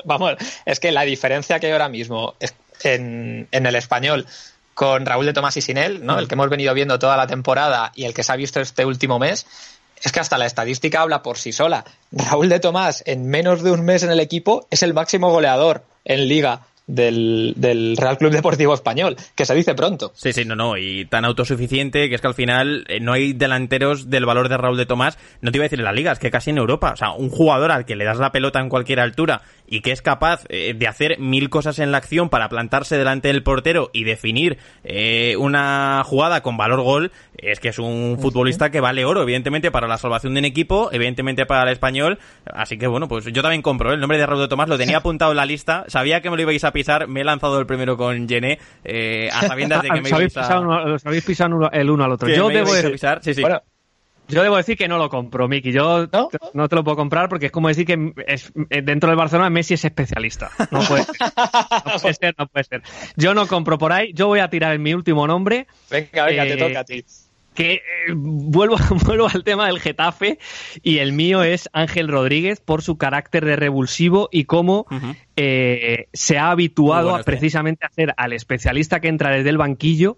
Vamos, 0.05 0.37
es 0.64 0.78
que 0.78 0.93
la 0.93 1.03
diferencia 1.03 1.59
que 1.59 1.66
hay 1.66 1.72
ahora 1.72 1.89
mismo 1.89 2.37
en, 2.85 3.49
en 3.51 3.66
el 3.66 3.74
español 3.74 4.24
con 4.74 5.05
Raúl 5.05 5.26
de 5.26 5.33
Tomás 5.33 5.57
y 5.57 5.62
sin 5.62 5.78
él, 5.78 6.07
¿no? 6.07 6.16
El 6.18 6.28
que 6.28 6.37
hemos 6.37 6.49
venido 6.49 6.72
viendo 6.74 6.99
toda 7.01 7.16
la 7.16 7.26
temporada 7.26 7.91
y 7.97 8.05
el 8.05 8.14
que 8.14 8.22
se 8.22 8.33
ha 8.33 8.37
visto 8.37 8.61
este 8.61 8.85
último 8.85 9.18
mes, 9.18 9.47
es 10.03 10.12
que 10.12 10.20
hasta 10.20 10.38
la 10.38 10.46
estadística 10.46 11.01
habla 11.01 11.22
por 11.22 11.38
sí 11.38 11.53
sola. 11.53 11.84
Raúl 12.11 12.48
de 12.48 12.61
Tomás, 12.61 13.03
en 13.07 13.26
menos 13.26 13.62
de 13.62 13.70
un 13.70 13.84
mes 13.84 14.03
en 14.03 14.11
el 14.11 14.20
equipo, 14.20 14.66
es 14.70 14.82
el 14.82 14.94
máximo 14.94 15.30
goleador 15.30 15.84
en 16.05 16.28
liga 16.28 16.62
del, 16.94 17.96
Real 17.98 18.18
Club 18.18 18.32
Deportivo 18.32 18.74
Español, 18.74 19.16
que 19.34 19.46
se 19.46 19.55
dice 19.55 19.74
pronto. 19.74 20.12
Sí, 20.14 20.32
sí, 20.32 20.44
no, 20.44 20.57
no, 20.57 20.76
y 20.76 21.05
tan 21.05 21.24
autosuficiente 21.24 22.09
que 22.09 22.14
es 22.14 22.20
que 22.20 22.26
al 22.26 22.34
final 22.34 22.84
eh, 22.88 23.01
no 23.01 23.12
hay 23.12 23.32
delanteros 23.32 24.11
del 24.11 24.26
valor 24.26 24.48
de 24.48 24.57
Raúl 24.57 24.76
de 24.76 24.86
Tomás, 24.86 25.18
no 25.40 25.51
te 25.51 25.59
iba 25.59 25.64
a 25.64 25.66
decir 25.66 25.78
en 25.78 25.84
la 25.84 25.92
liga, 25.92 26.12
es 26.12 26.18
que 26.18 26.30
casi 26.30 26.51
en 26.51 26.59
Europa, 26.59 26.92
o 26.92 26.96
sea, 26.96 27.12
un 27.12 27.30
jugador 27.30 27.70
al 27.70 27.84
que 27.84 27.96
le 27.96 28.05
das 28.05 28.18
la 28.18 28.32
pelota 28.32 28.61
en 28.61 28.68
cualquier 28.68 29.01
altura 29.01 29.42
y 29.71 29.81
que 29.81 29.93
es 29.93 30.03
capaz 30.03 30.45
eh, 30.49 30.75
de 30.75 30.89
hacer 30.89 31.18
mil 31.18 31.49
cosas 31.49 31.79
en 31.79 31.93
la 31.93 31.99
acción 31.99 32.29
para 32.29 32.49
plantarse 32.51 32.99
delante 32.99 33.29
del 33.29 33.43
portero 33.43 33.89
y 33.95 34.05
definir 34.05 34.59
eh, 34.85 35.37
una 35.39 36.03
jugada 36.05 36.43
con 36.43 36.57
valor 36.57 36.83
gol, 36.83 37.12
es 37.39 37.61
que 37.61 37.68
es 37.68 37.79
un 37.79 38.18
futbolista 38.21 38.71
que 38.71 38.81
vale 38.81 39.05
oro, 39.05 39.23
evidentemente 39.23 39.71
para 39.71 39.87
la 39.87 39.97
salvación 39.97 40.35
de 40.35 40.41
un 40.41 40.45
equipo, 40.45 40.91
evidentemente 40.93 41.47
para 41.47 41.62
el 41.62 41.68
español, 41.71 42.18
así 42.45 42.77
que 42.77 42.89
bueno, 42.89 43.09
pues 43.09 43.25
yo 43.27 43.43
también 43.43 43.62
compro 43.62 43.93
¿eh? 43.93 43.95
el 43.95 44.01
nombre 44.01 44.18
de 44.18 44.27
Raúl 44.27 44.43
de 44.43 44.49
Tomás, 44.49 44.68
lo 44.68 44.77
tenía 44.77 44.97
apuntado 44.99 45.31
en 45.31 45.37
la 45.37 45.47
lista, 45.47 45.85
sabía 45.87 46.21
que 46.21 46.29
me 46.29 46.37
lo 46.37 46.43
ibais 46.43 46.64
a 46.64 46.73
pisar, 46.73 47.07
me 47.07 47.21
he 47.21 47.25
lanzado 47.25 47.59
el 47.61 47.66
primero 47.66 47.97
con 47.97 48.29
Jené, 48.29 48.59
a 49.33 49.47
sabiendas 49.47 49.83
de 49.83 49.91
que 49.91 50.01
me 50.03 50.09
ibais 50.09 50.37
a... 50.37 50.59
habéis 51.05 51.25
pisado 51.25 51.71
el 51.73 51.91
uno 51.91 52.05
al 52.05 52.12
otro. 52.12 52.29
Yo 52.29 52.49
debo 52.49 52.75
de... 52.75 52.91
pisar, 52.91 53.21
sí, 53.23 53.35
sí. 53.35 53.43
Yo 54.31 54.43
debo 54.43 54.57
decir 54.57 54.76
que 54.76 54.89
no 54.89 54.99
lo 54.99 55.09
compro, 55.09 55.49
Miki. 55.49 55.72
Yo 55.72 56.07
¿No? 56.55 56.68
te 56.68 56.76
lo 56.76 56.85
puedo 56.85 56.97
comprar 56.97 57.28
porque 57.28 57.47
es 57.47 57.53
como 57.53 57.68
decir 57.68 57.87
que 57.87 58.12
es, 58.26 58.53
eh, 58.70 58.83
dentro 58.83 59.11
del 59.11 59.16
Barcelona 59.16 59.51
Messi 59.51 59.74
es 59.74 59.85
especialista. 59.85 60.51
No 60.70 60.81
puede, 60.83 61.05
ser. 61.05 62.35
no 62.39 62.47
puede 62.47 62.64
ser, 62.64 62.83
Yo 63.16 63.35
no 63.35 63.47
compro 63.47 63.76
por 63.76 63.93
ahí. 63.93 64.12
Yo 64.14 64.28
voy 64.28 64.39
a 64.39 64.49
tirar 64.49 64.74
en 64.74 64.83
mi 64.83 64.95
último 64.95 65.26
nombre. 65.26 65.66
Venga, 65.91 66.26
venga, 66.26 66.45
te 66.45 66.53
eh, 66.53 66.57
toca 66.57 66.81
a 66.81 66.85
ti 66.85 67.05
que 67.55 67.74
eh, 67.74 67.81
vuelvo, 68.14 68.76
vuelvo 69.05 69.28
al 69.28 69.45
tema 69.45 69.66
del 69.66 69.81
Getafe 69.81 70.39
y 70.83 70.99
el 70.99 71.12
mío 71.12 71.43
es 71.43 71.68
Ángel 71.72 72.09
Rodríguez 72.09 72.61
por 72.61 72.83
su 72.83 72.97
carácter 72.97 73.45
de 73.45 73.57
revulsivo 73.57 74.28
y 74.33 74.45
cómo 74.45 74.87
eh, 75.37 76.07
se 76.12 76.39
ha 76.39 76.51
habituado 76.51 77.14
a 77.14 77.22
precisamente 77.22 77.87
hacer 77.87 78.14
al 78.16 78.33
especialista 78.33 79.01
que 79.01 79.09
entra 79.09 79.31
desde 79.31 79.51
el 79.51 79.59
banquillo 79.59 80.16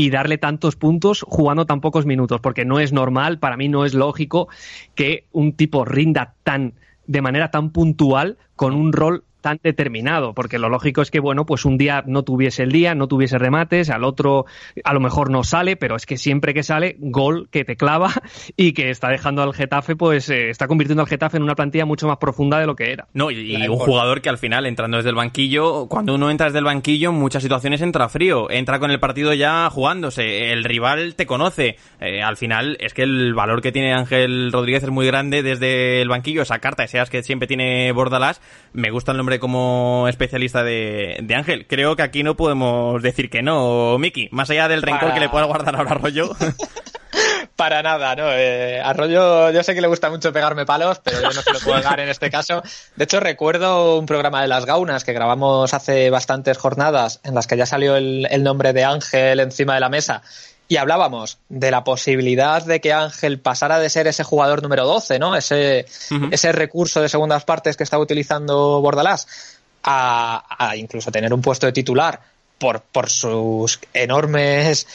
y 0.00 0.08
darle 0.08 0.38
tantos 0.38 0.76
puntos 0.76 1.26
jugando 1.28 1.66
tan 1.66 1.82
pocos 1.82 2.06
minutos, 2.06 2.40
porque 2.40 2.64
no 2.64 2.80
es 2.80 2.90
normal, 2.90 3.38
para 3.38 3.58
mí 3.58 3.68
no 3.68 3.84
es 3.84 3.92
lógico 3.92 4.48
que 4.94 5.26
un 5.30 5.52
tipo 5.52 5.84
rinda 5.84 6.36
tan 6.42 6.72
de 7.06 7.20
manera 7.20 7.50
tan 7.50 7.68
puntual 7.68 8.38
con 8.56 8.72
un 8.72 8.94
rol 8.94 9.24
tan 9.40 9.58
determinado, 9.62 10.34
porque 10.34 10.58
lo 10.58 10.68
lógico 10.68 11.02
es 11.02 11.10
que, 11.10 11.20
bueno, 11.20 11.46
pues 11.46 11.64
un 11.64 11.78
día 11.78 12.02
no 12.06 12.22
tuviese 12.22 12.62
el 12.62 12.72
día, 12.72 12.94
no 12.94 13.08
tuviese 13.08 13.38
remates, 13.38 13.90
al 13.90 14.04
otro 14.04 14.46
a 14.84 14.94
lo 14.94 15.00
mejor 15.00 15.30
no 15.30 15.44
sale, 15.44 15.76
pero 15.76 15.96
es 15.96 16.06
que 16.06 16.16
siempre 16.16 16.54
que 16.54 16.62
sale, 16.62 16.96
gol 16.98 17.48
que 17.50 17.64
te 17.64 17.76
clava 17.76 18.12
y 18.56 18.72
que 18.72 18.90
está 18.90 19.08
dejando 19.08 19.42
al 19.42 19.54
Getafe, 19.54 19.96
pues 19.96 20.28
eh, 20.30 20.50
está 20.50 20.66
convirtiendo 20.66 21.02
al 21.02 21.08
Getafe 21.08 21.36
en 21.36 21.42
una 21.42 21.54
plantilla 21.54 21.84
mucho 21.84 22.06
más 22.06 22.18
profunda 22.18 22.58
de 22.58 22.66
lo 22.66 22.76
que 22.76 22.92
era. 22.92 23.08
No, 23.12 23.30
y, 23.30 23.66
un 23.66 23.78
jugador 23.78 24.20
que 24.20 24.28
al 24.28 24.38
final, 24.38 24.66
entrando 24.66 24.96
desde 24.96 25.10
el 25.10 25.16
banquillo, 25.16 25.86
cuando 25.86 26.14
uno 26.14 26.30
entra 26.30 26.46
desde 26.46 26.58
el 26.58 26.64
banquillo, 26.64 27.10
en 27.10 27.16
muchas 27.16 27.42
situaciones 27.42 27.80
entra 27.82 28.08
frío, 28.08 28.50
entra 28.50 28.78
con 28.78 28.90
el 28.90 29.00
partido 29.00 29.34
ya 29.34 29.68
jugándose, 29.70 30.52
el 30.52 30.64
rival 30.64 31.14
te 31.14 31.26
conoce, 31.26 31.76
eh, 32.00 32.22
al 32.22 32.36
final 32.36 32.76
es 32.80 32.94
que 32.94 33.02
el 33.02 33.34
valor 33.34 33.62
que 33.62 33.72
tiene 33.72 33.94
Ángel 33.94 34.52
Rodríguez 34.52 34.82
es 34.82 34.90
muy 34.90 35.06
grande 35.06 35.42
desde 35.42 36.02
el 36.02 36.08
banquillo, 36.08 36.42
esa 36.42 36.58
carta, 36.58 36.86
seas 36.86 37.10
que 37.10 37.22
siempre 37.22 37.46
tiene 37.46 37.92
Bordalás, 37.92 38.40
me 38.72 38.90
gusta 38.90 39.12
el 39.12 39.18
nombre 39.18 39.29
como 39.38 40.06
especialista 40.08 40.62
de, 40.62 41.24
Ángel. 41.34 41.66
Creo 41.66 41.96
que 41.96 42.02
aquí 42.02 42.22
no 42.22 42.36
podemos 42.36 43.02
decir 43.02 43.30
que 43.30 43.42
no, 43.42 43.98
Miki. 43.98 44.28
Más 44.32 44.50
allá 44.50 44.68
del 44.68 44.82
rencor 44.82 45.14
que 45.14 45.20
le 45.20 45.28
pueda 45.28 45.44
guardar 45.44 45.76
ahora 45.76 45.92
Arroyo. 45.92 46.30
Para 47.56 47.82
nada, 47.82 48.16
¿no? 48.16 48.30
Eh, 48.32 48.80
Arroyo, 48.80 49.50
yo 49.50 49.62
sé 49.62 49.74
que 49.74 49.82
le 49.82 49.88
gusta 49.88 50.08
mucho 50.08 50.32
pegarme 50.32 50.64
palos, 50.64 51.00
pero 51.04 51.20
yo 51.20 51.28
no 51.28 51.42
se 51.42 51.52
lo 51.52 51.60
puedo 51.60 51.80
dar 51.82 52.00
en 52.00 52.08
este 52.08 52.30
caso. 52.30 52.62
De 52.96 53.04
hecho, 53.04 53.20
recuerdo 53.20 53.98
un 53.98 54.06
programa 54.06 54.40
de 54.40 54.48
las 54.48 54.64
gaunas 54.64 55.04
que 55.04 55.12
grabamos 55.12 55.74
hace 55.74 56.08
bastantes 56.08 56.56
jornadas 56.56 57.20
en 57.22 57.34
las 57.34 57.46
que 57.46 57.58
ya 57.58 57.66
salió 57.66 57.96
el, 57.96 58.26
el 58.30 58.42
nombre 58.42 58.72
de 58.72 58.84
Ángel 58.84 59.40
encima 59.40 59.74
de 59.74 59.80
la 59.80 59.90
mesa 59.90 60.22
y 60.70 60.76
hablábamos 60.76 61.38
de 61.48 61.72
la 61.72 61.82
posibilidad 61.82 62.64
de 62.64 62.80
que 62.80 62.92
Ángel 62.92 63.40
pasara 63.40 63.80
de 63.80 63.90
ser 63.90 64.06
ese 64.06 64.22
jugador 64.22 64.62
número 64.62 64.86
12, 64.86 65.18
¿no? 65.18 65.34
Ese, 65.34 65.84
ese 66.30 66.52
recurso 66.52 67.02
de 67.02 67.08
segundas 67.08 67.44
partes 67.44 67.76
que 67.76 67.82
estaba 67.82 68.00
utilizando 68.00 68.80
Bordalás, 68.80 69.58
a, 69.82 70.72
incluso 70.76 71.10
tener 71.10 71.34
un 71.34 71.42
puesto 71.42 71.66
de 71.66 71.72
titular 71.72 72.20
por, 72.56 72.82
por 72.82 73.10
sus 73.10 73.80
enormes 73.92 74.86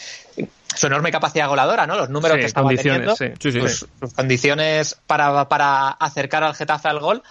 su 0.73 0.88
enorme 0.88 1.11
capacidad 1.11 1.49
goladora, 1.49 1.86
¿no? 1.86 1.97
Los 1.97 2.09
números 2.09 2.38
que 2.38 2.45
estaba 2.45 2.69
teniendo, 2.69 3.13
pues, 3.17 3.86
sus 3.99 4.13
condiciones 4.13 4.97
para, 5.05 5.49
para 5.49 5.89
acercar 5.89 6.43
al 6.45 6.55
Getafe 6.55 6.88
al 6.88 6.99
gol. 6.99 7.21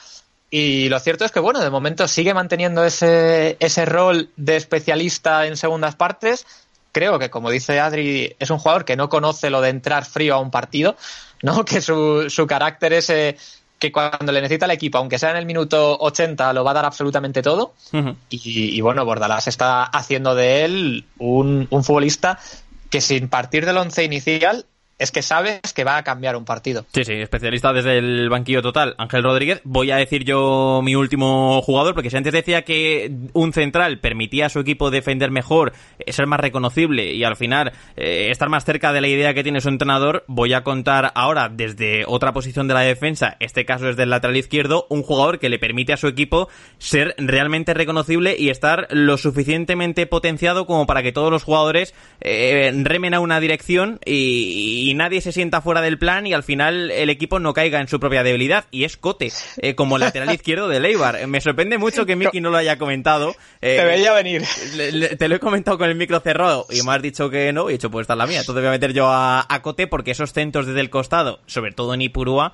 Y 0.51 0.91
lo 0.91 1.01
cierto 1.01 1.25
es 1.25 1.33
que, 1.33 1.41
bueno, 1.41 1.61
de 1.61 1.71
momento 1.71 2.07
sigue 2.09 2.35
manteniendo 2.35 2.85
ese, 2.85 3.57
ese 3.59 3.87
rol 3.87 4.29
de 4.37 4.57
especialista 4.57 5.47
en 5.47 5.57
segundas 5.57 5.97
partes, 5.97 6.47
creo 6.95 7.19
que, 7.19 7.29
como 7.29 7.51
dice 7.51 7.81
Adri, 7.81 8.35
es 8.39 8.49
un 8.49 8.59
jugador 8.59 8.87
que 8.87 8.97
no 8.97 9.11
conoce 9.11 9.51
lo 9.51 9.61
de 9.61 9.69
entrar 9.69 10.07
frío 10.07 10.37
a 10.37 10.39
un 10.39 10.51
partido, 10.51 10.97
¿no? 11.43 11.65
Que 11.67 11.83
su, 11.83 12.31
su 12.31 12.47
carácter 12.47 12.95
es 12.95 13.11
eh, 13.11 13.37
que 13.79 13.93
cuando 13.93 14.33
le 14.33 14.41
necesita 14.41 14.65
el 14.65 14.71
equipo, 14.71 14.97
aunque 14.97 15.19
sea 15.19 15.33
en 15.33 15.37
el 15.37 15.45
minuto 15.45 15.99
80, 15.99 16.53
lo 16.55 16.65
va 16.65 16.71
a 16.71 16.75
dar 16.75 16.85
absolutamente 16.87 17.43
todo. 17.43 17.75
y, 18.31 18.81
bueno, 18.81 19.05
Bordalás 19.05 19.49
está 19.49 19.83
haciendo 19.83 20.35
de 20.35 20.65
él 20.65 21.05
un, 21.19 21.67
un 21.69 21.85
futbolista 21.85 22.39
que 22.89 23.01
sin 23.01 23.29
partir 23.29 23.67
del 23.67 23.77
once 23.77 24.05
inicial 24.05 24.65
es 24.99 25.11
que 25.11 25.23
sabes 25.23 25.61
que 25.75 25.85
va 25.85 25.97
a 25.97 26.05
cambiar 26.05 26.37
un 26.37 26.45
partido. 26.45 26.87
Sí, 26.93 27.05
sí, 27.05 27.15
especialista 27.15 27.73
desde 27.73 27.99
el 27.99 28.29
banquillo 28.29 28.63
total, 28.63 28.95
Ángel 28.99 29.25
Rodríguez. 29.25 29.61
Voy 29.65 29.91
a 29.91 29.97
decir 29.97 30.25
yo 30.25 30.81
mi 30.85 30.95
último 30.95 31.61
jugador, 31.63 31.95
porque 31.95 32.11
si 32.11 32.17
antes 32.17 32.33
decía 32.33 32.63
que 32.63 33.11
un 33.33 33.53
central 33.53 33.99
permitía 33.99 34.47
a 34.47 34.49
su 34.49 34.61
equipo 34.61 34.91
defender 34.91 35.31
mejor, 35.31 35.73
eh, 35.99 36.13
ser 36.13 36.27
más 36.27 36.41
reconocible 36.41 37.13
y 37.13 37.25
al 37.25 37.37
final 37.37 37.73
eh, 37.97 38.29
estar 38.31 38.49
más 38.49 38.65
cerca 38.65 38.93
de 38.93 39.01
la 39.01 39.09
idea 39.09 39.35
que 39.35 39.43
tiene 39.43 39.61
su 39.61 39.69
entrenador, 39.69 40.25
voy 40.29 40.53
a 40.53 40.63
contar 40.63 41.13
ahora 41.15 41.49
desde 41.49 42.05
otra 42.07 42.33
posición 42.33 42.69
de 42.69 42.75
la 42.75 42.81
defensa, 42.81 43.37
este 43.41 43.65
caso 43.65 43.89
es 43.89 43.97
del 43.97 44.11
lateral 44.11 44.37
izquierdo, 44.37 44.87
un 44.91 45.03
jugador 45.03 45.39
que 45.39 45.49
le 45.49 45.59
permite 45.59 45.93
a 45.93 45.97
su 45.97 46.07
equipo 46.07 46.49
ser 46.79 47.15
realmente 47.19 47.75
reconocible 47.75 48.37
y 48.39 48.51
estar 48.51 48.87
lo 48.91 49.17
suficientemente 49.17 50.07
potenciado 50.07 50.67
como 50.67 50.87
para 50.87 51.03
que 51.03 51.13
todos 51.13 51.31
los 51.31 51.43
jugadores 51.43 51.95
eh, 52.21 52.71
remen 52.85 53.15
a 53.15 53.21
una 53.21 53.41
dirección 53.41 53.99
y 54.05 54.84
y 54.85 54.93
nadie 54.93 55.23
se 55.23 55.33
sienta 55.33 55.63
fuera 55.63 55.81
del 55.81 55.99
plan 55.99 56.27
y 56.27 56.35
al 56.35 56.43
final 56.43 56.91
el 56.91 57.09
equipo 57.09 57.39
no 57.39 57.55
caiga 57.55 57.81
en 57.81 57.89
su 57.89 57.99
propia 57.99 58.23
debilidad 58.23 58.67
y 58.71 58.85
es 58.85 58.99
Cote 58.99 59.33
eh, 59.57 59.75
como 59.75 59.97
lateral 59.97 60.31
izquierdo 60.35 60.69
de 60.69 60.79
Leibar. 60.79 61.27
Me 61.27 61.41
sorprende 61.41 61.79
mucho 61.79 62.05
que 62.05 62.17
Miki 62.17 62.43
no 62.43 62.51
lo 62.51 62.59
haya 62.59 62.77
comentado. 62.77 63.35
Eh, 63.63 63.77
te 63.79 63.85
veía 63.85 64.13
venir. 64.13 64.43
te 65.19 65.29
lo 65.29 65.37
he 65.37 65.39
comentado 65.39 65.79
con 65.79 65.89
el 65.89 65.95
micro 65.95 66.21
cerrado 66.21 66.67
y 66.69 66.83
me 66.83 66.93
has 66.93 67.01
dicho 67.01 67.31
que 67.31 67.51
no 67.55 67.71
y 67.71 67.73
he 67.73 67.77
dicho 67.77 67.91
pues 67.91 68.05
esta 68.05 68.13
es 68.13 68.19
la 68.19 68.27
mía. 68.27 68.41
Entonces 68.41 68.63
voy 68.63 68.69
a 68.69 68.73
meter 68.73 68.93
yo 68.93 69.09
a, 69.09 69.47
a 69.49 69.63
Cote 69.63 69.87
porque 69.87 70.11
esos 70.11 70.35
centros 70.35 70.67
desde 70.67 70.81
el 70.81 70.91
costado, 70.91 71.41
sobre 71.47 71.73
todo 71.73 71.95
en 71.95 72.03
Ipurúa, 72.03 72.53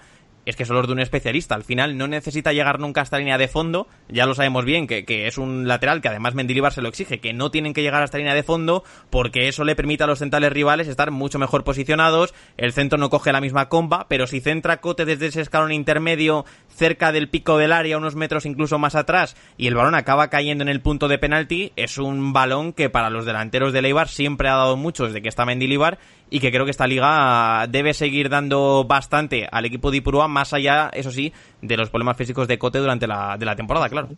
es 0.50 0.56
que 0.56 0.64
son 0.64 0.76
los 0.76 0.86
de 0.86 0.92
un 0.92 1.00
especialista. 1.00 1.54
Al 1.54 1.64
final 1.64 1.96
no 1.96 2.06
necesita 2.08 2.52
llegar 2.52 2.78
nunca 2.78 3.00
a 3.00 3.04
esta 3.04 3.18
línea 3.18 3.38
de 3.38 3.48
fondo. 3.48 3.88
Ya 4.08 4.26
lo 4.26 4.34
sabemos 4.34 4.64
bien, 4.64 4.86
que, 4.86 5.04
es 5.26 5.38
un 5.38 5.66
lateral 5.66 6.00
que 6.00 6.08
además 6.08 6.34
Mendilibar 6.34 6.72
se 6.72 6.82
lo 6.82 6.88
exige, 6.88 7.20
que 7.20 7.32
no 7.32 7.50
tienen 7.50 7.72
que 7.72 7.82
llegar 7.82 8.02
a 8.02 8.04
esta 8.04 8.18
línea 8.18 8.34
de 8.34 8.42
fondo 8.42 8.84
porque 9.08 9.48
eso 9.48 9.64
le 9.64 9.76
permite 9.76 10.04
a 10.04 10.06
los 10.06 10.18
centrales 10.18 10.52
rivales 10.52 10.88
estar 10.88 11.10
mucho 11.10 11.38
mejor 11.38 11.64
posicionados. 11.64 12.34
El 12.56 12.72
centro 12.72 12.98
no 12.98 13.10
coge 13.10 13.32
la 13.32 13.40
misma 13.40 13.68
comba, 13.68 14.06
pero 14.08 14.26
si 14.26 14.40
centra 14.40 14.80
Cote 14.80 15.04
desde 15.04 15.26
ese 15.26 15.40
escalón 15.40 15.72
intermedio 15.72 16.44
cerca 16.68 17.12
del 17.12 17.28
pico 17.28 17.58
del 17.58 17.72
área, 17.72 17.98
unos 17.98 18.16
metros 18.16 18.46
incluso 18.46 18.78
más 18.78 18.94
atrás, 18.94 19.36
y 19.56 19.66
el 19.66 19.74
balón 19.74 19.94
acaba 19.94 20.28
cayendo 20.28 20.62
en 20.62 20.68
el 20.68 20.80
punto 20.80 21.08
de 21.08 21.18
penalti, 21.18 21.72
es 21.76 21.98
un 21.98 22.32
balón 22.32 22.72
que 22.72 22.90
para 22.90 23.10
los 23.10 23.24
delanteros 23.24 23.72
de 23.72 23.82
Leibar 23.82 24.08
siempre 24.08 24.48
ha 24.48 24.54
dado 24.54 24.76
mucho 24.76 25.06
desde 25.06 25.22
que 25.22 25.28
está 25.28 25.44
Mendilibar 25.44 25.98
y 26.30 26.40
que 26.40 26.50
creo 26.50 26.64
que 26.64 26.70
esta 26.70 26.86
liga 26.86 27.66
debe 27.68 27.92
seguir 27.92 28.28
dando 28.28 28.84
bastante 28.84 29.48
al 29.50 29.64
equipo 29.64 29.90
de 29.90 29.98
Ipurúa, 29.98 30.28
más 30.28 30.52
allá, 30.52 30.90
eso 30.94 31.10
sí, 31.10 31.32
de 31.60 31.76
los 31.76 31.90
problemas 31.90 32.16
físicos 32.16 32.46
de 32.48 32.58
Cote 32.58 32.78
durante 32.78 33.06
la, 33.06 33.36
de 33.36 33.44
la 33.44 33.56
temporada, 33.56 33.88
claro. 33.88 34.08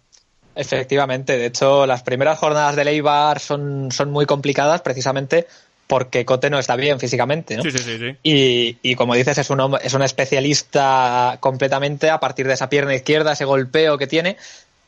Efectivamente, 0.55 1.39
de 1.39 1.47
hecho, 1.47 1.87
las 1.87 2.03
primeras 2.03 2.39
jornadas 2.39 2.77
de 2.77 2.85
Leibar 2.85 3.41
son, 3.41 3.91
son 3.91 4.11
muy 4.11 4.27
complicadas 4.27 4.83
precisamente 4.83 5.47
porque 5.87 6.25
Cote 6.25 6.51
no 6.51 6.59
está 6.59 6.77
bien 6.77 7.01
físicamente, 7.01 7.57
¿no? 7.57 7.63
Sí, 7.63 7.71
sí, 7.71 7.79
sí. 7.79 8.17
Y, 8.23 8.79
y, 8.83 8.95
como 8.95 9.15
dices, 9.15 9.39
es 9.39 9.51
un, 9.51 9.77
es 9.83 9.95
un 9.95 10.03
especialista 10.03 11.39
completamente 11.41 12.11
a 12.11 12.21
partir 12.21 12.47
de 12.47 12.55
esa 12.55 12.69
pierna 12.69 12.95
izquierda, 12.95 13.33
ese 13.33 13.45
golpeo 13.45 13.99
que 13.99 14.07
tiene, 14.07 14.37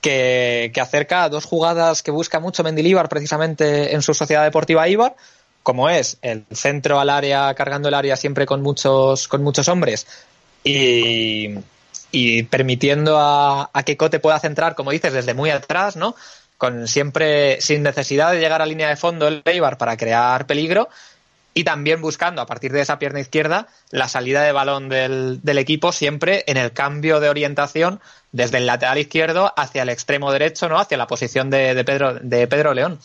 que, 0.01 0.71
que 0.73 0.81
acerca 0.81 1.25
a 1.25 1.29
dos 1.29 1.45
jugadas 1.47 2.03
que 2.03 2.11
busca 2.11 2.41
mucho 2.41 2.63
Mendilíbar 2.63 3.09
precisamente 3.09 3.95
en 3.95 4.03
su 4.03 4.15
Sociedad 4.15 4.45
Deportiva 4.45 4.89
Ibar, 4.89 5.17
como 5.65 5.89
es 5.89 6.19
el 6.23 6.45
centro 6.53 7.01
al 7.01 7.11
área, 7.11 7.53
cargando 7.55 7.89
el 7.89 7.95
área 7.95 8.17
siempre 8.17 8.47
con 8.47 8.63
muchos, 8.63 9.27
con 9.27 9.43
muchos 9.43 9.67
hombres 9.69 10.07
y, 10.63 12.43
permitiendo 12.45 13.19
a, 13.19 13.71
que 13.85 13.97
Cote 13.97 14.21
pueda 14.21 14.39
centrar, 14.39 14.75
como 14.75 14.93
dices, 14.93 15.13
desde 15.13 15.35
muy 15.35 15.51
atrás, 15.51 15.97
¿no? 15.97 16.15
Con 16.59 16.87
siempre 16.87 17.61
sin 17.61 17.83
necesidad 17.83 18.31
de 18.31 18.41
llegar 18.41 18.63
a 18.63 18.67
línea 18.67 18.89
de 18.89 18.97
fondo 18.97 19.27
el 19.27 19.43
Eibar 19.45 19.79
para 19.79 19.97
crear 19.97 20.47
peligro 20.47 20.89
y 21.55 21.65
también 21.65 22.01
buscando 22.03 22.43
a 22.43 22.47
partir 22.47 22.71
de 22.73 22.83
esa 22.83 22.99
pierna 22.99 23.21
izquierda 23.21 23.69
la 23.91 24.09
salida 24.09 24.43
de 24.43 24.53
balón 24.53 24.89
del, 24.91 25.41
equipo 25.59 25.93
siempre 25.93 26.45
en 26.47 26.59
el 26.59 26.73
cambio 26.73 27.21
de 27.21 27.31
orientación 27.31 28.01
desde 28.33 28.59
el 28.59 28.67
lateral 28.67 28.99
izquierdo 28.99 29.53
hacia 29.57 29.83
el 29.83 29.89
extremo 29.89 30.31
derecho, 30.31 30.69
¿no? 30.69 30.79
Hacia 30.79 30.99
la 30.99 31.07
posición 31.07 31.49
de 31.49 31.83
Pedro, 31.85 32.15
de 32.21 32.47
Pedro 32.49 32.75
León 32.75 33.01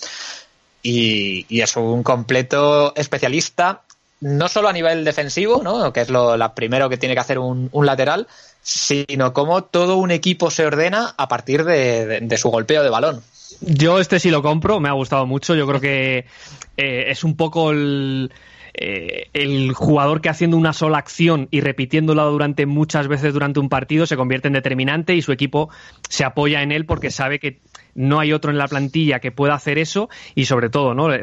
y, 0.81 1.61
es 1.61 1.75
un 1.75 2.03
completo 2.03 2.93
especialista, 2.95 3.81
no 4.21 4.47
solo 4.47 4.69
a 4.69 4.73
nivel 4.73 5.05
defensivo, 5.05 5.61
¿no? 5.63 5.91
que 5.93 6.01
es 6.01 6.09
lo 6.09 6.37
primero 6.55 6.89
que 6.89 6.97
tiene 6.97 7.15
que 7.15 7.21
hacer 7.21 7.39
un, 7.39 7.69
lateral, 7.83 8.27
sino 8.61 9.33
cómo 9.33 9.63
todo 9.63 9.97
un 9.97 10.11
equipo 10.11 10.51
se 10.51 10.65
ordena 10.65 11.13
a 11.17 11.27
partir 11.27 11.63
de, 11.63 12.37
su 12.37 12.49
golpeo 12.49 12.83
de 12.83 12.89
balón. 12.89 13.21
Yo 13.61 13.99
este 13.99 14.19
sí 14.19 14.29
lo 14.29 14.41
compro, 14.41 14.79
me 14.79 14.89
ha 14.89 14.93
gustado 14.93 15.25
mucho, 15.25 15.55
yo 15.55 15.67
creo 15.67 15.81
que 15.81 16.25
eh, 16.77 17.05
es 17.07 17.23
un 17.23 17.35
poco 17.35 17.71
el... 17.71 18.31
Eh, 18.73 19.29
el 19.33 19.73
jugador 19.73 20.21
que 20.21 20.29
haciendo 20.29 20.57
una 20.57 20.73
sola 20.73 20.97
acción 20.97 21.47
y 21.51 21.61
repitiéndola 21.61 22.23
durante 22.23 22.65
muchas 22.65 23.07
veces 23.07 23.33
durante 23.33 23.59
un 23.59 23.69
partido 23.69 24.05
se 24.05 24.15
convierte 24.15 24.47
en 24.47 24.53
determinante 24.53 25.15
y 25.15 25.21
su 25.21 25.31
equipo 25.31 25.69
se 26.07 26.23
apoya 26.23 26.61
en 26.61 26.71
él 26.71 26.85
porque 26.85 27.09
sabe 27.09 27.39
que 27.39 27.59
no 27.95 28.19
hay 28.19 28.31
otro 28.31 28.51
en 28.51 28.57
la 28.57 28.67
plantilla 28.67 29.19
que 29.19 29.31
pueda 29.31 29.55
hacer 29.55 29.77
eso 29.77 30.09
y 30.35 30.45
sobre 30.45 30.69
todo 30.69 30.93
¿no? 30.93 31.13
Eh, 31.13 31.21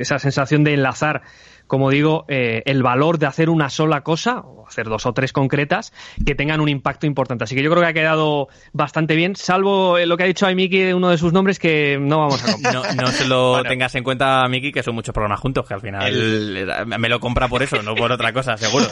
esa 0.00 0.18
sensación 0.18 0.64
de 0.64 0.74
enlazar 0.74 1.22
como 1.70 1.88
digo, 1.88 2.24
eh, 2.26 2.62
el 2.66 2.82
valor 2.82 3.20
de 3.20 3.26
hacer 3.26 3.48
una 3.48 3.70
sola 3.70 4.00
cosa, 4.00 4.40
o 4.40 4.66
hacer 4.66 4.88
dos 4.88 5.06
o 5.06 5.12
tres 5.12 5.32
concretas, 5.32 5.92
que 6.26 6.34
tengan 6.34 6.60
un 6.60 6.68
impacto 6.68 7.06
importante. 7.06 7.44
Así 7.44 7.54
que 7.54 7.62
yo 7.62 7.70
creo 7.70 7.80
que 7.80 7.88
ha 7.88 7.92
quedado 7.92 8.48
bastante 8.72 9.14
bien, 9.14 9.36
salvo 9.36 9.96
lo 9.96 10.16
que 10.16 10.24
ha 10.24 10.26
dicho 10.26 10.48
a 10.48 10.50
Miki, 10.52 10.92
uno 10.92 11.10
de 11.10 11.16
sus 11.16 11.32
nombres, 11.32 11.60
que 11.60 11.96
no 12.00 12.18
vamos 12.18 12.42
a 12.42 12.52
comprar. 12.54 12.96
No, 12.96 13.06
se 13.06 13.24
lo 13.24 13.62
tengas 13.62 13.94
en 13.94 14.02
cuenta, 14.02 14.44
Miki, 14.48 14.72
que 14.72 14.82
son 14.82 14.96
muchos 14.96 15.12
programas 15.12 15.38
juntos, 15.38 15.64
que 15.64 15.74
al 15.74 15.80
final 15.80 16.88
me 16.98 17.08
lo 17.08 17.20
compra 17.20 17.46
por 17.46 17.62
eso, 17.62 17.80
no 17.84 17.94
por 17.94 18.10
otra 18.10 18.32
cosa, 18.32 18.56
seguro. 18.56 18.86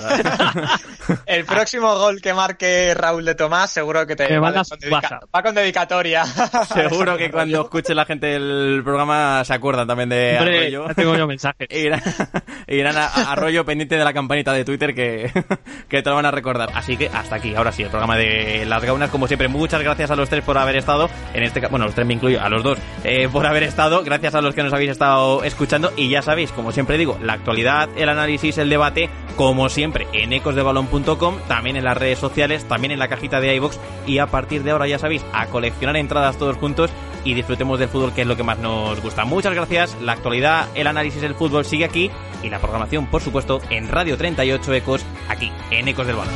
el 1.26 1.44
próximo 1.44 1.96
gol 1.96 2.20
que 2.20 2.32
marque 2.32 2.94
Raúl 2.94 3.24
de 3.24 3.34
Tomás, 3.34 3.72
seguro 3.72 4.06
que 4.06 4.14
te 4.14 4.38
va, 4.38 4.52
con 5.42 5.52
dedicatoria. 5.52 6.24
seguro 6.72 7.16
que 7.16 7.28
cuando 7.32 7.62
escuche 7.62 7.92
la 7.92 8.04
gente 8.04 8.36
el 8.36 8.82
programa 8.84 9.42
se 9.44 9.52
acuerdan 9.52 9.88
también 9.88 10.10
de 10.10 10.38
Arroyo. 10.38 10.94
tengo 10.94 11.16
yo 11.16 11.26
mensajes 11.26 11.66
irán 12.68 12.96
a, 12.96 13.06
Arroyo 13.06 13.64
pendiente 13.64 13.96
de 13.96 14.04
la 14.04 14.12
campanita 14.12 14.52
de 14.52 14.64
Twitter 14.64 14.94
que, 14.94 15.30
que 15.88 16.02
te 16.02 16.10
lo 16.10 16.16
van 16.16 16.26
a 16.26 16.30
recordar. 16.30 16.70
Así 16.74 16.96
que 16.96 17.08
hasta 17.08 17.36
aquí, 17.36 17.54
ahora 17.54 17.72
sí, 17.72 17.82
el 17.82 17.90
programa 17.90 18.16
de 18.16 18.64
las 18.66 18.84
gaunas, 18.84 19.10
como 19.10 19.26
siempre, 19.26 19.48
muchas 19.48 19.82
gracias 19.82 20.10
a 20.10 20.16
los 20.16 20.28
tres 20.28 20.44
por 20.44 20.58
haber 20.58 20.76
estado, 20.76 21.08
en 21.34 21.42
este 21.42 21.60
bueno, 21.68 21.86
los 21.86 21.94
tres 21.94 22.06
me 22.06 22.14
incluyo, 22.14 22.40
a 22.40 22.48
los 22.48 22.62
dos, 22.62 22.78
eh, 23.04 23.28
por 23.30 23.46
haber 23.46 23.62
estado, 23.62 24.02
gracias 24.04 24.34
a 24.34 24.40
los 24.40 24.54
que 24.54 24.62
nos 24.62 24.72
habéis 24.72 24.90
estado 24.90 25.44
escuchando. 25.44 25.92
Y 25.96 26.08
ya 26.08 26.22
sabéis, 26.22 26.52
como 26.52 26.72
siempre 26.72 26.98
digo, 26.98 27.18
la 27.22 27.34
actualidad, 27.34 27.88
el 27.96 28.08
análisis, 28.08 28.58
el 28.58 28.70
debate, 28.70 29.10
como 29.36 29.68
siempre, 29.68 30.06
en 30.12 30.32
ecosdebalón.com, 30.32 31.38
también 31.48 31.76
en 31.76 31.84
las 31.84 31.96
redes 31.96 32.18
sociales, 32.18 32.64
también 32.64 32.92
en 32.92 32.98
la 32.98 33.08
cajita 33.08 33.40
de 33.40 33.54
iVox 33.56 33.78
y 34.06 34.18
a 34.18 34.26
partir 34.26 34.62
de 34.62 34.70
ahora, 34.70 34.86
ya 34.86 34.98
sabéis, 34.98 35.24
a 35.32 35.46
coleccionar 35.46 35.96
entradas 35.96 36.36
todos 36.38 36.56
juntos 36.56 36.90
y 37.24 37.34
disfrutemos 37.34 37.78
del 37.78 37.88
fútbol, 37.88 38.12
que 38.12 38.22
es 38.22 38.26
lo 38.26 38.36
que 38.36 38.42
más 38.42 38.58
nos 38.58 39.00
gusta. 39.00 39.24
Muchas 39.24 39.54
gracias, 39.54 39.96
la 40.00 40.12
actualidad, 40.12 40.68
el 40.74 40.86
análisis 40.86 41.20
del 41.20 41.34
fútbol 41.34 41.64
sigue 41.64 41.84
aquí 41.84 42.10
y 42.42 42.50
la 42.50 42.58
programación, 42.58 43.06
por 43.06 43.22
supuesto, 43.22 43.60
en 43.70 43.88
Radio 43.88 44.16
38 44.16 44.74
Ecos, 44.74 45.04
aquí, 45.28 45.52
en 45.70 45.88
Ecos 45.88 46.06
del 46.06 46.16
Balón. 46.16 46.34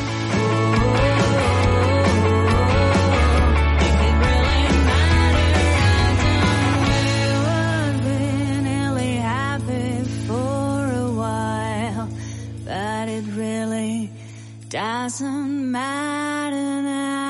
doesn't 14.72 15.70
matter 15.70 16.82
now. 16.82 17.21